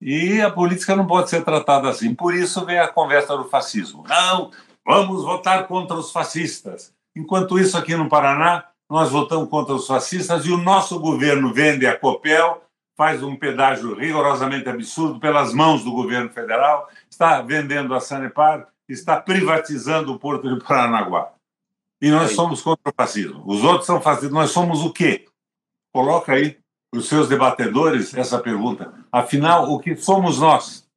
E 0.00 0.40
a 0.40 0.50
política 0.50 0.94
não 0.94 1.06
pode 1.06 1.30
ser 1.30 1.42
tratada 1.42 1.88
assim. 1.88 2.14
Por 2.14 2.34
isso 2.34 2.64
vem 2.66 2.78
a 2.78 2.88
conversa 2.88 3.36
do 3.36 3.48
fascismo. 3.48 4.04
Não, 4.06 4.50
vamos 4.86 5.24
votar 5.24 5.66
contra 5.66 5.96
os 5.96 6.12
fascistas. 6.12 6.92
Enquanto 7.16 7.58
isso, 7.58 7.76
aqui 7.76 7.96
no 7.96 8.08
Paraná, 8.08 8.66
nós 8.88 9.10
votamos 9.10 9.48
contra 9.48 9.74
os 9.74 9.86
fascistas 9.86 10.44
e 10.44 10.52
o 10.52 10.58
nosso 10.58 11.00
governo 11.00 11.54
vende 11.54 11.86
a 11.86 11.98
Copel, 11.98 12.62
faz 12.98 13.22
um 13.22 13.36
pedágio 13.36 13.94
rigorosamente 13.94 14.68
absurdo 14.68 15.20
pelas 15.20 15.54
mãos 15.54 15.84
do 15.84 15.92
governo 15.92 16.28
federal, 16.28 16.90
está 17.08 17.40
vendendo 17.40 17.94
a 17.94 18.00
Sanepar, 18.00 18.68
está 18.88 19.20
privatizando 19.20 20.12
o 20.12 20.18
Porto 20.18 20.52
de 20.52 20.62
Paranaguá. 20.62 21.32
E 22.02 22.10
nós 22.10 22.32
somos 22.32 22.60
contra 22.60 22.90
o 22.90 22.94
fascismo. 22.94 23.42
Os 23.46 23.64
outros 23.64 23.86
são 23.86 24.00
fascistas. 24.00 24.32
Nós 24.32 24.50
somos 24.50 24.84
o 24.84 24.92
quê? 24.92 25.26
Coloca 25.94 26.32
aí 26.32 26.58
para 26.90 27.00
os 27.00 27.08
seus 27.08 27.28
debatedores 27.28 28.14
essa 28.14 28.38
pergunta. 28.38 28.92
Afinal, 29.10 29.72
o 29.72 29.78
que 29.78 29.96
somos 29.96 30.40
nós? 30.40 30.88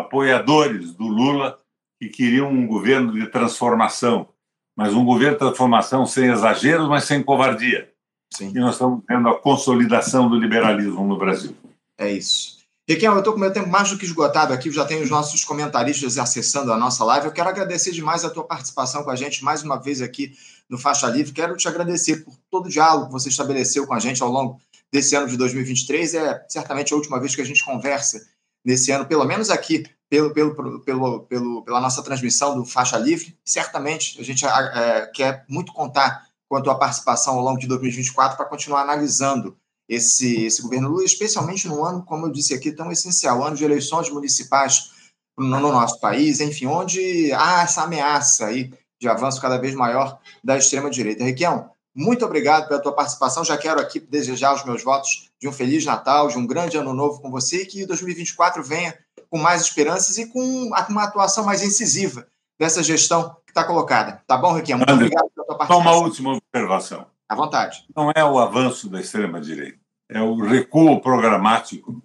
apoiadores 0.00 0.94
do 0.94 1.06
Lula 1.06 1.60
que 2.00 2.08
queriam 2.08 2.48
um 2.48 2.66
governo 2.66 3.12
de 3.12 3.26
transformação, 3.26 4.28
mas 4.76 4.94
um 4.94 5.04
governo 5.04 5.34
de 5.34 5.40
transformação 5.40 6.06
sem 6.06 6.30
exageros, 6.30 6.88
mas 6.88 7.04
sem 7.04 7.22
covardia. 7.22 7.89
Sim. 8.32 8.52
E 8.54 8.58
nós 8.60 8.74
estamos 8.74 9.02
vendo 9.08 9.28
a 9.28 9.38
consolidação 9.38 10.28
do 10.28 10.36
liberalismo 10.36 11.06
no 11.06 11.18
Brasil. 11.18 11.54
É 11.98 12.10
isso. 12.10 12.60
Requião, 12.88 13.12
eu 13.12 13.20
estou 13.20 13.34
com 13.34 13.38
meu 13.38 13.52
tempo 13.52 13.68
mais 13.68 13.88
do 13.88 13.96
que 13.96 14.04
esgotado 14.04 14.52
aqui, 14.52 14.68
já 14.72 14.84
tenho 14.84 15.04
os 15.04 15.10
nossos 15.10 15.44
comentaristas 15.44 16.18
acessando 16.18 16.72
a 16.72 16.76
nossa 16.76 17.04
live. 17.04 17.26
Eu 17.26 17.32
quero 17.32 17.48
agradecer 17.48 17.92
demais 17.92 18.24
a 18.24 18.30
tua 18.30 18.42
participação 18.42 19.04
com 19.04 19.10
a 19.10 19.14
gente 19.14 19.44
mais 19.44 19.62
uma 19.62 19.76
vez 19.76 20.02
aqui 20.02 20.32
no 20.68 20.76
Faixa 20.76 21.06
Livre. 21.06 21.32
Quero 21.32 21.56
te 21.56 21.68
agradecer 21.68 22.24
por 22.24 22.34
todo 22.50 22.66
o 22.66 22.68
diálogo 22.68 23.06
que 23.06 23.12
você 23.12 23.28
estabeleceu 23.28 23.86
com 23.86 23.94
a 23.94 24.00
gente 24.00 24.20
ao 24.22 24.28
longo 24.28 24.60
desse 24.92 25.14
ano 25.14 25.28
de 25.28 25.36
2023. 25.36 26.14
É 26.14 26.44
certamente 26.48 26.92
a 26.92 26.96
última 26.96 27.20
vez 27.20 27.34
que 27.34 27.40
a 27.40 27.44
gente 27.44 27.64
conversa 27.64 28.26
nesse 28.64 28.90
ano, 28.90 29.06
pelo 29.06 29.24
menos 29.24 29.50
aqui, 29.50 29.84
pelo, 30.08 30.34
pelo, 30.34 30.80
pelo, 30.80 31.20
pelo 31.20 31.62
pela 31.62 31.80
nossa 31.80 32.02
transmissão 32.02 32.56
do 32.56 32.64
Faixa 32.64 32.98
Livre. 32.98 33.38
Certamente 33.44 34.20
a 34.20 34.24
gente 34.24 34.44
é, 34.44 35.06
quer 35.14 35.44
muito 35.48 35.72
contar 35.72 36.26
a 36.56 36.62
tua 36.62 36.74
participação 36.74 37.34
ao 37.34 37.44
longo 37.44 37.58
de 37.58 37.66
2024 37.66 38.36
para 38.36 38.46
continuar 38.46 38.82
analisando 38.82 39.56
esse, 39.88 40.44
esse 40.44 40.62
governo 40.62 40.88
Lula, 40.88 41.04
especialmente 41.04 41.66
num 41.66 41.84
ano, 41.84 42.04
como 42.04 42.26
eu 42.26 42.30
disse 42.30 42.54
aqui, 42.54 42.70
tão 42.70 42.92
essencial, 42.92 43.44
ano 43.44 43.56
de 43.56 43.64
eleições 43.64 44.08
municipais 44.08 44.92
no, 45.36 45.46
no 45.46 45.72
nosso 45.72 45.98
país, 46.00 46.40
enfim, 46.40 46.66
onde 46.66 47.32
há 47.32 47.62
essa 47.62 47.82
ameaça 47.82 48.46
aí 48.46 48.72
de 49.00 49.08
avanço 49.08 49.40
cada 49.40 49.58
vez 49.58 49.74
maior 49.74 50.18
da 50.44 50.56
extrema-direita. 50.56 51.24
Requião, 51.24 51.70
muito 51.94 52.24
obrigado 52.24 52.68
pela 52.68 52.80
tua 52.80 52.92
participação. 52.92 53.44
Já 53.44 53.56
quero 53.56 53.80
aqui 53.80 53.98
desejar 53.98 54.54
os 54.54 54.64
meus 54.64 54.84
votos 54.84 55.30
de 55.40 55.48
um 55.48 55.52
Feliz 55.52 55.84
Natal, 55.84 56.28
de 56.28 56.38
um 56.38 56.46
grande 56.46 56.76
ano 56.76 56.94
novo 56.94 57.20
com 57.20 57.30
você 57.30 57.62
e 57.62 57.66
que 57.66 57.86
2024 57.86 58.62
venha 58.62 58.96
com 59.28 59.38
mais 59.38 59.62
esperanças 59.62 60.18
e 60.18 60.26
com 60.26 60.70
uma 60.88 61.04
atuação 61.04 61.44
mais 61.44 61.62
incisiva 61.62 62.26
dessa 62.58 62.82
gestão 62.82 63.34
que 63.52 63.58
está 63.58 63.64
colocada. 63.64 64.22
Tá 64.26 64.36
bom, 64.36 64.52
Requião? 64.52 64.78
Muito 64.78 64.92
obrigado 64.92 65.30
pela 65.34 65.46
tua 65.46 65.58
participação. 65.58 65.82
Só 65.82 65.98
uma 65.98 66.04
última 66.04 66.32
observação. 66.34 67.06
À 67.28 67.34
vontade. 67.34 67.84
Não 67.94 68.10
é 68.14 68.24
o 68.24 68.38
avanço 68.38 68.88
da 68.88 69.00
extrema-direita 69.00 69.80
é 70.10 70.20
o 70.20 70.34
recuo 70.34 71.00
programático 71.00 72.02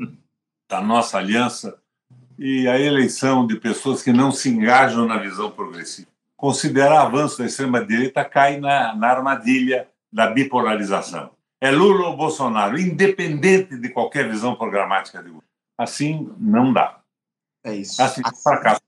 da 0.69 0.79
nossa 0.79 1.17
aliança 1.17 1.77
e 2.37 2.67
a 2.67 2.79
eleição 2.79 3.47
de 3.47 3.59
pessoas 3.59 4.03
que 4.03 4.13
não 4.13 4.31
se 4.31 4.49
engajam 4.49 5.07
na 5.07 5.17
visão 5.17 5.49
progressista. 5.49 6.11
Considerar 6.37 7.01
avanço 7.01 7.39
da 7.39 7.45
extrema-direita 7.45 8.23
cai 8.23 8.59
na, 8.59 8.95
na 8.95 9.07
armadilha 9.07 9.89
da 10.11 10.27
bipolarização. 10.27 11.31
É 11.59 11.71
Lula 11.71 12.09
ou 12.09 12.17
Bolsonaro, 12.17 12.77
independente 12.77 13.75
de 13.75 13.89
qualquer 13.89 14.29
visão 14.29 14.55
programática 14.55 15.23
de 15.23 15.29
Lula. 15.29 15.43
Assim, 15.77 16.31
não 16.37 16.71
dá. 16.71 16.99
É 17.63 17.73
isso. 17.73 18.01
Assim, 18.01 18.21
assim 18.23 18.43
fracasso. 18.43 18.81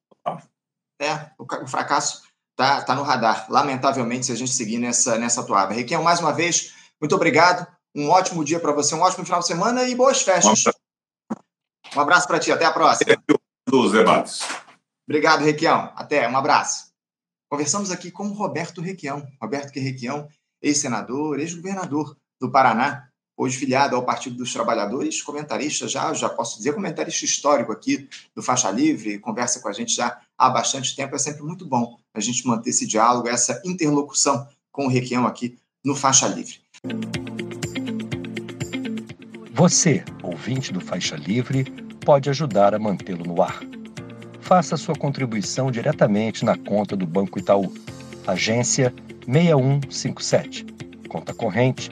É, 1.00 1.32
o, 1.38 1.68
fracasso 1.68 2.24
está 2.58 2.82
tá 2.82 2.96
no 2.96 3.04
radar, 3.04 3.46
lamentavelmente, 3.50 4.26
se 4.26 4.32
a 4.32 4.36
gente 4.36 4.52
seguir 4.52 4.80
nessa, 4.80 5.16
nessa 5.20 5.44
toada. 5.44 5.76
Requião, 5.76 6.02
mais 6.02 6.20
uma 6.20 6.34
vez, 6.34 6.74
muito 7.00 7.14
obrigado. 7.14 7.68
Um 7.96 8.10
ótimo 8.10 8.44
dia 8.44 8.60
para 8.60 8.72
você, 8.72 8.96
um 8.96 9.02
ótimo 9.02 9.24
final 9.24 9.40
de 9.42 9.48
semana 9.48 9.84
e 9.84 9.94
boas 9.94 10.24
festas. 10.24 10.64
Um 11.96 12.02
abraço 12.02 12.28
para 12.28 12.40
ti, 12.40 12.52
até 12.52 12.66
a 12.66 12.72
próxima. 12.72 13.16
Dos 13.68 13.92
debates. 13.92 14.42
Obrigado, 15.08 15.44
Requião. 15.44 15.94
Até, 15.96 16.28
um 16.28 16.36
abraço. 16.36 16.88
Conversamos 17.50 17.92
aqui 17.92 18.10
com 18.10 18.28
Roberto 18.30 18.82
Requião. 18.82 19.26
Roberto 19.40 19.72
que 19.72 19.80
Requião, 19.80 20.28
ex-senador, 20.62 21.40
ex-governador 21.40 22.18
do 22.42 22.52
Paraná, 22.52 23.08
hoje 23.38 23.56
filiado 23.56 23.96
ao 23.96 24.04
Partido 24.04 24.36
dos 24.36 24.52
Trabalhadores, 24.52 25.22
comentarista 25.22 25.88
já, 25.88 26.12
já 26.14 26.28
posso 26.28 26.58
dizer, 26.58 26.74
comentarista 26.74 27.24
histórico 27.24 27.72
aqui 27.72 28.10
do 28.36 28.42
Faixa 28.42 28.72
Livre, 28.72 29.20
conversa 29.20 29.60
com 29.60 29.70
a 29.70 29.74
gente 29.74 29.96
já 29.96 30.20
há 30.36 30.50
bastante 30.50 30.96
tempo. 30.96 31.16
É 31.16 31.20
sempre 31.20 31.44
muito 31.44 31.66
bom 31.66 31.98
a 32.14 32.20
gente 32.20 32.46
manter 32.48 32.72
esse 32.72 32.88
diálogo, 32.88 33.30
essa 33.30 33.62
interlocução 33.64 34.48
com 34.72 34.88
o 34.88 34.90
Requião 34.90 35.28
aqui 35.28 35.60
no 35.86 35.96
Faixa 35.96 36.28
Livre. 36.28 36.56
Você, 39.54 40.04
ouvinte 40.24 40.74
do 40.74 40.82
Faixa 40.82 41.16
Livre, 41.16 41.64
pode 42.04 42.30
ajudar 42.30 42.74
a 42.74 42.80
mantê-lo 42.80 43.24
no 43.24 43.42
ar. 43.42 43.60
Faça 44.42 44.78
sua 44.78 44.96
contribuição 44.96 45.70
diretamente 45.70 46.44
na 46.46 46.58
conta 46.58 46.96
do 46.96 47.06
Banco 47.06 47.38
Itaú, 47.38 47.74
agência 48.26 48.94
6157, 49.26 50.66
conta 51.10 51.34
corrente 51.34 51.92